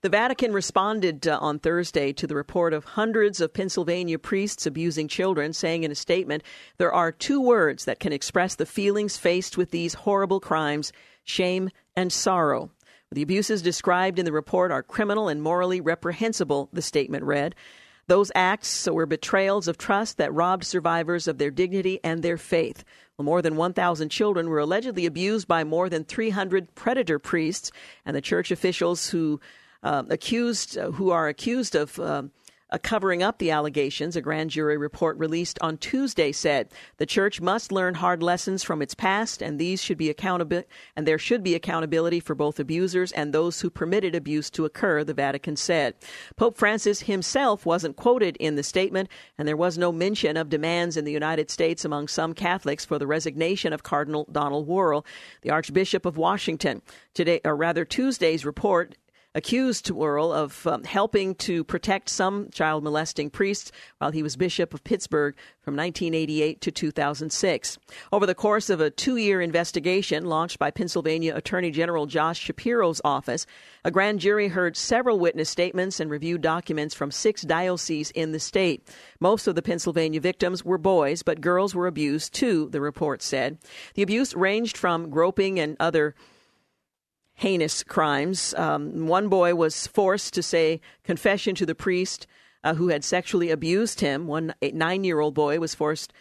The 0.02 0.10
Vatican 0.10 0.54
responded 0.54 1.28
uh, 1.28 1.38
on 1.42 1.60
Thursday 1.60 2.14
to 2.14 2.26
the 2.26 2.36
report 2.36 2.74
of 2.74 2.86
hundreds 2.86 3.40
of 3.40 3.54
Pennsylvania 3.54 4.18
priests 4.18 4.66
abusing 4.66 5.08
children, 5.08 5.54
saying 5.54 5.84
in 5.84 5.92
a 5.92 5.96
statement, 5.96 6.44
There 6.78 6.92
are 6.92 7.12
two 7.12 7.42
words 7.42 7.86
that 7.86 8.00
can 8.00 8.14
express 8.14 8.56
the 8.56 8.66
feelings 8.66 9.18
faced 9.18 9.58
with 9.58 9.72
these 9.72 9.94
horrible 9.94 10.40
crimes 10.40 10.92
shame, 11.30 11.70
and 11.96 12.12
sorrow. 12.12 12.72
The 13.12 13.22
abuses 13.22 13.62
described 13.62 14.20
in 14.20 14.26
the 14.26 14.32
report 14.32 14.72
are 14.72 14.84
criminal 14.84 15.30
and 15.30 15.42
morally 15.42 15.82
reprehensible, 15.82 16.70
the 16.74 16.82
statement 16.82 17.24
read. 17.24 17.56
Those 18.08 18.32
acts 18.34 18.88
were 18.88 19.06
betrayals 19.06 19.68
of 19.68 19.78
trust 19.78 20.18
that 20.18 20.34
robbed 20.34 20.64
survivors 20.64 21.28
of 21.28 21.38
their 21.38 21.52
dignity 21.52 22.00
and 22.04 22.22
their 22.22 22.38
faith. 22.38 22.84
Well, 23.18 23.26
more 23.26 23.42
than 23.42 23.56
1,000 23.56 24.10
children 24.10 24.50
were 24.50 24.60
allegedly 24.60 25.06
abused 25.06 25.48
by 25.48 25.64
more 25.64 25.90
than 25.90 26.04
300 26.04 26.74
predator 26.74 27.20
priests, 27.20 27.72
and 28.06 28.16
the 28.16 28.22
church 28.22 28.50
officials 28.50 29.10
who 29.10 29.40
uh, 29.84 30.04
accused, 30.10 30.78
uh, 30.78 30.92
who 30.92 31.12
are 31.12 31.28
accused 31.28 31.76
of 31.76 32.00
uh, 32.72 32.76
a 32.76 32.80
covering 32.80 33.22
up 33.24 33.38
the 33.38 33.52
allegations, 33.52 34.16
a 34.16 34.22
grand 34.22 34.50
jury 34.50 34.78
report 34.78 35.18
released 35.18 35.60
on 35.62 35.78
Tuesday 35.78 36.32
said 36.32 36.70
the 36.98 37.06
church 37.06 37.42
must 37.42 37.72
learn 37.72 37.96
hard 37.96 38.24
lessons 38.24 38.64
from 38.64 38.82
its 38.82 38.94
past, 38.94 39.42
and 39.42 39.60
these 39.60 39.82
should 39.82 39.98
be 39.98 40.10
accountable, 40.10 40.64
and 40.96 41.08
there 41.08 41.18
should 41.18 41.44
be 41.44 41.56
accountability 41.56 42.20
for 42.20 42.36
both 42.36 42.60
abusers 42.60 43.12
and 43.12 43.34
those 43.34 43.62
who 43.62 43.70
permitted 43.70 44.16
abuse 44.16 44.50
to 44.50 44.66
occur. 44.66 45.04
The 45.04 45.14
Vatican 45.14 45.56
said. 45.56 45.96
Pope 46.36 46.58
Francis 46.58 47.02
himself 47.02 47.66
wasn't 47.66 47.96
quoted 47.96 48.38
in 48.38 48.56
the 48.56 48.64
statement, 48.64 49.10
and 49.38 49.48
there 49.48 49.58
was 49.58 49.78
no 49.78 49.92
mention 49.92 50.38
of 50.38 50.50
demands 50.50 50.98
in 50.98 51.06
the 51.06 51.12
United 51.12 51.50
States 51.50 51.86
among 51.86 52.08
some 52.08 52.34
Catholics 52.34 52.86
for 52.86 53.00
the 53.00 53.08
resignation 53.08 53.74
of 53.74 53.84
Cardinal 53.84 54.28
Donald 54.32 54.68
Wuerl, 54.68 55.06
the 55.42 55.50
Archbishop 55.50 56.06
of 56.06 56.18
Washington. 56.18 56.82
Today, 57.14 57.42
or 57.44 57.56
rather 57.56 57.86
Tuesday's 57.86 58.46
report 58.46 58.96
accused 59.40 59.86
Wuerl 59.86 60.36
of 60.36 60.68
um, 60.68 60.84
helping 60.84 61.34
to 61.36 61.64
protect 61.64 62.10
some 62.10 62.50
child 62.52 62.84
molesting 62.84 63.30
priests 63.30 63.72
while 63.98 64.12
he 64.12 64.22
was 64.22 64.36
Bishop 64.36 64.74
of 64.74 64.84
Pittsburgh 64.84 65.34
from 65.62 65.78
1988 65.78 66.60
to 66.60 66.72
2006. 66.72 67.78
Over 68.12 68.26
the 68.26 68.36
course 68.36 68.70
of 68.70 68.82
a 68.82 68.90
two 68.90 69.16
year 69.16 69.40
investigation 69.40 70.26
launched 70.26 70.60
by 70.60 70.72
Pennsylvania 70.72 71.34
Attorney 71.34 71.72
General 71.72 72.06
Josh 72.06 72.38
Shapiro's 72.38 73.00
office, 73.06 73.46
a 73.86 73.92
grand 73.92 74.20
jury 74.20 74.50
heard 74.50 74.76
several 74.76 75.18
witness 75.18 75.50
statements 75.50 76.02
and 76.02 76.12
reviewed 76.12 76.42
documents 76.42 76.94
from 76.94 77.10
six 77.10 77.44
dioceses 77.44 78.12
in 78.12 78.34
the 78.34 78.42
state. 78.42 78.86
Most 79.22 79.48
of 79.48 79.56
the 79.56 79.62
Pennsylvania 79.62 80.20
victims 80.20 80.66
were 80.66 80.78
boys, 80.78 81.24
but 81.24 81.40
girls 81.40 81.74
were 81.74 81.88
abused 81.88 82.34
too, 82.34 82.68
the 82.72 82.82
report 82.82 83.22
said. 83.22 83.58
The 83.94 84.04
abuse 84.04 84.34
ranged 84.34 84.76
from 84.76 85.10
groping 85.10 85.62
and 85.62 85.78
other 85.80 86.14
heinous 87.40 87.84
crimes. 87.84 88.54
Um, 88.56 89.08
one 89.08 89.30
boy 89.30 89.56
was 89.56 89.88
forced 89.88 90.34
to 90.34 90.44
say 90.44 90.82
confession 91.06 91.56
to 91.56 91.66
the 91.66 91.74
priest 91.74 92.28
uh, 92.66 92.74
who 92.74 92.90
had 92.90 93.06
sexually 93.06 93.50
abused 93.50 94.02
him. 94.02 94.28
One 94.28 94.54
nine 94.62 95.06
year 95.06 95.22
old 95.22 95.36
boy 95.36 95.58
was 95.60 95.74
forced 95.74 96.12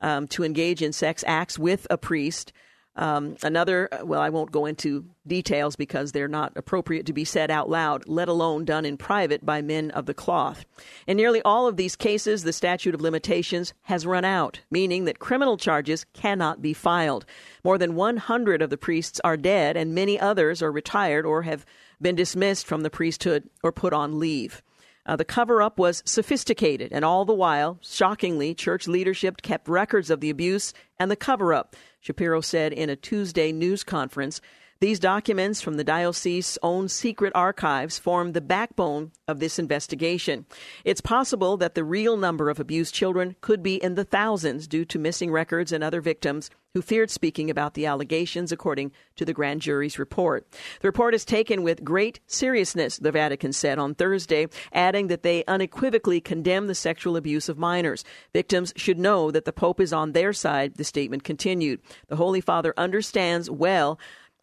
um, 0.00 0.28
to 0.28 0.44
engage 0.44 0.80
in 0.80 0.92
sex 0.92 1.24
acts 1.26 1.58
with 1.58 1.88
a 1.90 1.98
priest. 1.98 2.52
Um, 2.98 3.36
another, 3.44 3.88
well, 4.02 4.20
I 4.20 4.28
won't 4.28 4.50
go 4.50 4.66
into 4.66 5.04
details 5.24 5.76
because 5.76 6.10
they're 6.10 6.26
not 6.26 6.52
appropriate 6.56 7.06
to 7.06 7.12
be 7.12 7.24
said 7.24 7.48
out 7.48 7.70
loud, 7.70 8.08
let 8.08 8.28
alone 8.28 8.64
done 8.64 8.84
in 8.84 8.96
private 8.96 9.46
by 9.46 9.62
men 9.62 9.92
of 9.92 10.06
the 10.06 10.14
cloth. 10.14 10.64
In 11.06 11.16
nearly 11.16 11.40
all 11.42 11.68
of 11.68 11.76
these 11.76 11.94
cases, 11.94 12.42
the 12.42 12.52
statute 12.52 12.96
of 12.96 13.00
limitations 13.00 13.72
has 13.82 14.04
run 14.04 14.24
out, 14.24 14.60
meaning 14.68 15.04
that 15.04 15.20
criminal 15.20 15.56
charges 15.56 16.06
cannot 16.12 16.60
be 16.60 16.74
filed. 16.74 17.24
More 17.62 17.78
than 17.78 17.94
100 17.94 18.62
of 18.62 18.70
the 18.70 18.76
priests 18.76 19.20
are 19.22 19.36
dead, 19.36 19.76
and 19.76 19.94
many 19.94 20.18
others 20.18 20.60
are 20.60 20.72
retired 20.72 21.24
or 21.24 21.42
have 21.42 21.64
been 22.02 22.16
dismissed 22.16 22.66
from 22.66 22.80
the 22.80 22.90
priesthood 22.90 23.48
or 23.62 23.70
put 23.70 23.92
on 23.92 24.18
leave. 24.18 24.60
Uh, 25.08 25.16
the 25.16 25.24
cover 25.24 25.62
up 25.62 25.78
was 25.78 26.02
sophisticated, 26.04 26.92
and 26.92 27.02
all 27.02 27.24
the 27.24 27.32
while, 27.32 27.78
shockingly, 27.80 28.54
church 28.54 28.86
leadership 28.86 29.40
kept 29.40 29.66
records 29.66 30.10
of 30.10 30.20
the 30.20 30.28
abuse 30.28 30.74
and 30.98 31.10
the 31.10 31.16
cover 31.16 31.54
up, 31.54 31.74
Shapiro 32.00 32.40
said 32.40 32.72
in 32.72 32.90
a 32.90 32.96
Tuesday 32.96 33.52
news 33.52 33.84
conference. 33.84 34.40
These 34.80 35.00
documents 35.00 35.60
from 35.60 35.74
the 35.74 35.82
diocese's 35.82 36.56
own 36.62 36.88
secret 36.88 37.32
archives 37.34 37.98
form 37.98 38.30
the 38.30 38.40
backbone 38.40 39.10
of 39.26 39.40
this 39.40 39.58
investigation. 39.58 40.46
It's 40.84 41.00
possible 41.00 41.56
that 41.56 41.74
the 41.74 41.82
real 41.82 42.16
number 42.16 42.48
of 42.48 42.60
abused 42.60 42.94
children 42.94 43.34
could 43.40 43.60
be 43.60 43.82
in 43.82 43.96
the 43.96 44.04
thousands 44.04 44.68
due 44.68 44.84
to 44.84 44.98
missing 45.00 45.32
records 45.32 45.72
and 45.72 45.82
other 45.82 46.00
victims 46.00 46.48
who 46.74 46.82
feared 46.82 47.10
speaking 47.10 47.50
about 47.50 47.74
the 47.74 47.86
allegations, 47.86 48.52
according 48.52 48.92
to 49.16 49.24
the 49.24 49.32
grand 49.32 49.62
jury's 49.62 49.98
report. 49.98 50.46
The 50.80 50.86
report 50.86 51.12
is 51.12 51.24
taken 51.24 51.64
with 51.64 51.82
great 51.82 52.20
seriousness, 52.28 52.98
the 52.98 53.10
Vatican 53.10 53.52
said 53.52 53.80
on 53.80 53.96
Thursday, 53.96 54.46
adding 54.72 55.08
that 55.08 55.24
they 55.24 55.44
unequivocally 55.46 56.20
condemn 56.20 56.68
the 56.68 56.74
sexual 56.76 57.16
abuse 57.16 57.48
of 57.48 57.58
minors. 57.58 58.04
Victims 58.32 58.72
should 58.76 58.98
know 58.98 59.32
that 59.32 59.44
the 59.44 59.52
Pope 59.52 59.80
is 59.80 59.92
on 59.92 60.12
their 60.12 60.32
side, 60.32 60.76
the 60.76 60.84
statement 60.84 61.24
continued. 61.24 61.80
The 62.06 62.16
Holy 62.16 62.40
Father 62.40 62.74
understands 62.76 63.50
well 63.50 63.98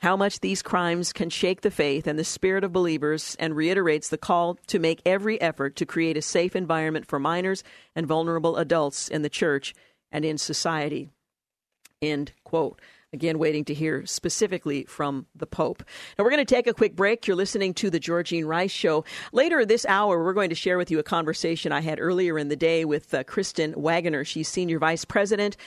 how 0.06 0.16
much 0.16 0.42
these 0.42 0.62
crimes 0.62 1.12
can 1.12 1.32
shake 1.32 1.62
the 1.62 1.72
faith 1.72 2.06
and 2.06 2.20
the 2.20 2.24
spirit 2.24 2.64
of 2.64 2.72
believers 2.72 3.36
and 3.40 3.56
reiterates 3.56 4.10
the 4.10 4.20
call 4.20 4.54
to 4.68 4.78
make 4.78 5.02
every 5.04 5.42
effort 5.42 5.76
to 5.76 5.84
create 5.84 6.16
a 6.16 6.22
safe 6.22 6.56
environment 6.56 7.08
for 7.08 7.18
minors 7.18 7.64
and 7.96 8.06
vulnerable 8.06 8.56
adults 8.58 9.08
in 9.08 9.24
the 9.24 9.32
church 9.32 9.74
and 10.12 10.24
in 10.24 10.38
society. 10.38 11.10
End 12.04 12.34
quote. 12.44 12.80
Again, 13.14 13.40
waiting 13.40 13.66
to 13.66 13.74
hear 13.74 14.06
specifically 14.06 14.84
from 14.84 15.26
the 15.34 15.48
Pope. 15.48 15.82
Now, 16.20 16.24
we're 16.24 16.30
going 16.30 16.46
to 16.46 16.56
take 16.56 16.68
a 16.68 16.74
quick 16.74 16.96
break. 16.96 17.26
You're 17.26 17.36
listening 17.36 17.74
to 17.76 17.90
The 17.90 18.00
Georgene 18.00 18.46
Rice 18.46 18.70
Show. 18.70 19.06
Later 19.32 19.66
this 19.66 19.88
hour, 19.88 20.24
we're 20.24 20.34
going 20.34 20.50
to 20.50 20.56
share 20.56 20.78
with 20.78 20.92
you 20.92 21.00
a 21.00 21.04
conversation 21.04 21.72
I 21.72 21.82
had 21.82 22.00
earlier 22.00 22.38
in 22.38 22.50
the 22.50 22.56
day 22.56 22.86
with 22.86 23.12
uh, 23.12 23.24
Kristen 23.24 23.74
Waggoner. 23.76 24.24
She's 24.24 24.50
Senior 24.50 24.78
Vice 24.78 25.06
President 25.06 25.58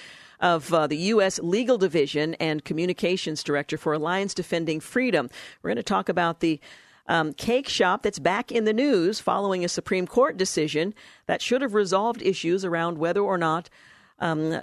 of 0.41 0.72
uh, 0.72 0.86
the 0.86 0.97
U.S. 0.97 1.39
Legal 1.41 1.78
Division 1.78 2.34
and 2.34 2.64
Communications 2.64 3.43
Director 3.43 3.76
for 3.76 3.93
Alliance 3.93 4.34
Defending 4.34 4.80
Freedom. 4.80 5.28
We're 5.62 5.70
going 5.70 5.76
to 5.76 5.82
talk 5.82 6.09
about 6.09 6.41
the 6.41 6.61
um, 7.07 7.32
cake 7.32 7.68
shop 7.68 8.03
that's 8.03 8.18
back 8.18 8.53
in 8.53 8.64
the 8.64 8.72
news 8.72 9.18
following 9.18 9.64
a 9.64 9.68
Supreme 9.68 10.07
Court 10.07 10.36
decision 10.36 10.95
that 11.26 11.41
should 11.41 11.62
have 11.62 11.74
resolved 11.74 12.22
issues 12.22 12.64
around 12.64 12.99
whether 12.99 13.20
or 13.20 13.39
not 13.39 13.70
um, 14.18 14.61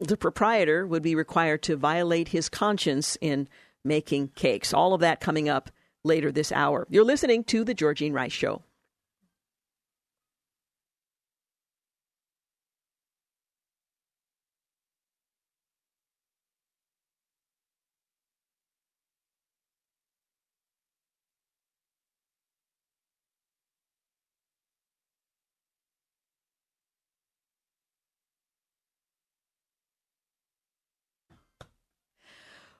the 0.00 0.16
proprietor 0.16 0.86
would 0.86 1.02
be 1.02 1.14
required 1.14 1.62
to 1.62 1.76
violate 1.76 2.28
his 2.28 2.48
conscience 2.48 3.16
in 3.20 3.48
making 3.84 4.28
cakes. 4.28 4.74
All 4.74 4.92
of 4.92 5.00
that 5.00 5.20
coming 5.20 5.48
up 5.48 5.70
later 6.04 6.32
this 6.32 6.52
hour. 6.52 6.86
You're 6.90 7.04
listening 7.04 7.44
to 7.44 7.64
The 7.64 7.74
Georgene 7.74 8.12
Rice 8.12 8.32
Show. 8.32 8.62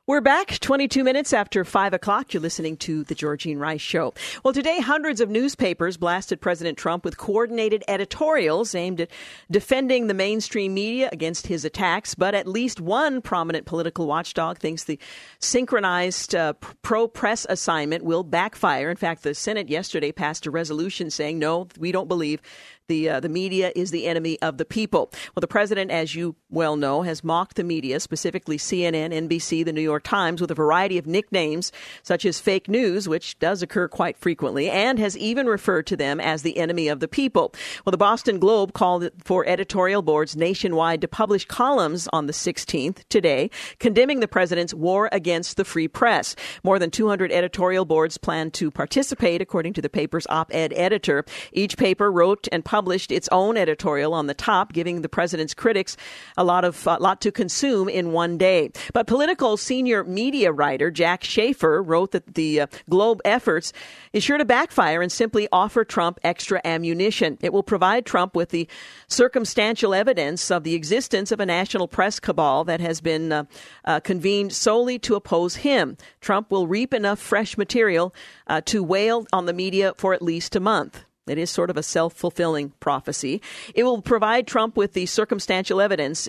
We're 0.08 0.22
back 0.22 0.58
22 0.60 1.04
minutes 1.04 1.34
after 1.34 1.66
5 1.66 1.92
o'clock. 1.92 2.32
You're 2.32 2.40
listening 2.40 2.78
to 2.78 3.04
The 3.04 3.14
Georgene 3.14 3.58
Rice 3.58 3.82
Show. 3.82 4.14
Well, 4.42 4.54
today, 4.54 4.80
hundreds 4.80 5.20
of 5.20 5.28
newspapers 5.28 5.98
blasted 5.98 6.40
President 6.40 6.78
Trump 6.78 7.04
with 7.04 7.18
coordinated 7.18 7.84
editorials 7.88 8.74
aimed 8.74 9.02
at 9.02 9.10
defending 9.50 10.06
the 10.06 10.14
mainstream 10.14 10.72
media 10.72 11.10
against 11.12 11.48
his 11.48 11.62
attacks. 11.62 12.14
But 12.14 12.34
at 12.34 12.46
least 12.46 12.80
one 12.80 13.20
prominent 13.20 13.66
political 13.66 14.06
watchdog 14.06 14.56
thinks 14.56 14.84
the 14.84 14.98
synchronized 15.40 16.34
uh, 16.34 16.54
pro 16.80 17.06
press 17.06 17.46
assignment 17.50 18.02
will 18.02 18.24
backfire. 18.24 18.88
In 18.88 18.96
fact, 18.96 19.24
the 19.24 19.34
Senate 19.34 19.68
yesterday 19.68 20.10
passed 20.10 20.46
a 20.46 20.50
resolution 20.50 21.10
saying, 21.10 21.38
no, 21.38 21.68
we 21.78 21.92
don't 21.92 22.08
believe 22.08 22.40
the 22.88 23.08
uh, 23.08 23.20
the 23.20 23.28
media 23.28 23.70
is 23.76 23.90
the 23.90 24.06
enemy 24.06 24.40
of 24.40 24.56
the 24.56 24.64
people. 24.64 25.10
Well, 25.34 25.42
the 25.42 25.46
president, 25.46 25.90
as 25.90 26.14
you 26.14 26.36
well 26.48 26.74
know, 26.76 27.02
has 27.02 27.22
mocked 27.22 27.56
the 27.56 27.64
media, 27.64 28.00
specifically 28.00 28.56
CNN, 28.56 29.12
NBC, 29.12 29.62
the 29.64 29.74
New 29.74 29.82
York 29.82 30.02
Times, 30.04 30.40
with 30.40 30.50
a 30.50 30.54
variety 30.54 30.96
of 30.96 31.06
nicknames 31.06 31.70
such 32.02 32.24
as 32.24 32.40
fake 32.40 32.66
news, 32.66 33.06
which 33.06 33.38
does 33.38 33.62
occur 33.62 33.88
quite 33.88 34.16
frequently, 34.16 34.70
and 34.70 34.98
has 34.98 35.18
even 35.18 35.46
referred 35.46 35.86
to 35.88 35.96
them 35.96 36.18
as 36.18 36.40
the 36.40 36.56
enemy 36.56 36.88
of 36.88 37.00
the 37.00 37.08
people. 37.08 37.52
Well, 37.84 37.90
the 37.90 37.98
Boston 37.98 38.38
Globe 38.38 38.72
called 38.72 39.10
for 39.22 39.46
editorial 39.46 40.00
boards 40.00 40.34
nationwide 40.34 41.02
to 41.02 41.08
publish 41.08 41.44
columns 41.44 42.08
on 42.12 42.26
the 42.26 42.32
16th 42.32 43.06
today, 43.10 43.50
condemning 43.78 44.20
the 44.20 44.28
president's 44.28 44.72
war 44.72 45.10
against 45.12 45.58
the 45.58 45.64
free 45.64 45.88
press. 45.88 46.34
More 46.64 46.78
than 46.78 46.90
200 46.90 47.32
editorial 47.32 47.84
boards 47.84 48.16
plan 48.16 48.50
to 48.52 48.70
participate, 48.70 49.42
according 49.42 49.74
to 49.74 49.82
the 49.82 49.90
paper's 49.90 50.26
op-ed 50.30 50.72
editor. 50.74 51.26
Each 51.52 51.76
paper 51.76 52.10
wrote 52.10 52.48
and 52.50 52.64
published 52.64 52.77
published 52.78 53.10
its 53.10 53.28
own 53.32 53.56
editorial 53.56 54.14
on 54.14 54.28
the 54.28 54.34
top, 54.34 54.72
giving 54.72 55.02
the 55.02 55.08
president's 55.08 55.52
critics 55.52 55.96
a 56.36 56.44
lot 56.44 56.64
of 56.64 56.86
uh, 56.86 56.96
lot 57.00 57.20
to 57.20 57.32
consume 57.32 57.88
in 57.88 58.12
one 58.12 58.38
day. 58.38 58.70
But 58.92 59.08
Politico 59.08 59.56
senior 59.56 60.04
media 60.04 60.52
writer 60.52 60.88
Jack 60.88 61.24
Shafer 61.24 61.82
wrote 61.82 62.12
that 62.12 62.36
the 62.36 62.60
uh, 62.60 62.66
Globe 62.88 63.20
efforts 63.24 63.72
is 64.12 64.22
sure 64.22 64.38
to 64.38 64.44
backfire 64.44 65.02
and 65.02 65.10
simply 65.10 65.48
offer 65.50 65.84
Trump 65.84 66.20
extra 66.22 66.60
ammunition. 66.64 67.36
It 67.40 67.52
will 67.52 67.64
provide 67.64 68.06
Trump 68.06 68.36
with 68.36 68.50
the 68.50 68.68
circumstantial 69.08 69.92
evidence 69.92 70.48
of 70.48 70.62
the 70.62 70.76
existence 70.76 71.32
of 71.32 71.40
a 71.40 71.46
national 71.46 71.88
press 71.88 72.20
cabal 72.20 72.62
that 72.62 72.80
has 72.80 73.00
been 73.00 73.32
uh, 73.32 73.44
uh 73.86 73.98
convened 73.98 74.52
solely 74.52 75.00
to 75.00 75.16
oppose 75.16 75.56
him. 75.56 75.96
Trump 76.20 76.52
will 76.52 76.68
reap 76.68 76.94
enough 76.94 77.18
fresh 77.18 77.58
material 77.58 78.14
uh, 78.46 78.60
to 78.66 78.84
wail 78.84 79.26
on 79.32 79.46
the 79.46 79.52
media 79.52 79.94
for 79.96 80.14
at 80.14 80.22
least 80.22 80.54
a 80.54 80.60
month. 80.60 81.07
It 81.28 81.38
is 81.38 81.50
sort 81.50 81.70
of 81.70 81.76
a 81.76 81.82
self 81.82 82.14
fulfilling 82.14 82.70
prophecy. 82.80 83.40
It 83.74 83.84
will 83.84 84.02
provide 84.02 84.46
Trump 84.46 84.76
with 84.76 84.92
the 84.92 85.06
circumstantial 85.06 85.80
evidence 85.80 86.28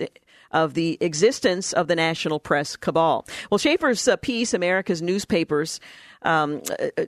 of 0.50 0.74
the 0.74 0.98
existence 1.00 1.72
of 1.72 1.86
the 1.86 1.96
national 1.96 2.40
press 2.40 2.76
cabal. 2.76 3.26
Well, 3.50 3.58
Shafer's 3.58 4.06
uh, 4.08 4.16
piece, 4.16 4.52
America's 4.52 5.00
Newspapers, 5.00 5.80
um, 6.22 6.62
uh, 6.78 6.86
uh, 6.98 7.04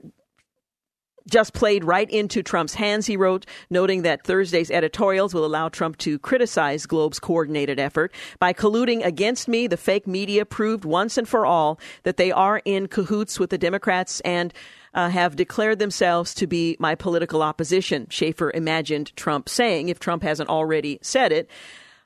just 1.29 1.53
played 1.53 1.83
right 1.83 2.09
into 2.09 2.43
Trump's 2.43 2.73
hands, 2.73 3.05
he 3.05 3.15
wrote, 3.15 3.45
noting 3.69 4.01
that 4.01 4.25
Thursday's 4.25 4.69
editorials 4.69 5.33
will 5.33 5.45
allow 5.45 5.69
Trump 5.69 5.97
to 5.99 6.19
criticize 6.19 6.85
Globe's 6.85 7.19
coordinated 7.19 7.79
effort. 7.79 8.11
By 8.39 8.53
colluding 8.53 9.05
against 9.05 9.47
me, 9.47 9.67
the 9.67 9.77
fake 9.77 10.05
media 10.05 10.45
proved 10.45 10.83
once 10.83 11.17
and 11.17 11.27
for 11.27 11.45
all 11.45 11.79
that 12.03 12.17
they 12.17 12.31
are 12.31 12.61
in 12.65 12.87
cahoots 12.87 13.39
with 13.39 13.51
the 13.51 13.57
Democrats 13.57 14.19
and 14.21 14.53
uh, 14.93 15.09
have 15.09 15.35
declared 15.35 15.79
themselves 15.79 16.33
to 16.35 16.47
be 16.47 16.75
my 16.79 16.95
political 16.95 17.41
opposition. 17.41 18.07
Shafer 18.09 18.51
imagined 18.53 19.15
Trump 19.15 19.49
saying, 19.49 19.89
if 19.89 19.99
Trump 19.99 20.23
hasn't 20.23 20.49
already 20.49 20.99
said 21.01 21.31
it. 21.31 21.49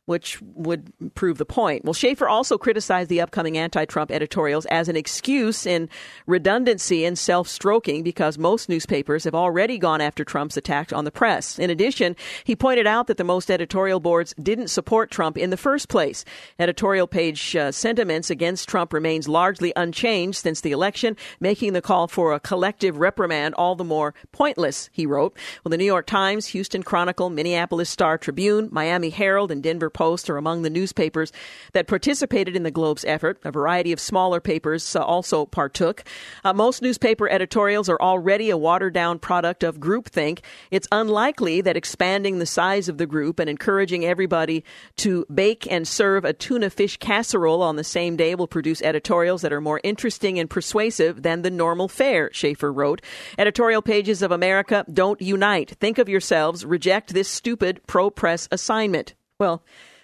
Which 0.07 0.41
would 0.41 0.91
prove 1.15 1.37
the 1.37 1.45
point. 1.45 1.85
Well, 1.85 1.93
Shafer 1.93 2.27
also 2.27 2.57
criticized 2.57 3.09
the 3.09 3.21
upcoming 3.21 3.57
anti 3.57 3.85
Trump 3.85 4.09
editorials 4.09 4.65
as 4.67 4.89
an 4.89 4.95
excuse 4.95 5.65
in 5.65 5.89
redundancy 6.25 7.05
and 7.05 7.19
self 7.19 7.47
stroking 7.47 8.03
because 8.03 8.37
most 8.37 8.69
newspapers 8.69 9.25
have 9.25 9.35
already 9.35 9.77
gone 9.77 10.01
after 10.01 10.23
Trump's 10.23 10.57
attack 10.57 10.91
on 10.91 11.03
the 11.03 11.11
press. 11.11 11.59
In 11.59 11.69
addition, 11.69 12.15
he 12.43 12.55
pointed 12.55 12.87
out 12.87 13.07
that 13.07 13.17
the 13.17 13.23
most 13.23 13.51
editorial 13.51 13.99
boards 13.99 14.33
didn't 14.41 14.69
support 14.69 15.11
Trump 15.11 15.37
in 15.37 15.49
the 15.49 15.57
first 15.57 15.89
place. 15.89 16.23
Editorial 16.57 17.05
page 17.05 17.55
uh, 17.55 17.71
sentiments 17.71 18.29
against 18.29 18.69
Trump 18.69 18.93
remains 18.93 19.27
largely 19.27 19.73
unchanged 19.75 20.39
since 20.39 20.61
the 20.61 20.71
election, 20.71 21.17
making 21.39 21.73
the 21.73 21.81
call 21.81 22.07
for 22.07 22.33
a 22.33 22.39
collective 22.39 22.97
reprimand 22.97 23.53
all 23.55 23.75
the 23.75 23.83
more 23.83 24.13
pointless, 24.31 24.89
he 24.93 25.05
wrote. 25.05 25.37
Well, 25.63 25.69
the 25.69 25.77
New 25.77 25.85
York 25.85 26.05
Times, 26.05 26.47
Houston 26.47 26.81
Chronicle, 26.83 27.29
Minneapolis 27.29 27.89
Star 27.89 28.17
Tribune, 28.17 28.69
Miami 28.71 29.09
Herald, 29.09 29.51
and 29.51 29.61
Denver 29.61 29.89
Post 29.97 30.29
are 30.29 30.37
among 30.37 30.61
the 30.61 30.69
newspapers 30.69 31.31
that 31.73 31.87
participated 31.87 32.55
in 32.55 32.61
the 32.61 32.69
Globe's 32.69 33.03
effort. 33.05 33.39
A 33.43 33.51
variety 33.51 33.91
of 33.91 33.99
smaller 33.99 34.39
papers 34.39 34.95
uh, 34.95 35.03
also 35.03 35.47
partook. 35.47 36.03
Uh, 36.43 36.53
most 36.53 36.83
newspaper 36.83 37.27
editorials 37.27 37.89
are 37.89 37.99
already 37.99 38.51
a 38.51 38.57
watered 38.57 38.93
down 38.93 39.17
product 39.17 39.63
of 39.63 39.79
groupthink. 39.79 40.41
It's 40.69 40.87
unlikely 40.91 41.61
that 41.61 41.75
expanding 41.75 42.37
the 42.37 42.45
size 42.45 42.87
of 42.87 42.99
the 42.99 43.07
group 43.07 43.39
and 43.39 43.49
encouraging 43.49 44.05
everybody 44.05 44.63
to 44.97 45.25
bake 45.33 45.65
and 45.71 45.87
serve 45.87 46.23
a 46.25 46.31
tuna 46.31 46.69
fish 46.69 46.97
casserole 46.97 47.63
on 47.63 47.75
the 47.75 47.83
same 47.83 48.15
day 48.15 48.35
will 48.35 48.45
produce 48.45 48.83
editorials 48.83 49.41
that 49.41 49.51
are 49.51 49.61
more 49.61 49.81
interesting 49.83 50.37
and 50.37 50.47
persuasive 50.47 51.23
than 51.23 51.41
the 51.41 51.49
normal 51.49 51.87
fare, 51.87 52.29
Shafer 52.31 52.71
wrote. 52.71 53.01
Editorial 53.39 53.81
pages 53.81 54.21
of 54.21 54.31
America 54.31 54.85
don't 54.93 55.19
unite. 55.23 55.71
Think 55.79 55.97
of 55.97 56.07
yourselves, 56.07 56.65
reject 56.65 57.15
this 57.15 57.27
stupid 57.27 57.81
pro 57.87 58.11
press 58.11 58.47
assignment. 58.51 59.15
Well, 59.39 59.63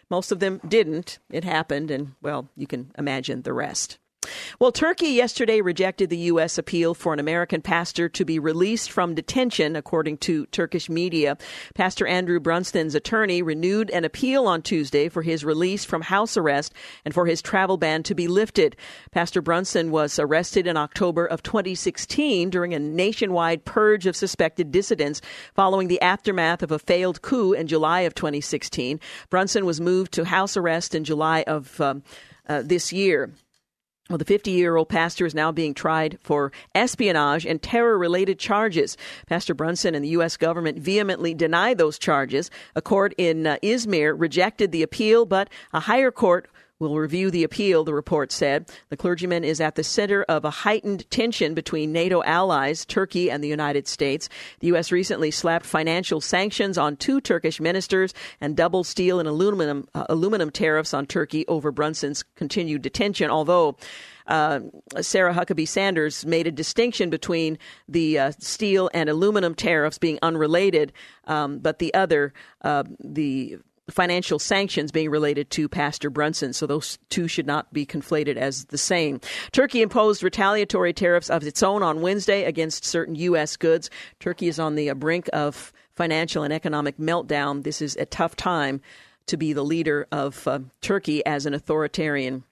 most 0.10 0.32
of 0.32 0.40
them 0.40 0.62
didn't. 0.68 1.20
It 1.32 1.44
happened, 1.44 1.90
and 1.90 2.14
well, 2.22 2.50
you 2.56 2.68
can 2.68 2.92
imagine 2.98 3.42
the 3.42 3.54
rest. 3.54 3.98
Well, 4.60 4.72
Turkey 4.72 5.10
yesterday 5.10 5.62
rejected 5.62 6.10
the 6.10 6.18
U.S. 6.18 6.58
appeal 6.58 6.94
for 6.94 7.14
an 7.14 7.20
American 7.20 7.62
pastor 7.62 8.10
to 8.10 8.26
be 8.26 8.40
released 8.40 8.92
from 8.92 9.16
detention, 9.16 9.76
according 9.76 10.18
to 10.20 10.46
Turkish 10.48 10.90
media. 10.90 11.38
Pastor 11.76 12.08
Andrew 12.08 12.40
Brunson's 12.40 12.96
attorney 12.96 13.42
renewed 13.42 13.90
an 13.90 14.06
appeal 14.06 14.48
on 14.48 14.62
Tuesday 14.62 15.10
for 15.10 15.22
his 15.22 15.44
release 15.44 15.86
from 15.86 16.02
house 16.02 16.38
arrest 16.38 16.74
and 17.06 17.14
for 17.14 17.26
his 17.26 17.42
travel 17.42 17.78
ban 17.78 18.04
to 18.04 18.16
be 18.16 18.28
lifted. 18.28 18.76
Pastor 19.12 19.42
Brunson 19.42 19.92
was 19.92 20.20
arrested 20.20 20.68
in 20.68 20.78
October 20.78 21.26
of 21.26 21.44
2016 21.44 22.50
during 22.50 22.74
a 22.74 22.80
nationwide 22.80 23.66
purge 23.66 24.06
of 24.06 24.16
suspected 24.16 24.72
dissidents 24.72 25.22
following 25.56 25.88
the 25.88 26.02
aftermath 26.02 26.64
of 26.64 26.72
a 26.72 26.80
failed 26.80 27.22
coup 27.22 27.54
in 27.54 27.68
July 27.68 28.02
of 28.02 28.16
2016. 28.16 29.00
Brunson 29.30 29.66
was 29.66 29.82
moved 29.82 30.12
to 30.14 30.26
house 30.26 30.58
arrest 30.58 30.96
in 30.96 31.04
July 31.04 31.44
of 31.48 31.80
um, 31.82 32.04
uh, 32.48 32.62
this 32.64 32.92
year. 32.92 33.32
Well, 34.10 34.18
the 34.18 34.26
50 34.26 34.52
year 34.52 34.76
old 34.76 34.90
pastor 34.90 35.26
is 35.26 35.34
now 35.34 35.54
being 35.54 35.74
tried 35.74 36.18
for 36.22 36.52
espionage 36.76 37.46
and 37.46 37.62
terror 37.62 37.98
related 37.98 38.38
charges. 38.38 38.98
Pastor 39.28 39.54
Brunson 39.54 39.96
and 39.96 40.04
the 40.04 40.10
U.S. 40.10 40.36
government 40.36 40.78
vehemently 40.78 41.34
denied 41.34 41.78
those 41.78 41.98
charges. 41.98 42.52
A 42.76 42.82
court 42.82 43.14
in 43.18 43.48
uh, 43.48 43.58
Izmir 43.64 44.14
rejected 44.20 44.74
the 44.74 44.84
appeal, 44.84 45.26
but 45.26 45.50
a 45.72 45.80
higher 45.80 46.12
court 46.12 46.50
will 46.84 47.00
review 47.00 47.32
the 47.32 47.44
appeal, 47.44 47.84
the 47.84 47.94
report 47.94 48.32
said. 48.32 48.70
The 48.90 48.98
clergyman 48.98 49.44
is 49.44 49.60
at 49.60 49.76
the 49.76 49.84
center 49.84 50.24
of 50.24 50.46
a 50.46 50.50
heightened 50.50 51.10
tension 51.10 51.54
between 51.54 51.92
NATO 51.92 52.22
allies, 52.24 52.86
Turkey 52.86 53.32
and 53.32 53.44
the 53.44 53.48
United 53.48 53.88
States. 53.88 54.30
The 54.60 54.68
U.S. 54.68 54.92
recently 54.92 55.32
slapped 55.32 55.66
financial 55.66 56.22
sanctions 56.22 56.78
on 56.78 56.98
two 56.98 57.22
Turkish 57.22 57.60
ministers 57.60 58.14
and 58.40 58.56
double 58.56 58.84
steel 58.84 59.20
and 59.20 59.28
aluminum, 59.28 59.88
uh, 59.96 60.06
aluminum 60.10 60.52
tariffs 60.52 60.94
on 60.94 61.06
Turkey 61.06 61.48
over 61.48 61.72
Brunson's 61.72 62.24
continued 62.36 62.82
detention, 62.82 63.30
although 63.30 63.78
uh, 64.28 64.62
Sarah 65.02 65.34
Huckabee 65.34 65.68
Sanders 65.68 66.26
made 66.26 66.48
a 66.48 66.52
distinction 66.52 67.10
between 67.10 67.58
the 67.88 68.20
uh, 68.20 68.32
steel 68.40 68.90
and 68.94 69.10
aluminum 69.10 69.56
tariffs 69.56 69.98
being 69.98 70.20
unrelated, 70.22 70.94
um, 71.26 71.60
but 71.60 71.80
the 71.80 71.94
other, 71.94 72.34
uh, 72.62 72.84
the 73.00 73.58
financial 73.90 74.40
sanctions 74.40 74.92
being 74.92 75.10
related 75.10 75.50
to 75.52 75.68
Pastor 75.68 76.10
Brunson. 76.10 76.54
So 76.54 76.66
those 76.66 76.98
two 77.10 77.28
should 77.28 77.46
not 77.46 77.72
be 77.74 77.86
conflated 77.86 78.38
as 78.38 78.66
the 78.66 78.78
same. 78.78 79.20
Turkey 79.52 79.82
imposed 79.82 80.24
retaliatory 80.24 80.94
tariffs 80.94 81.30
of 81.30 81.44
its 81.44 81.62
own 81.62 81.84
on 81.84 82.02
Wednesday 82.02 82.46
against 82.46 82.86
certain 82.86 83.16
U.S. 83.16 83.58
goods. 83.58 83.90
Turkey 84.20 84.48
is 84.48 84.60
on 84.60 84.76
the 84.76 84.94
brink 84.94 85.30
of 85.34 85.74
financial 85.96 86.44
and 86.44 86.54
economic 86.54 86.98
meltdown. 86.98 87.64
This 87.64 87.82
is 87.82 87.96
a 87.98 88.06
tough 88.06 88.36
time 88.36 88.82
to 89.28 89.38
be 89.38 89.54
the 89.54 89.64
leader 89.64 90.08
of 90.12 90.48
uh, 90.48 90.60
Turkey 90.82 91.26
as 91.26 91.46
an 91.46 91.54
authoritarian. 91.54 92.44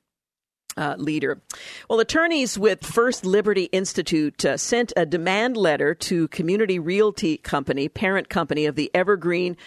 Uh, 0.78 0.96
leader. 0.98 1.42
Well, 1.90 2.00
attorneys 2.00 2.58
with 2.58 2.86
First 2.86 3.26
Liberty 3.26 3.66
Institute 3.74 4.46
uh, 4.46 4.56
sent 4.56 4.94
a 4.96 5.06
demand 5.06 5.58
letter 5.58 5.94
to 5.96 6.30
Community 6.30 6.80
Realty 6.80 7.36
Company, 7.36 7.90
parent 7.90 8.30
company 8.30 8.66
of 8.66 8.76
the 8.76 8.90
Evergreen 8.94 9.58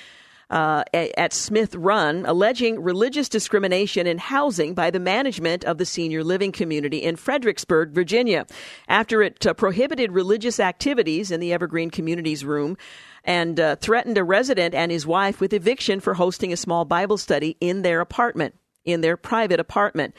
uh, 0.55 0.85
at 0.95 1.33
Smith 1.33 1.75
Run, 1.75 2.25
alleging 2.27 2.81
religious 2.81 3.29
discrimination 3.29 4.07
in 4.07 4.19
housing 4.19 4.73
by 4.73 4.89
the 4.93 5.01
management 5.01 5.65
of 5.65 5.79
the 5.79 5.85
senior 5.85 6.23
living 6.23 6.53
community 6.53 6.99
in 6.99 7.17
Fredericksburg, 7.17 7.91
Virginia, 7.91 8.47
after 8.87 9.21
it 9.21 9.45
uh, 9.45 9.53
prohibited 9.53 10.13
religious 10.13 10.61
activities 10.61 11.33
in 11.33 11.41
the 11.41 11.53
Evergreen 11.53 11.91
Communities 11.91 12.45
Room 12.45 12.77
and 13.25 13.59
uh, 13.59 13.75
threatened 13.75 14.17
a 14.17 14.23
resident 14.23 14.77
and 14.77 14.93
his 14.93 15.05
wife 15.05 15.41
with 15.41 15.53
eviction 15.53 15.99
for 15.99 16.15
hosting 16.15 16.53
a 16.53 16.57
small 16.57 16.85
Bible 16.85 17.19
study 17.19 17.57
in 17.61 17.83
their 17.83 18.01
apartment, 18.01 18.55
in 18.85 19.01
their 19.01 19.17
private 19.17 19.59
apartment. 19.59 20.15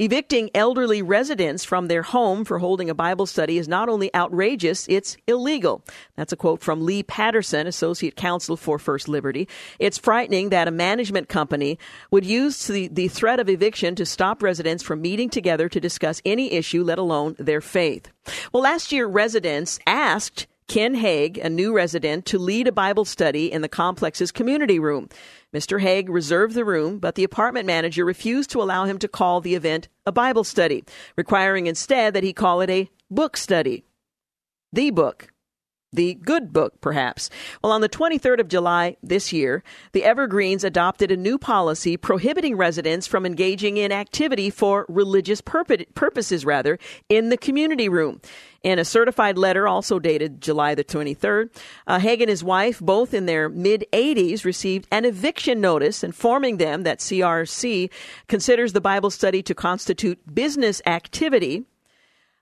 Evicting 0.00 0.48
elderly 0.54 1.02
residents 1.02 1.62
from 1.62 1.88
their 1.88 2.00
home 2.00 2.46
for 2.46 2.58
holding 2.58 2.88
a 2.88 2.94
Bible 2.94 3.26
study 3.26 3.58
is 3.58 3.68
not 3.68 3.90
only 3.90 4.08
outrageous, 4.14 4.86
it's 4.88 5.18
illegal. 5.26 5.84
That's 6.16 6.32
a 6.32 6.38
quote 6.38 6.62
from 6.62 6.86
Lea 6.86 7.02
Patterson, 7.02 7.66
Associate 7.66 8.16
Counsel 8.16 8.56
for 8.56 8.78
First 8.78 9.10
Liberty. 9.10 9.46
It's 9.78 9.98
frightening 9.98 10.48
that 10.48 10.68
a 10.68 10.70
management 10.70 11.28
company 11.28 11.78
would 12.10 12.24
use 12.24 12.66
the, 12.66 12.88
the 12.88 13.08
threat 13.08 13.40
of 13.40 13.50
eviction 13.50 13.94
to 13.96 14.06
stop 14.06 14.42
residents 14.42 14.82
from 14.82 15.02
meeting 15.02 15.28
together 15.28 15.68
to 15.68 15.78
discuss 15.78 16.22
any 16.24 16.50
issue, 16.52 16.82
let 16.82 16.98
alone 16.98 17.36
their 17.38 17.60
faith. 17.60 18.08
Well, 18.54 18.62
last 18.62 18.92
year, 18.92 19.06
residents 19.06 19.78
asked 19.86 20.46
Ken 20.70 20.94
Haig, 20.94 21.36
a 21.36 21.50
new 21.50 21.74
resident, 21.74 22.24
to 22.26 22.38
lead 22.38 22.68
a 22.68 22.72
Bible 22.72 23.04
study 23.04 23.50
in 23.50 23.60
the 23.60 23.68
complex's 23.68 24.30
community 24.30 24.78
room. 24.78 25.08
Mr. 25.54 25.80
Haig 25.80 26.08
reserved 26.08 26.54
the 26.54 26.64
room, 26.64 26.98
but 26.98 27.16
the 27.16 27.24
apartment 27.24 27.66
manager 27.66 28.04
refused 28.04 28.50
to 28.50 28.62
allow 28.62 28.84
him 28.84 28.98
to 28.98 29.08
call 29.08 29.40
the 29.40 29.56
event 29.56 29.88
a 30.06 30.12
Bible 30.12 30.44
study, 30.44 30.84
requiring 31.16 31.66
instead 31.66 32.14
that 32.14 32.22
he 32.22 32.32
call 32.32 32.60
it 32.60 32.70
a 32.70 32.88
book 33.10 33.36
study. 33.36 33.84
The 34.72 34.90
book 34.90 35.29
the 35.92 36.14
good 36.14 36.52
book, 36.52 36.80
perhaps. 36.80 37.30
Well, 37.62 37.72
on 37.72 37.80
the 37.80 37.88
23rd 37.88 38.40
of 38.40 38.48
July 38.48 38.96
this 39.02 39.32
year, 39.32 39.64
the 39.92 40.04
Evergreens 40.04 40.62
adopted 40.62 41.10
a 41.10 41.16
new 41.16 41.36
policy 41.36 41.96
prohibiting 41.96 42.56
residents 42.56 43.06
from 43.06 43.26
engaging 43.26 43.76
in 43.76 43.90
activity 43.90 44.50
for 44.50 44.86
religious 44.88 45.40
purposes, 45.40 46.44
rather, 46.44 46.78
in 47.08 47.28
the 47.28 47.36
community 47.36 47.88
room. 47.88 48.20
In 48.62 48.78
a 48.78 48.84
certified 48.84 49.38
letter, 49.38 49.66
also 49.66 49.98
dated 49.98 50.42
July 50.42 50.74
the 50.74 50.84
23rd, 50.84 51.48
uh, 51.86 51.98
and 52.02 52.28
his 52.28 52.44
wife, 52.44 52.78
both 52.78 53.14
in 53.14 53.24
their 53.24 53.48
mid 53.48 53.86
80s, 53.92 54.44
received 54.44 54.86
an 54.92 55.06
eviction 55.06 55.62
notice 55.62 56.04
informing 56.04 56.58
them 56.58 56.82
that 56.82 56.98
CRC 56.98 57.90
considers 58.28 58.74
the 58.74 58.80
Bible 58.80 59.10
study 59.10 59.42
to 59.42 59.54
constitute 59.54 60.34
business 60.34 60.82
activity 60.84 61.64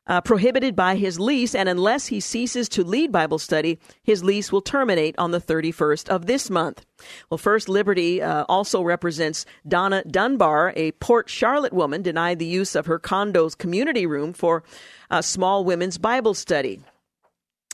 uh, 0.09 0.21
prohibited 0.23 0.75
by 0.75 0.97
his 0.97 1.21
lease, 1.21 1.55
and 1.55 1.69
unless 1.69 2.07
he 2.07 2.19
ceases 2.19 2.69
to 2.71 2.83
lead 2.83 3.13
Bible 3.13 3.39
study, 3.39 3.79
his 4.03 4.25
lease 4.25 4.51
will 4.51 4.63
terminate 4.63 5.15
on 5.19 5.31
the 5.31 5.41
31st 5.41 6.09
of 6.09 6.27
this 6.27 6.49
month. 6.49 6.85
Well, 7.29 7.39
First 7.39 7.69
Liberty 7.69 8.23
uh, 8.23 8.45
also 8.49 8.83
represents 8.83 9.45
Donna 9.67 10.03
Dunbar, 10.05 10.73
a 10.77 10.93
Port 10.93 11.29
Charlotte 11.29 11.73
woman 11.75 12.03
denied 12.03 12.39
the 12.39 12.47
use 12.47 12.75
of 12.75 12.87
her 12.87 12.99
condo's 12.99 13.55
community 13.55 14.07
room 14.07 14.33
for 14.33 14.65
a 15.11 15.23
small 15.23 15.65
women's 15.65 15.99
Bible 15.99 16.35
study. 16.35 16.81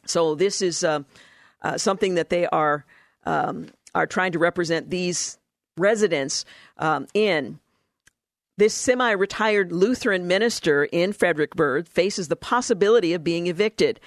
So 0.07 0.35
this 0.35 0.61
is 0.61 0.85
uh, 0.85 1.01
uh 1.63 1.79
something 1.79 2.17
that 2.17 2.29
they 2.29 2.47
are 2.47 2.85
um, 3.25 3.69
are 3.95 4.07
trying 4.07 4.33
to 4.33 4.39
represent 4.39 4.91
these 4.91 5.39
residents 5.77 6.45
um, 6.79 7.07
in. 7.15 7.59
This 8.57 8.75
semi 8.75 9.11
retired 9.11 9.73
Lutheran 9.73 10.29
minister 10.29 10.85
in 10.85 11.13
Fredericksburg 11.13 11.89
faces 11.89 12.29
the 12.29 12.37
possibility 12.37 13.13
of 13.13 13.25
being 13.25 13.49
evicted. 13.49 13.99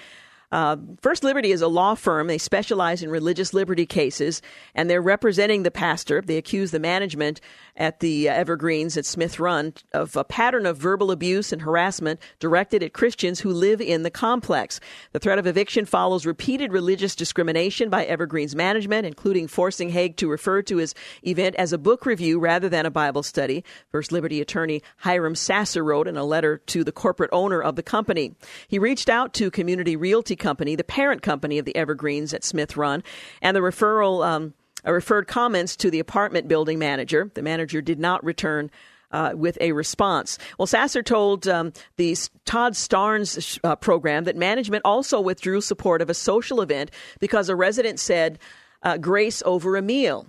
Uh, 0.50 0.76
First 1.02 1.22
Liberty 1.22 1.52
is 1.52 1.60
a 1.60 1.68
law 1.68 1.94
firm. 1.94 2.26
They 2.26 2.38
specialize 2.38 3.02
in 3.02 3.10
religious 3.10 3.52
liberty 3.52 3.84
cases, 3.84 4.40
and 4.74 4.88
they're 4.88 5.02
representing 5.02 5.62
the 5.62 5.70
pastor. 5.70 6.22
They 6.22 6.38
accuse 6.38 6.70
the 6.70 6.80
management 6.80 7.42
at 7.78 8.00
the 8.00 8.28
uh, 8.28 8.34
Evergreens 8.34 8.96
at 8.96 9.06
Smith 9.06 9.38
Run 9.38 9.72
of 9.94 10.16
a 10.16 10.24
pattern 10.24 10.66
of 10.66 10.76
verbal 10.76 11.10
abuse 11.10 11.52
and 11.52 11.62
harassment 11.62 12.20
directed 12.40 12.82
at 12.82 12.92
Christians 12.92 13.40
who 13.40 13.50
live 13.50 13.80
in 13.80 14.02
the 14.02 14.10
complex. 14.10 14.80
The 15.12 15.20
threat 15.20 15.38
of 15.38 15.46
eviction 15.46 15.86
follows 15.86 16.26
repeated 16.26 16.72
religious 16.72 17.14
discrimination 17.14 17.88
by 17.88 18.04
Evergreens 18.04 18.54
management, 18.54 19.06
including 19.06 19.48
forcing 19.48 19.90
Haig 19.90 20.16
to 20.16 20.28
refer 20.28 20.60
to 20.62 20.76
his 20.78 20.94
event 21.24 21.54
as 21.56 21.72
a 21.72 21.78
book 21.78 22.04
review 22.04 22.38
rather 22.38 22.68
than 22.68 22.84
a 22.84 22.90
Bible 22.90 23.22
study. 23.22 23.64
First 23.90 24.12
Liberty 24.12 24.40
attorney 24.40 24.82
Hiram 24.98 25.36
Sasser 25.36 25.84
wrote 25.84 26.08
in 26.08 26.16
a 26.16 26.24
letter 26.24 26.58
to 26.66 26.82
the 26.82 26.92
corporate 26.92 27.30
owner 27.32 27.62
of 27.62 27.76
the 27.76 27.82
company. 27.82 28.34
He 28.66 28.78
reached 28.78 29.08
out 29.08 29.32
to 29.34 29.50
Community 29.50 29.94
Realty 29.94 30.34
Company, 30.34 30.74
the 30.74 30.84
parent 30.84 31.22
company 31.22 31.58
of 31.58 31.64
the 31.64 31.76
Evergreens 31.76 32.34
at 32.34 32.42
Smith 32.42 32.76
Run, 32.76 33.04
and 33.40 33.56
the 33.56 33.60
referral 33.60 34.26
um, 34.26 34.54
uh, 34.86 34.92
referred 34.92 35.26
comments 35.26 35.76
to 35.76 35.90
the 35.90 35.98
apartment 35.98 36.48
building 36.48 36.78
manager. 36.78 37.30
The 37.34 37.42
manager 37.42 37.80
did 37.80 37.98
not 37.98 38.24
return. 38.24 38.70
Uh, 39.10 39.32
with 39.34 39.56
a 39.62 39.72
response. 39.72 40.36
Well, 40.58 40.66
Sasser 40.66 41.02
told 41.02 41.48
um, 41.48 41.72
the 41.96 42.14
Todd 42.44 42.74
Starnes 42.74 43.58
uh, 43.64 43.74
program 43.74 44.24
that 44.24 44.36
management 44.36 44.82
also 44.84 45.18
withdrew 45.18 45.62
support 45.62 46.02
of 46.02 46.10
a 46.10 46.14
social 46.14 46.60
event 46.60 46.90
because 47.18 47.48
a 47.48 47.56
resident 47.56 48.00
said 48.00 48.38
uh, 48.82 48.98
grace 48.98 49.42
over 49.46 49.76
a 49.76 49.80
meal. 49.80 50.26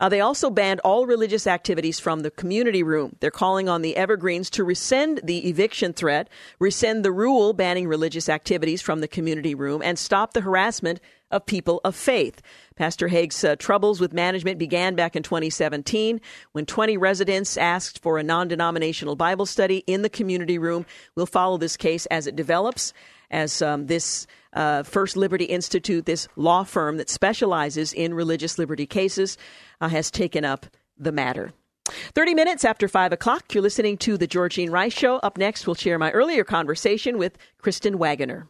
Uh, 0.00 0.08
they 0.08 0.20
also 0.20 0.48
banned 0.48 0.80
all 0.80 1.06
religious 1.06 1.46
activities 1.46 2.00
from 2.00 2.20
the 2.20 2.30
community 2.30 2.82
room. 2.82 3.14
They're 3.20 3.30
calling 3.30 3.68
on 3.68 3.82
the 3.82 3.96
Evergreens 3.96 4.48
to 4.50 4.64
rescind 4.64 5.20
the 5.22 5.46
eviction 5.46 5.92
threat, 5.92 6.28
rescind 6.58 7.04
the 7.04 7.12
rule 7.12 7.52
banning 7.52 7.86
religious 7.86 8.28
activities 8.28 8.80
from 8.80 9.00
the 9.00 9.08
community 9.08 9.54
room, 9.54 9.82
and 9.84 9.98
stop 9.98 10.32
the 10.32 10.40
harassment 10.40 11.00
of 11.30 11.46
people 11.46 11.80
of 11.84 11.94
faith. 11.94 12.40
Pastor 12.76 13.08
Haig's 13.08 13.44
uh, 13.44 13.56
troubles 13.56 14.00
with 14.00 14.12
management 14.12 14.58
began 14.58 14.94
back 14.94 15.14
in 15.14 15.22
2017 15.22 16.20
when 16.52 16.66
20 16.66 16.96
residents 16.96 17.56
asked 17.58 18.02
for 18.02 18.18
a 18.18 18.22
non 18.22 18.48
denominational 18.48 19.16
Bible 19.16 19.46
study 19.46 19.84
in 19.86 20.02
the 20.02 20.08
community 20.08 20.58
room. 20.58 20.86
We'll 21.14 21.26
follow 21.26 21.58
this 21.58 21.76
case 21.76 22.06
as 22.06 22.26
it 22.26 22.36
develops, 22.36 22.94
as 23.30 23.60
um, 23.60 23.86
this 23.86 24.26
uh, 24.52 24.82
First 24.82 25.16
Liberty 25.16 25.44
Institute, 25.44 26.06
this 26.06 26.28
law 26.36 26.64
firm 26.64 26.96
that 26.96 27.10
specializes 27.10 27.92
in 27.92 28.14
religious 28.14 28.58
liberty 28.58 28.86
cases, 28.86 29.38
uh, 29.80 29.88
has 29.88 30.10
taken 30.10 30.44
up 30.44 30.66
the 30.98 31.12
matter. 31.12 31.52
30 32.14 32.34
minutes 32.34 32.64
after 32.64 32.88
5 32.88 33.12
o'clock, 33.12 33.52
you're 33.52 33.62
listening 33.62 33.96
to 33.98 34.16
The 34.16 34.28
Georgene 34.28 34.70
Rice 34.70 34.92
Show. 34.92 35.16
Up 35.16 35.36
next, 35.36 35.66
we'll 35.66 35.74
share 35.74 35.98
my 35.98 36.10
earlier 36.12 36.44
conversation 36.44 37.18
with 37.18 37.36
Kristen 37.58 37.98
Waggoner. 37.98 38.46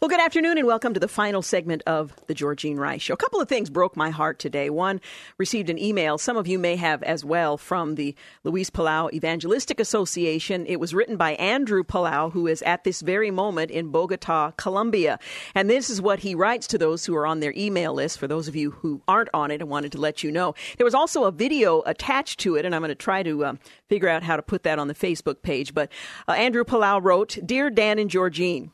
Well, 0.00 0.08
good 0.08 0.18
afternoon 0.18 0.56
and 0.56 0.66
welcome 0.66 0.94
to 0.94 1.00
the 1.00 1.08
final 1.08 1.42
segment 1.42 1.82
of 1.86 2.14
the 2.26 2.34
Georgene 2.34 2.78
Rice 2.78 3.02
Show. 3.02 3.12
A 3.12 3.18
couple 3.18 3.38
of 3.38 3.50
things 3.50 3.68
broke 3.68 3.98
my 3.98 4.08
heart 4.08 4.38
today. 4.38 4.70
One, 4.70 4.98
received 5.36 5.68
an 5.68 5.78
email, 5.78 6.16
some 6.16 6.38
of 6.38 6.48
you 6.48 6.58
may 6.58 6.76
have 6.76 7.02
as 7.02 7.22
well, 7.22 7.58
from 7.58 7.96
the 7.96 8.14
Luis 8.42 8.70
Palau 8.70 9.12
Evangelistic 9.12 9.78
Association. 9.78 10.64
It 10.64 10.80
was 10.80 10.94
written 10.94 11.18
by 11.18 11.32
Andrew 11.32 11.84
Palau, 11.84 12.32
who 12.32 12.46
is 12.46 12.62
at 12.62 12.82
this 12.82 13.02
very 13.02 13.30
moment 13.30 13.70
in 13.70 13.90
Bogota, 13.90 14.52
Colombia. 14.52 15.18
And 15.54 15.68
this 15.68 15.90
is 15.90 16.00
what 16.00 16.20
he 16.20 16.34
writes 16.34 16.66
to 16.68 16.78
those 16.78 17.04
who 17.04 17.14
are 17.14 17.26
on 17.26 17.40
their 17.40 17.52
email 17.54 17.92
list. 17.92 18.18
For 18.18 18.26
those 18.26 18.48
of 18.48 18.56
you 18.56 18.70
who 18.70 19.02
aren't 19.06 19.28
on 19.34 19.50
it, 19.50 19.60
I 19.60 19.64
wanted 19.64 19.92
to 19.92 20.00
let 20.00 20.24
you 20.24 20.32
know. 20.32 20.54
There 20.78 20.86
was 20.86 20.94
also 20.94 21.24
a 21.24 21.30
video 21.30 21.82
attached 21.84 22.40
to 22.40 22.54
it, 22.56 22.64
and 22.64 22.74
I'm 22.74 22.80
going 22.80 22.88
to 22.88 22.94
try 22.94 23.22
to 23.22 23.44
um, 23.44 23.58
figure 23.90 24.08
out 24.08 24.22
how 24.22 24.36
to 24.36 24.42
put 24.42 24.62
that 24.62 24.78
on 24.78 24.88
the 24.88 24.94
Facebook 24.94 25.42
page. 25.42 25.74
But 25.74 25.92
uh, 26.26 26.32
Andrew 26.32 26.64
Palau 26.64 27.04
wrote 27.04 27.36
Dear 27.44 27.68
Dan 27.68 27.98
and 27.98 28.08
Georgene, 28.08 28.70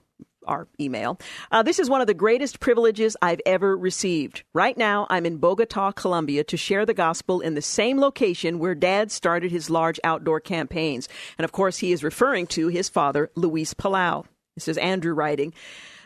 our 0.47 0.69
email. 0.81 1.19
Uh, 1.51 1.63
this 1.63 1.79
is 1.79 1.91
one 1.91 2.01
of 2.01 2.07
the 2.07 2.15
greatest 2.15 2.61
privileges 2.61 3.17
I've 3.23 3.41
ever 3.47 3.77
received. 3.77 4.43
Right 4.53 4.77
now, 4.77 5.07
I'm 5.11 5.27
in 5.27 5.39
Bogota, 5.39 5.93
Colombia, 5.93 6.45
to 6.45 6.57
share 6.57 6.87
the 6.87 6.95
gospel 6.95 7.41
in 7.41 7.55
the 7.55 7.63
same 7.63 7.99
location 7.99 8.59
where 8.59 8.75
Dad 8.75 9.11
started 9.11 9.51
his 9.51 9.71
large 9.71 10.01
outdoor 10.05 10.41
campaigns. 10.41 11.09
And 11.39 11.45
of 11.45 11.53
course, 11.53 11.79
he 11.79 11.93
is 11.93 12.05
referring 12.05 12.47
to 12.49 12.69
his 12.69 12.89
father, 12.89 13.31
Luis 13.35 13.75
Palau. 13.75 14.25
This 14.55 14.69
is 14.69 14.79
Andrew 14.79 15.13
writing. 15.13 15.53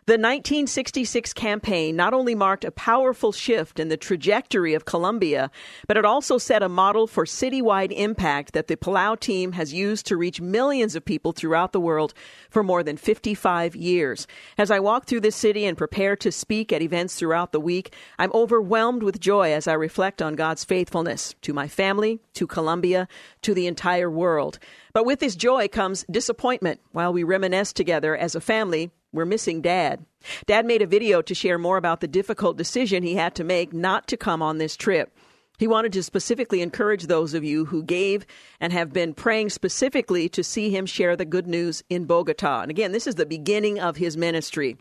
The 0.06 0.14
1966 0.14 1.34
campaign 1.34 1.94
not 1.94 2.14
only 2.14 2.34
marked 2.34 2.64
a 2.64 2.70
powerful 2.70 3.32
shift 3.32 3.78
in 3.78 3.88
the 3.88 3.98
trajectory 3.98 4.72
of 4.72 4.86
Colombia, 4.86 5.50
but 5.86 5.98
it 5.98 6.06
also 6.06 6.38
set 6.38 6.62
a 6.62 6.70
model 6.70 7.06
for 7.06 7.26
citywide 7.26 7.92
impact 7.92 8.54
that 8.54 8.66
the 8.66 8.78
Palau 8.78 9.20
team 9.20 9.52
has 9.52 9.74
used 9.74 10.06
to 10.06 10.16
reach 10.16 10.40
millions 10.40 10.96
of 10.96 11.04
people 11.04 11.32
throughout 11.32 11.72
the 11.72 11.80
world 11.80 12.14
for 12.48 12.62
more 12.62 12.82
than 12.82 12.96
55 12.96 13.76
years. 13.76 14.26
As 14.56 14.70
I 14.70 14.80
walk 14.80 15.04
through 15.04 15.20
this 15.20 15.36
city 15.36 15.66
and 15.66 15.76
prepare 15.76 16.16
to 16.16 16.32
speak 16.32 16.72
at 16.72 16.80
events 16.80 17.16
throughout 17.16 17.52
the 17.52 17.60
week, 17.60 17.94
I'm 18.18 18.32
overwhelmed 18.32 19.02
with 19.02 19.20
joy 19.20 19.52
as 19.52 19.68
I 19.68 19.74
reflect 19.74 20.22
on 20.22 20.34
God's 20.34 20.64
faithfulness 20.64 21.34
to 21.42 21.52
my 21.52 21.68
family, 21.68 22.20
to 22.34 22.46
Colombia, 22.46 23.06
to 23.42 23.52
the 23.52 23.66
entire 23.66 24.10
world. 24.10 24.58
But 24.94 25.04
with 25.04 25.20
this 25.20 25.36
joy 25.36 25.68
comes 25.68 26.06
disappointment 26.10 26.80
while 26.92 27.12
we 27.12 27.22
reminisce 27.22 27.74
together 27.74 28.16
as 28.16 28.34
a 28.34 28.40
family 28.40 28.90
we're 29.12 29.24
missing 29.24 29.60
Dad. 29.60 30.04
Dad 30.46 30.66
made 30.66 30.82
a 30.82 30.86
video 30.86 31.22
to 31.22 31.34
share 31.34 31.58
more 31.58 31.76
about 31.76 32.00
the 32.00 32.08
difficult 32.08 32.56
decision 32.56 33.02
he 33.02 33.14
had 33.14 33.34
to 33.34 33.44
make 33.44 33.72
not 33.72 34.06
to 34.08 34.16
come 34.16 34.42
on 34.42 34.58
this 34.58 34.76
trip. 34.76 35.16
He 35.58 35.66
wanted 35.66 35.92
to 35.92 36.02
specifically 36.02 36.62
encourage 36.62 37.06
those 37.06 37.34
of 37.34 37.44
you 37.44 37.66
who 37.66 37.82
gave 37.82 38.24
and 38.60 38.72
have 38.72 38.94
been 38.94 39.12
praying 39.12 39.50
specifically 39.50 40.28
to 40.30 40.42
see 40.42 40.70
him 40.70 40.86
share 40.86 41.16
the 41.16 41.26
good 41.26 41.46
news 41.46 41.82
in 41.90 42.06
Bogota. 42.06 42.62
And 42.62 42.70
again, 42.70 42.92
this 42.92 43.06
is 43.06 43.16
the 43.16 43.26
beginning 43.26 43.78
of 43.78 43.96
his 43.96 44.16
ministry 44.16 44.78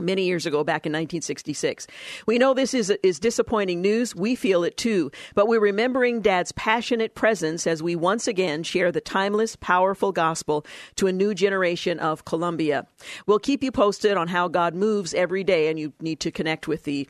many 0.00 0.24
years 0.24 0.46
ago 0.46 0.64
back 0.64 0.86
in 0.86 0.92
1966. 0.92 1.86
We 2.26 2.38
know 2.38 2.54
this 2.54 2.74
is 2.74 2.90
is 3.02 3.18
disappointing 3.18 3.80
news. 3.80 4.14
We 4.14 4.34
feel 4.34 4.64
it 4.64 4.76
too, 4.76 5.10
but 5.34 5.46
we're 5.46 5.60
remembering 5.60 6.20
dad's 6.20 6.52
passionate 6.52 7.14
presence 7.14 7.66
as 7.66 7.82
we 7.82 7.96
once 7.96 8.26
again 8.26 8.62
share 8.62 8.90
the 8.90 9.00
timeless, 9.00 9.56
powerful 9.56 10.12
gospel 10.12 10.64
to 10.96 11.06
a 11.06 11.12
new 11.12 11.34
generation 11.34 11.98
of 11.98 12.24
Colombia. 12.24 12.86
We'll 13.26 13.38
keep 13.38 13.62
you 13.62 13.72
posted 13.72 14.16
on 14.16 14.28
how 14.28 14.48
God 14.48 14.74
moves 14.74 15.14
every 15.14 15.44
day 15.44 15.68
and 15.68 15.78
you 15.78 15.92
need 16.00 16.20
to 16.20 16.30
connect 16.30 16.66
with 16.66 16.84
the 16.84 17.08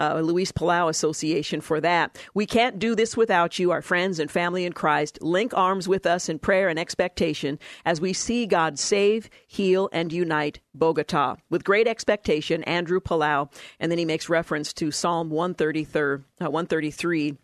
uh, 0.00 0.20
Luis 0.20 0.50
Palau 0.50 0.88
Association 0.88 1.60
for 1.60 1.80
that. 1.80 2.18
We 2.34 2.46
can't 2.46 2.78
do 2.78 2.94
this 2.94 3.16
without 3.16 3.58
you, 3.58 3.70
our 3.70 3.82
friends 3.82 4.18
and 4.18 4.30
family 4.30 4.64
in 4.64 4.72
Christ. 4.72 5.18
Link 5.20 5.52
arms 5.54 5.86
with 5.86 6.06
us 6.06 6.28
in 6.28 6.38
prayer 6.38 6.68
and 6.68 6.78
expectation 6.78 7.58
as 7.84 8.00
we 8.00 8.12
see 8.12 8.46
God 8.46 8.78
save, 8.78 9.28
heal, 9.46 9.88
and 9.92 10.12
unite 10.12 10.60
Bogota. 10.74 11.36
With 11.50 11.64
great 11.64 11.86
expectation, 11.86 12.64
Andrew 12.64 13.00
Palau, 13.00 13.52
and 13.78 13.90
then 13.92 13.98
he 13.98 14.04
makes 14.04 14.28
reference 14.28 14.72
to 14.74 14.90
Psalm 14.90 15.30
133. 15.30 16.24
Uh, 16.40 16.50
133 16.50 17.36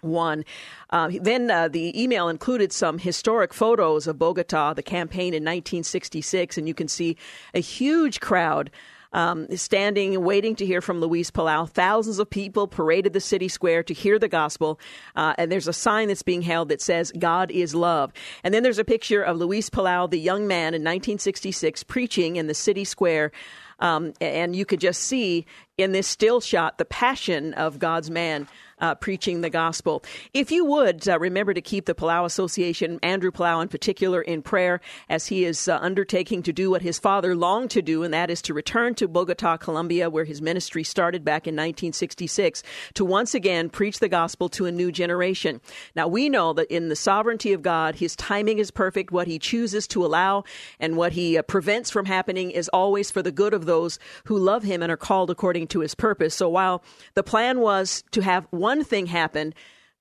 one. 0.00 0.44
Uh, 0.90 1.10
then 1.20 1.50
uh, 1.50 1.68
the 1.68 2.00
email 2.00 2.28
included 2.28 2.72
some 2.72 2.98
historic 2.98 3.52
photos 3.52 4.06
of 4.06 4.18
Bogota, 4.18 4.72
the 4.72 4.82
campaign 4.82 5.34
in 5.34 5.42
1966, 5.42 6.56
and 6.56 6.68
you 6.68 6.74
can 6.74 6.88
see 6.88 7.16
a 7.54 7.60
huge 7.60 8.20
crowd 8.20 8.70
um, 9.12 9.46
standing 9.56 10.14
and 10.14 10.24
waiting 10.24 10.54
to 10.56 10.66
hear 10.66 10.80
from 10.80 11.00
Luis 11.00 11.30
Palau. 11.30 11.68
Thousands 11.68 12.18
of 12.18 12.28
people 12.28 12.66
paraded 12.66 13.12
the 13.12 13.20
city 13.20 13.48
square 13.48 13.82
to 13.82 13.94
hear 13.94 14.18
the 14.18 14.28
gospel. 14.28 14.78
Uh, 15.16 15.34
and 15.38 15.50
there's 15.50 15.68
a 15.68 15.72
sign 15.72 16.08
that's 16.08 16.22
being 16.22 16.42
held 16.42 16.68
that 16.68 16.80
says, 16.80 17.12
God 17.18 17.50
is 17.50 17.74
love. 17.74 18.12
And 18.44 18.52
then 18.52 18.62
there's 18.62 18.78
a 18.78 18.84
picture 18.84 19.22
of 19.22 19.36
Luis 19.36 19.70
Palau, 19.70 20.10
the 20.10 20.18
young 20.18 20.46
man 20.46 20.74
in 20.74 20.82
1966, 20.82 21.84
preaching 21.84 22.36
in 22.36 22.46
the 22.46 22.54
city 22.54 22.84
square. 22.84 23.32
Um, 23.80 24.12
and 24.20 24.56
you 24.56 24.64
could 24.64 24.80
just 24.80 25.02
see 25.02 25.46
in 25.76 25.92
this 25.92 26.08
still 26.08 26.40
shot 26.40 26.78
the 26.78 26.84
passion 26.84 27.54
of 27.54 27.78
God's 27.78 28.10
man 28.10 28.48
uh, 28.80 28.94
preaching 28.94 29.40
the 29.40 29.50
gospel. 29.50 30.02
If 30.34 30.50
you 30.50 30.64
would 30.64 31.08
uh, 31.08 31.18
remember 31.18 31.54
to 31.54 31.60
keep 31.60 31.86
the 31.86 31.94
Palau 31.94 32.24
Association, 32.24 32.98
Andrew 33.02 33.30
Palau 33.30 33.62
in 33.62 33.68
particular, 33.68 34.22
in 34.22 34.42
prayer 34.42 34.80
as 35.08 35.26
he 35.26 35.44
is 35.44 35.68
uh, 35.68 35.78
undertaking 35.80 36.42
to 36.42 36.52
do 36.52 36.70
what 36.70 36.82
his 36.82 36.98
father 36.98 37.34
longed 37.34 37.70
to 37.70 37.82
do, 37.82 38.02
and 38.02 38.12
that 38.12 38.30
is 38.30 38.42
to 38.42 38.54
return 38.54 38.94
to 38.96 39.08
Bogota, 39.08 39.56
Colombia, 39.56 40.10
where 40.10 40.24
his 40.24 40.42
ministry 40.42 40.84
started 40.84 41.24
back 41.24 41.46
in 41.46 41.54
1966, 41.54 42.62
to 42.94 43.04
once 43.04 43.34
again 43.34 43.70
preach 43.70 43.98
the 43.98 44.08
gospel 44.08 44.48
to 44.50 44.66
a 44.66 44.72
new 44.72 44.92
generation. 44.92 45.60
Now, 45.94 46.08
we 46.08 46.28
know 46.28 46.52
that 46.52 46.70
in 46.70 46.88
the 46.88 46.96
sovereignty 46.96 47.52
of 47.52 47.62
God, 47.62 47.96
his 47.96 48.16
timing 48.16 48.58
is 48.58 48.70
perfect. 48.70 49.10
What 49.12 49.26
he 49.26 49.38
chooses 49.38 49.86
to 49.88 50.04
allow 50.04 50.44
and 50.78 50.96
what 50.96 51.12
he 51.12 51.38
uh, 51.38 51.42
prevents 51.42 51.90
from 51.90 52.06
happening 52.06 52.50
is 52.50 52.68
always 52.68 53.10
for 53.10 53.22
the 53.22 53.32
good 53.32 53.54
of 53.54 53.66
those 53.66 53.98
who 54.24 54.38
love 54.38 54.62
him 54.62 54.82
and 54.82 54.92
are 54.92 54.96
called 54.96 55.30
according 55.30 55.68
to 55.68 55.80
his 55.80 55.94
purpose. 55.94 56.34
So 56.34 56.48
while 56.48 56.82
the 57.14 57.22
plan 57.22 57.60
was 57.60 58.04
to 58.12 58.20
have 58.20 58.46
one 58.50 58.67
one 58.68 58.84
thing 58.84 59.06
happened 59.06 59.54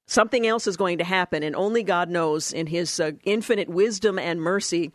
something 0.08 0.48
else 0.48 0.66
is 0.68 0.78
going 0.78 0.98
to 0.98 1.04
happen, 1.04 1.44
and 1.44 1.56
only 1.56 1.84
God 1.84 2.10
knows 2.10 2.52
in 2.52 2.68
His 2.68 3.00
uh, 3.00 3.12
infinite 3.24 3.70
wisdom 3.70 4.18
and 4.18 4.42
mercy. 4.42 4.92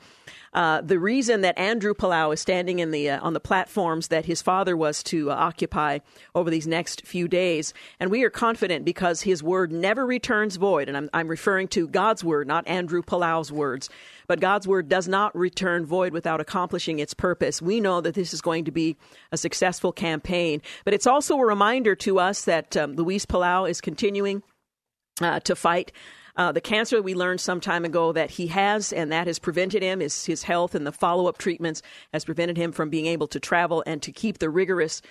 Uh, 0.55 0.83
the 0.83 0.99
reason 0.99 1.41
that 1.41 1.59
Andrew 1.59 1.95
Palau 1.95 2.35
is 2.35 2.41
standing 2.41 2.81
in 2.81 2.91
the 2.91 3.09
uh, 3.09 3.21
on 3.23 3.33
the 3.33 3.41
platforms 3.41 4.09
that 4.09 4.27
his 4.27 4.43
father 4.43 4.77
was 4.77 5.03
to 5.05 5.31
uh, 5.31 5.35
occupy 5.35 6.01
over 6.35 6.51
these 6.51 6.67
next 6.67 7.07
few 7.07 7.27
days, 7.27 7.73
and 7.99 8.11
we 8.11 8.23
are 8.23 8.31
confident 8.31 8.85
because 8.85 9.23
his 9.23 9.43
word 9.43 9.73
never 9.73 10.05
returns 10.05 10.57
void. 10.57 10.89
And 10.89 10.97
I'm, 10.97 11.09
I'm 11.15 11.29
referring 11.29 11.69
to 11.69 11.89
God's 11.89 12.23
word, 12.23 12.47
not 12.47 12.69
Andrew 12.69 13.03
Palau's 13.03 13.51
words. 13.51 13.89
But 14.33 14.41
God's 14.41 14.67
word 14.67 14.89
does 14.89 15.09
not 15.09 15.37
return 15.37 15.85
void 15.85 16.15
without 16.15 16.41
accomplishing 16.41 17.01
its 17.01 17.13
purpose. 17.13 17.61
We 17.61 17.81
know 17.81 18.01
that 18.01 18.15
this 18.15 18.33
is 18.33 18.41
going 18.41 18.65
to 18.65 18.71
be 18.71 18.97
a 19.31 19.37
successful 19.37 19.93
campaign, 19.93 20.63
but 20.87 20.95
it's 20.95 21.07
also 21.07 21.37
a 21.37 21.45
reminder 21.45 21.95
to 21.97 22.19
us 22.19 22.47
that 22.47 22.75
um, 22.75 22.95
Luis 22.95 23.27
Palau 23.27 23.69
is 23.69 23.83
continuing 23.83 24.43
uh, 25.21 25.41
to 25.41 25.55
fight. 25.55 25.93
Uh, 26.35 26.51
the 26.51 26.63
cancer 26.63 27.03
we 27.03 27.13
learned 27.13 27.43
some 27.43 27.61
time 27.61 27.85
ago 27.85 28.11
that 28.11 28.31
he 28.31 28.47
has, 28.47 28.91
and 28.91 29.13
that 29.13 29.27
has 29.27 29.39
prevented 29.39 29.83
him, 29.83 30.01
is 30.01 30.25
his 30.25 30.45
health 30.45 30.75
and 30.75 30.87
the 30.87 30.93
follow 30.93 31.27
up 31.27 31.37
treatments 31.37 31.83
has 32.15 32.25
prevented 32.25 32.57
him 32.57 32.73
from 32.73 32.89
being 32.89 33.05
able 33.05 33.29
to 33.29 33.39
travel 33.39 33.85
and 33.87 34.01
to 34.01 34.13
keep 34.13 34.39
the 34.39 34.49
rigorous 34.49 35.03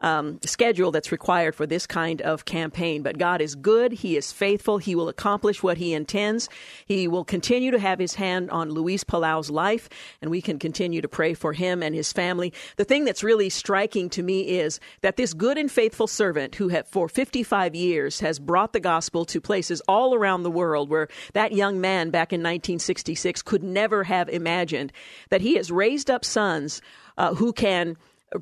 um, 0.00 0.38
schedule 0.44 0.90
that's 0.90 1.12
required 1.12 1.54
for 1.54 1.66
this 1.66 1.86
kind 1.86 2.20
of 2.22 2.44
campaign. 2.44 3.02
But 3.02 3.18
God 3.18 3.40
is 3.40 3.54
good. 3.54 3.92
He 3.92 4.16
is 4.16 4.32
faithful. 4.32 4.78
He 4.78 4.94
will 4.94 5.08
accomplish 5.08 5.62
what 5.62 5.78
he 5.78 5.94
intends. 5.94 6.48
He 6.86 7.08
will 7.08 7.24
continue 7.24 7.70
to 7.70 7.78
have 7.78 7.98
his 7.98 8.14
hand 8.14 8.50
on 8.50 8.70
Luis 8.70 9.04
Palau's 9.04 9.50
life, 9.50 9.88
and 10.20 10.30
we 10.30 10.42
can 10.42 10.58
continue 10.58 11.00
to 11.00 11.08
pray 11.08 11.34
for 11.34 11.52
him 11.52 11.82
and 11.82 11.94
his 11.94 12.12
family. 12.12 12.52
The 12.76 12.84
thing 12.84 13.04
that's 13.04 13.24
really 13.24 13.50
striking 13.50 14.10
to 14.10 14.22
me 14.22 14.58
is 14.58 14.80
that 15.00 15.16
this 15.16 15.34
good 15.34 15.58
and 15.58 15.70
faithful 15.70 16.06
servant, 16.06 16.54
who 16.54 16.70
for 16.84 17.08
55 17.08 17.74
years 17.74 18.20
has 18.20 18.38
brought 18.38 18.72
the 18.72 18.80
gospel 18.80 19.24
to 19.26 19.40
places 19.40 19.80
all 19.88 20.14
around 20.14 20.42
the 20.42 20.50
world 20.50 20.90
where 20.90 21.08
that 21.32 21.52
young 21.52 21.80
man 21.80 22.10
back 22.10 22.32
in 22.32 22.40
1966 22.40 23.42
could 23.42 23.62
never 23.62 24.04
have 24.04 24.28
imagined, 24.28 24.92
that 25.30 25.40
he 25.40 25.56
has 25.56 25.70
raised 25.70 26.10
up 26.10 26.24
sons 26.24 26.82
uh, 27.16 27.34
who 27.34 27.52
can 27.52 27.96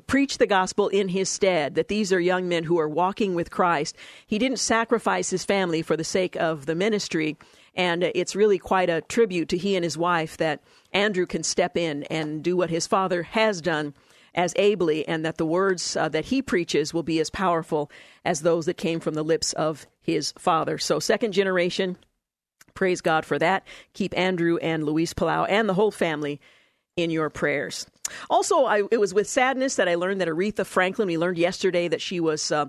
preach 0.07 0.37
the 0.37 0.47
gospel 0.47 0.87
in 0.89 1.09
his 1.09 1.29
stead, 1.29 1.75
that 1.75 1.87
these 1.87 2.11
are 2.11 2.19
young 2.19 2.47
men 2.47 2.63
who 2.63 2.79
are 2.79 2.89
walking 2.89 3.35
with 3.35 3.51
Christ. 3.51 3.95
He 4.25 4.39
didn't 4.39 4.59
sacrifice 4.59 5.29
his 5.29 5.45
family 5.45 5.81
for 5.81 5.97
the 5.97 6.03
sake 6.03 6.35
of 6.35 6.65
the 6.65 6.75
ministry. 6.75 7.37
And 7.75 8.03
it's 8.03 8.35
really 8.35 8.59
quite 8.59 8.89
a 8.89 9.01
tribute 9.01 9.49
to 9.49 9.57
he 9.57 9.75
and 9.75 9.83
his 9.83 9.97
wife 9.97 10.37
that 10.37 10.61
Andrew 10.91 11.25
can 11.25 11.43
step 11.43 11.75
in 11.75 12.03
and 12.03 12.43
do 12.43 12.55
what 12.55 12.69
his 12.69 12.87
father 12.87 13.23
has 13.23 13.61
done 13.61 13.93
as 14.35 14.53
ably, 14.55 15.07
and 15.07 15.23
that 15.23 15.37
the 15.37 15.45
words 15.45 15.95
uh, 15.95 16.09
that 16.09 16.25
he 16.25 16.41
preaches 16.41 16.93
will 16.93 17.03
be 17.03 17.19
as 17.19 17.29
powerful 17.29 17.91
as 18.25 18.41
those 18.41 18.65
that 18.65 18.77
came 18.77 18.99
from 18.99 19.13
the 19.13 19.23
lips 19.23 19.53
of 19.53 19.85
his 20.01 20.33
father. 20.39 20.79
So, 20.79 20.99
second 20.99 21.33
generation, 21.33 21.97
praise 22.73 23.01
God 23.01 23.25
for 23.25 23.37
that. 23.37 23.63
Keep 23.93 24.17
Andrew 24.17 24.57
and 24.57 24.83
Luis 24.83 25.13
Palau 25.13 25.45
and 25.47 25.69
the 25.69 25.75
whole 25.75 25.91
family 25.91 26.41
in 26.95 27.11
your 27.11 27.29
prayers. 27.29 27.85
Also, 28.29 28.65
I, 28.65 28.83
it 28.91 28.99
was 28.99 29.13
with 29.13 29.29
sadness 29.29 29.75
that 29.75 29.87
I 29.87 29.95
learned 29.95 30.21
that 30.21 30.27
Aretha 30.27 30.65
Franklin, 30.65 31.07
we 31.07 31.17
learned 31.17 31.37
yesterday 31.37 31.87
that 31.87 32.01
she 32.01 32.19
was. 32.19 32.51
Uh, 32.51 32.65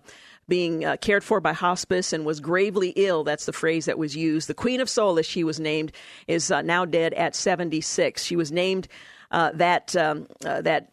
being 0.47 0.85
uh, 0.85 0.97
cared 0.99 1.25
for 1.25 1.41
by 1.41 1.53
hospice 1.55 2.13
and 2.13 2.25
was 2.25 2.41
gravely 2.41 2.91
ill. 2.97 3.25
That's 3.25 3.47
the 3.47 3.53
phrase 3.53 3.87
that 3.87 3.99
was 3.99 4.15
used. 4.15 4.49
The 4.49 4.55
Queen 4.55 4.81
of 4.81 4.91
Soul, 4.91 5.19
as 5.19 5.27
she 5.27 5.45
was 5.45 5.59
named, 5.59 5.93
is 6.27 6.51
uh, 6.51 6.63
now 6.63 6.85
dead 6.85 7.15
at 7.15 7.35
76. 7.35 8.23
She 8.23 8.37
was 8.37 8.53
named 8.53 8.89
uh, 9.31 9.53
that 9.55 9.97
um, 9.97 10.27
uh, 10.45 10.61
that 10.63 10.91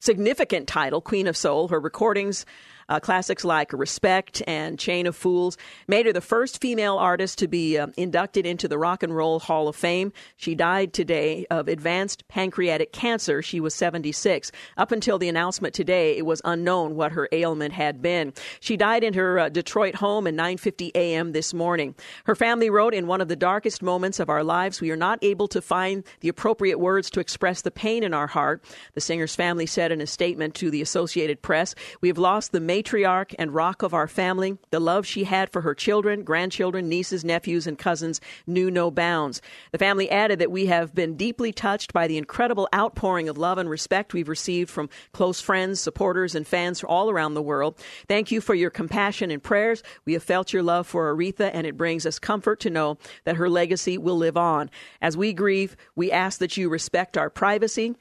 significant 0.00 0.66
title, 0.66 1.00
Queen 1.00 1.26
of 1.26 1.36
Soul. 1.36 1.68
Her 1.68 1.78
recordings 1.80 2.46
uh, 2.90 2.98
classics 3.00 3.44
like 3.44 3.72
Respect 3.72 4.42
and 4.46 4.78
Chain 4.78 5.06
of 5.06 5.16
Fools 5.16 5.56
made 5.86 6.06
her 6.06 6.12
the 6.12 6.20
first 6.20 6.60
female 6.60 6.96
artist 6.96 7.38
to 7.38 7.48
be 7.48 7.78
uh, 7.78 7.86
inducted 7.96 8.44
into 8.44 8.66
the 8.66 8.76
Rock 8.76 9.04
and 9.04 9.14
Roll 9.14 9.38
Hall 9.38 9.68
of 9.68 9.76
Fame. 9.76 10.12
She 10.36 10.56
died 10.56 10.92
today 10.92 11.46
of 11.50 11.68
advanced 11.68 12.26
pancreatic 12.26 12.92
cancer. 12.92 13.42
She 13.42 13.60
was 13.60 13.74
76. 13.76 14.50
Up 14.76 14.90
until 14.90 15.18
the 15.18 15.28
announcement 15.28 15.72
today, 15.72 16.16
it 16.18 16.26
was 16.26 16.42
unknown 16.44 16.96
what 16.96 17.12
her 17.12 17.28
ailment 17.30 17.72
had 17.72 18.02
been. 18.02 18.32
She 18.58 18.76
died 18.76 19.04
in 19.04 19.14
her 19.14 19.38
uh, 19.38 19.48
Detroit 19.48 19.94
home 19.94 20.26
at 20.26 20.34
9:50 20.34 20.90
a.m. 20.96 21.30
this 21.30 21.54
morning. 21.54 21.94
Her 22.24 22.34
family 22.34 22.70
wrote 22.70 22.92
in 22.92 23.06
one 23.06 23.20
of 23.20 23.28
the 23.28 23.36
darkest 23.36 23.82
moments 23.82 24.18
of 24.18 24.28
our 24.28 24.42
lives, 24.42 24.80
we 24.80 24.90
are 24.90 24.96
not 24.96 25.20
able 25.22 25.46
to 25.48 25.62
find 25.62 26.02
the 26.20 26.28
appropriate 26.28 26.80
words 26.80 27.08
to 27.10 27.20
express 27.20 27.62
the 27.62 27.70
pain 27.70 28.02
in 28.02 28.12
our 28.12 28.26
heart. 28.26 28.64
The 28.94 29.00
singer's 29.00 29.36
family 29.36 29.66
said 29.66 29.92
in 29.92 30.00
a 30.00 30.06
statement 30.06 30.56
to 30.56 30.70
the 30.70 30.82
Associated 30.82 31.40
Press, 31.40 31.76
"We 32.00 32.08
have 32.08 32.18
lost 32.18 32.50
the 32.50 32.58
major 32.58 32.79
matriarch 32.80 33.34
and 33.38 33.54
rock 33.54 33.82
of 33.82 33.94
our 33.94 34.08
family. 34.08 34.56
The 34.70 34.80
love 34.80 35.06
she 35.06 35.24
had 35.24 35.50
for 35.50 35.60
her 35.62 35.74
children, 35.74 36.22
grandchildren, 36.22 36.88
nieces, 36.88 37.24
nephews, 37.24 37.66
and 37.66 37.78
cousins 37.78 38.20
knew 38.46 38.70
no 38.70 38.90
bounds. 38.90 39.42
The 39.72 39.78
family 39.78 40.10
added 40.10 40.38
that 40.38 40.50
we 40.50 40.66
have 40.66 40.94
been 40.94 41.16
deeply 41.16 41.52
touched 41.52 41.92
by 41.92 42.06
the 42.06 42.18
incredible 42.18 42.68
outpouring 42.74 43.28
of 43.28 43.38
love 43.38 43.58
and 43.58 43.68
respect 43.68 44.14
we've 44.14 44.28
received 44.28 44.70
from 44.70 44.88
close 45.12 45.40
friends, 45.40 45.80
supporters, 45.80 46.34
and 46.34 46.46
fans 46.46 46.82
all 46.82 47.10
around 47.10 47.34
the 47.34 47.42
world. 47.42 47.78
Thank 48.08 48.30
you 48.30 48.40
for 48.40 48.54
your 48.54 48.70
compassion 48.70 49.30
and 49.30 49.42
prayers. 49.42 49.82
We 50.04 50.14
have 50.14 50.22
felt 50.22 50.52
your 50.52 50.62
love 50.62 50.86
for 50.86 51.14
Aretha, 51.14 51.50
and 51.52 51.66
it 51.66 51.76
brings 51.76 52.06
us 52.06 52.18
comfort 52.18 52.60
to 52.60 52.70
know 52.70 52.98
that 53.24 53.36
her 53.36 53.48
legacy 53.48 53.98
will 53.98 54.16
live 54.16 54.36
on. 54.36 54.70
As 55.00 55.16
we 55.16 55.32
grieve, 55.32 55.76
we 55.94 56.10
ask 56.10 56.38
that 56.38 56.56
you 56.56 56.68
respect 56.68 57.16
our 57.16 57.30
privacy 57.30 57.94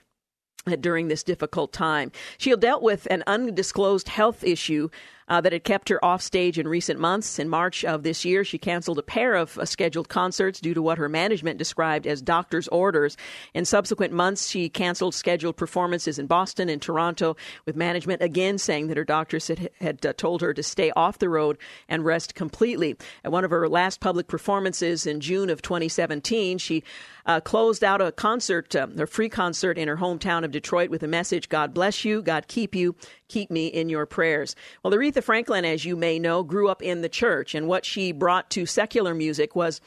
during 0.79 1.07
this 1.07 1.23
difficult 1.23 1.73
time. 1.73 2.11
She 2.37 2.55
dealt 2.55 2.81
with 2.81 3.07
an 3.09 3.23
undisclosed 3.27 4.09
health 4.09 4.43
issue 4.43 4.89
uh, 5.29 5.39
that 5.41 5.53
had 5.53 5.63
kept 5.63 5.89
her 5.89 6.03
off 6.03 6.21
stage 6.21 6.57
in 6.57 6.67
recent 6.67 6.99
months. 6.99 7.39
In 7.39 7.47
March 7.47 7.85
of 7.85 8.03
this 8.03 8.25
year, 8.25 8.43
she 8.43 8.57
canceled 8.57 8.99
a 8.99 9.03
pair 9.03 9.35
of 9.35 9.57
uh, 9.57 9.65
scheduled 9.65 10.09
concerts 10.09 10.59
due 10.59 10.73
to 10.73 10.81
what 10.81 10.97
her 10.97 11.07
management 11.07 11.57
described 11.57 12.07
as 12.07 12.21
doctor's 12.21 12.67
orders. 12.69 13.15
In 13.53 13.65
subsequent 13.65 14.13
months, 14.13 14.49
she 14.49 14.69
canceled 14.69 15.13
scheduled 15.13 15.57
performances 15.57 16.17
in 16.19 16.27
Boston 16.27 16.69
and 16.69 16.81
Toronto, 16.81 17.35
with 17.65 17.75
management 17.75 18.21
again 18.21 18.57
saying 18.57 18.87
that 18.87 18.97
her 18.97 19.05
doctors 19.05 19.47
had, 19.47 19.69
had 19.79 20.05
uh, 20.05 20.13
told 20.13 20.41
her 20.41 20.53
to 20.53 20.63
stay 20.63 20.91
off 20.95 21.19
the 21.19 21.29
road 21.29 21.57
and 21.87 22.03
rest 22.03 22.35
completely. 22.35 22.95
At 23.23 23.31
one 23.31 23.43
of 23.43 23.51
her 23.51 23.69
last 23.69 23.99
public 23.99 24.27
performances 24.27 25.05
in 25.05 25.19
June 25.19 25.49
of 25.49 25.61
2017, 25.61 26.57
she 26.57 26.83
uh, 27.25 27.39
closed 27.39 27.83
out 27.83 28.01
a 28.01 28.11
concert, 28.11 28.75
uh, 28.75 28.87
a 28.97 29.05
free 29.05 29.29
concert 29.29 29.77
in 29.77 29.87
her 29.87 29.97
hometown 29.97 30.43
of 30.43 30.51
Detroit 30.51 30.89
with 30.89 31.03
a 31.03 31.07
message 31.07 31.47
God 31.49 31.73
bless 31.73 32.03
you, 32.03 32.21
God 32.23 32.47
keep 32.47 32.73
you, 32.73 32.95
keep 33.29 33.49
me 33.49 33.67
in 33.67 33.87
your 33.87 34.05
prayers. 34.05 34.55
Well, 34.83 34.91
Aretha 34.93 35.23
Franklin, 35.23 35.63
as 35.63 35.85
you 35.85 35.95
may 35.95 36.19
know, 36.19 36.43
grew 36.43 36.67
up 36.67 36.81
in 36.81 37.01
the 37.01 37.09
church, 37.09 37.55
and 37.55 37.67
what 37.67 37.85
she 37.85 38.11
brought 38.11 38.49
to 38.51 38.65
secular 38.65 39.13
music 39.13 39.55
was 39.55 39.79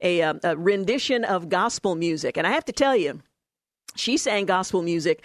a, 0.00 0.20
a, 0.20 0.40
a 0.42 0.56
rendition 0.56 1.24
of 1.24 1.48
gospel 1.48 1.94
music. 1.94 2.36
And 2.36 2.46
I 2.46 2.50
have 2.50 2.64
to 2.66 2.72
tell 2.72 2.96
you, 2.96 3.22
she 3.94 4.16
sang 4.16 4.46
gospel 4.46 4.82
music 4.82 5.22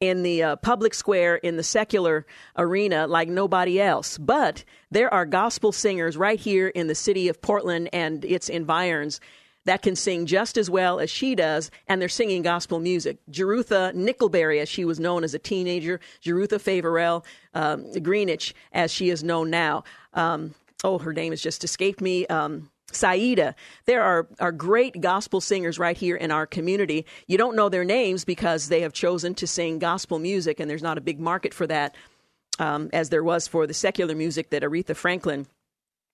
in 0.00 0.22
the 0.22 0.42
uh, 0.42 0.56
public 0.56 0.94
square 0.94 1.36
in 1.36 1.56
the 1.56 1.62
secular 1.62 2.26
arena 2.56 3.06
like 3.06 3.28
nobody 3.28 3.80
else. 3.80 4.18
But 4.18 4.64
there 4.90 5.12
are 5.12 5.24
gospel 5.24 5.72
singers 5.72 6.16
right 6.16 6.38
here 6.38 6.68
in 6.68 6.86
the 6.86 6.94
city 6.94 7.28
of 7.28 7.40
Portland 7.40 7.88
and 7.92 8.24
its 8.24 8.48
environs 8.48 9.20
that 9.64 9.82
can 9.82 9.96
sing 9.96 10.26
just 10.26 10.56
as 10.56 10.68
well 10.68 11.00
as 11.00 11.10
she 11.10 11.34
does, 11.34 11.70
and 11.88 12.00
they're 12.00 12.08
singing 12.08 12.42
gospel 12.42 12.80
music. 12.80 13.18
Jerutha 13.30 13.94
Nickelberry, 13.94 14.60
as 14.60 14.68
she 14.68 14.84
was 14.84 15.00
known 15.00 15.24
as 15.24 15.34
a 15.34 15.38
teenager, 15.38 16.00
Jerutha 16.22 16.58
Favorell 16.58 17.24
um, 17.54 17.84
Greenidge, 17.94 18.52
as 18.72 18.92
she 18.92 19.10
is 19.10 19.24
known 19.24 19.50
now. 19.50 19.84
Um, 20.12 20.54
oh, 20.82 20.98
her 20.98 21.12
name 21.12 21.32
has 21.32 21.40
just 21.40 21.64
escaped 21.64 22.00
me. 22.00 22.26
Um, 22.26 22.70
Saida. 22.92 23.54
There 23.86 24.02
are, 24.02 24.28
are 24.38 24.52
great 24.52 25.00
gospel 25.00 25.40
singers 25.40 25.78
right 25.78 25.96
here 25.96 26.16
in 26.16 26.30
our 26.30 26.46
community. 26.46 27.06
You 27.26 27.38
don't 27.38 27.56
know 27.56 27.68
their 27.68 27.84
names 27.84 28.24
because 28.24 28.68
they 28.68 28.82
have 28.82 28.92
chosen 28.92 29.34
to 29.36 29.46
sing 29.46 29.78
gospel 29.78 30.18
music, 30.18 30.60
and 30.60 30.70
there's 30.70 30.82
not 30.82 30.98
a 30.98 31.00
big 31.00 31.18
market 31.18 31.52
for 31.52 31.66
that, 31.66 31.96
um, 32.58 32.90
as 32.92 33.08
there 33.08 33.24
was 33.24 33.48
for 33.48 33.66
the 33.66 33.74
secular 33.74 34.14
music 34.14 34.50
that 34.50 34.62
Aretha 34.62 34.94
Franklin 34.94 35.46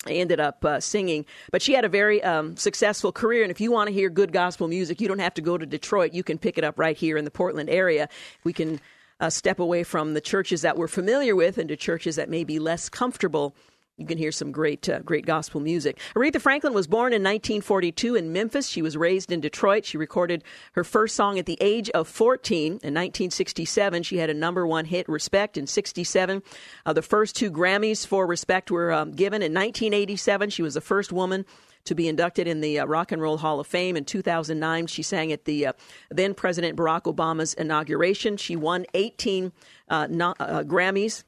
ended 0.06 0.40
up 0.40 0.64
uh, 0.64 0.80
singing. 0.80 1.26
But 1.50 1.62
she 1.62 1.74
had 1.74 1.84
a 1.84 1.88
very 1.88 2.22
um, 2.22 2.56
successful 2.56 3.12
career. 3.12 3.42
And 3.42 3.50
if 3.50 3.60
you 3.60 3.70
want 3.70 3.88
to 3.88 3.92
hear 3.92 4.08
good 4.08 4.32
gospel 4.32 4.68
music, 4.68 5.00
you 5.00 5.08
don't 5.08 5.18
have 5.18 5.34
to 5.34 5.42
go 5.42 5.58
to 5.58 5.66
Detroit. 5.66 6.14
You 6.14 6.22
can 6.22 6.38
pick 6.38 6.58
it 6.58 6.64
up 6.64 6.78
right 6.78 6.96
here 6.96 7.16
in 7.16 7.24
the 7.24 7.30
Portland 7.30 7.68
area. 7.68 8.08
We 8.44 8.52
can 8.52 8.80
uh, 9.20 9.30
step 9.30 9.58
away 9.58 9.82
from 9.84 10.14
the 10.14 10.20
churches 10.20 10.62
that 10.62 10.76
we're 10.76 10.88
familiar 10.88 11.36
with 11.36 11.58
into 11.58 11.76
churches 11.76 12.16
that 12.16 12.30
may 12.30 12.44
be 12.44 12.58
less 12.58 12.88
comfortable 12.88 13.54
you 13.96 14.06
can 14.06 14.16
hear 14.16 14.32
some 14.32 14.50
great, 14.50 14.88
uh, 14.88 15.00
great 15.00 15.26
gospel 15.26 15.60
music. 15.60 15.98
Aretha 16.16 16.40
Franklin 16.40 16.72
was 16.72 16.86
born 16.86 17.12
in 17.12 17.22
1942 17.22 18.14
in 18.14 18.32
Memphis. 18.32 18.66
She 18.66 18.80
was 18.80 18.96
raised 18.96 19.30
in 19.30 19.40
Detroit. 19.40 19.84
She 19.84 19.98
recorded 19.98 20.42
her 20.72 20.84
first 20.84 21.14
song 21.14 21.38
at 21.38 21.44
the 21.44 21.58
age 21.60 21.90
of 21.90 22.08
14 22.08 22.64
in 22.64 22.72
1967. 22.72 24.02
She 24.02 24.16
had 24.16 24.30
a 24.30 24.34
number 24.34 24.66
one 24.66 24.86
hit, 24.86 25.08
Respect, 25.08 25.58
in 25.58 25.66
67. 25.66 26.42
Uh, 26.86 26.92
the 26.94 27.02
first 27.02 27.36
two 27.36 27.50
Grammys 27.50 28.06
for 28.06 28.26
Respect 28.26 28.70
were 28.70 28.90
um, 28.90 29.12
given 29.12 29.42
in 29.42 29.52
1987. 29.52 30.50
She 30.50 30.62
was 30.62 30.74
the 30.74 30.80
first 30.80 31.12
woman 31.12 31.44
to 31.84 31.94
be 31.94 32.08
inducted 32.08 32.46
in 32.46 32.60
the 32.60 32.80
uh, 32.80 32.86
Rock 32.86 33.12
and 33.12 33.20
Roll 33.20 33.38
Hall 33.38 33.60
of 33.60 33.66
Fame. 33.66 33.96
In 33.96 34.04
2009, 34.04 34.86
she 34.86 35.02
sang 35.02 35.32
at 35.32 35.44
the 35.44 35.66
uh, 35.66 35.72
then 36.10 36.34
President 36.34 36.76
Barack 36.76 37.02
Obama's 37.02 37.54
inauguration. 37.54 38.36
She 38.36 38.56
won 38.56 38.86
18 38.94 39.52
uh, 39.88 40.06
no, 40.10 40.34
uh, 40.38 40.62
Grammys 40.62 41.24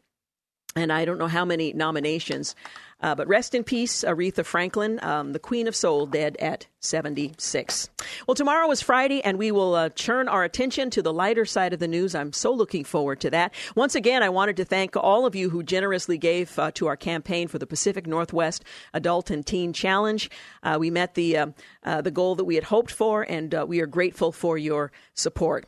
and 0.76 0.92
I 0.92 1.04
don't 1.04 1.18
know 1.18 1.28
how 1.28 1.44
many 1.44 1.72
nominations. 1.72 2.54
Uh, 3.02 3.16
but 3.16 3.26
rest 3.26 3.52
in 3.54 3.64
peace, 3.64 4.04
Aretha 4.04 4.44
Franklin, 4.44 5.00
um, 5.02 5.32
the 5.32 5.40
Queen 5.40 5.66
of 5.66 5.74
Soul, 5.74 6.06
dead 6.06 6.36
at 6.38 6.68
76. 6.78 7.88
Well, 8.28 8.36
tomorrow 8.36 8.70
is 8.70 8.80
Friday, 8.80 9.20
and 9.24 9.38
we 9.38 9.50
will 9.50 9.74
uh, 9.74 9.88
turn 9.88 10.28
our 10.28 10.44
attention 10.44 10.88
to 10.90 11.02
the 11.02 11.12
lighter 11.12 11.44
side 11.44 11.72
of 11.72 11.80
the 11.80 11.88
news. 11.88 12.14
I'm 12.14 12.32
so 12.32 12.52
looking 12.52 12.84
forward 12.84 13.20
to 13.22 13.30
that. 13.30 13.54
Once 13.74 13.96
again, 13.96 14.22
I 14.22 14.28
wanted 14.28 14.56
to 14.58 14.64
thank 14.64 14.96
all 14.96 15.26
of 15.26 15.34
you 15.34 15.50
who 15.50 15.64
generously 15.64 16.16
gave 16.16 16.56
uh, 16.60 16.70
to 16.72 16.86
our 16.86 16.96
campaign 16.96 17.48
for 17.48 17.58
the 17.58 17.66
Pacific 17.66 18.06
Northwest 18.06 18.64
Adult 18.94 19.30
and 19.30 19.44
Teen 19.44 19.72
Challenge. 19.72 20.30
Uh, 20.62 20.76
we 20.78 20.90
met 20.90 21.14
the 21.14 21.36
uh, 21.36 21.46
uh, 21.82 22.02
the 22.02 22.12
goal 22.12 22.36
that 22.36 22.44
we 22.44 22.54
had 22.54 22.64
hoped 22.64 22.92
for, 22.92 23.22
and 23.28 23.52
we 23.66 23.80
are 23.80 23.86
grateful 23.86 24.30
for 24.30 24.56
your 24.56 24.92
support. 25.14 25.66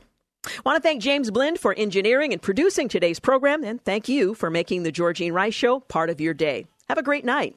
Want 0.65 0.77
to 0.77 0.81
thank 0.81 1.03
James 1.03 1.31
Blend 1.31 1.59
for 1.59 1.75
engineering 1.77 2.33
and 2.33 2.41
producing 2.41 2.89
today's 2.89 3.21
program, 3.21 3.65
and 3.65 3.83
thank 3.85 4.09
you 4.09 4.35
for 4.35 4.51
making 4.51 4.83
the 4.83 4.93
Georgene 4.93 5.33
Rice 5.33 5.55
Show 5.55 5.81
part 5.81 6.11
of 6.11 6.21
your 6.21 6.35
day. 6.35 6.67
Have 6.89 6.99
a 6.99 7.03
great 7.03 7.25
night. 7.25 7.57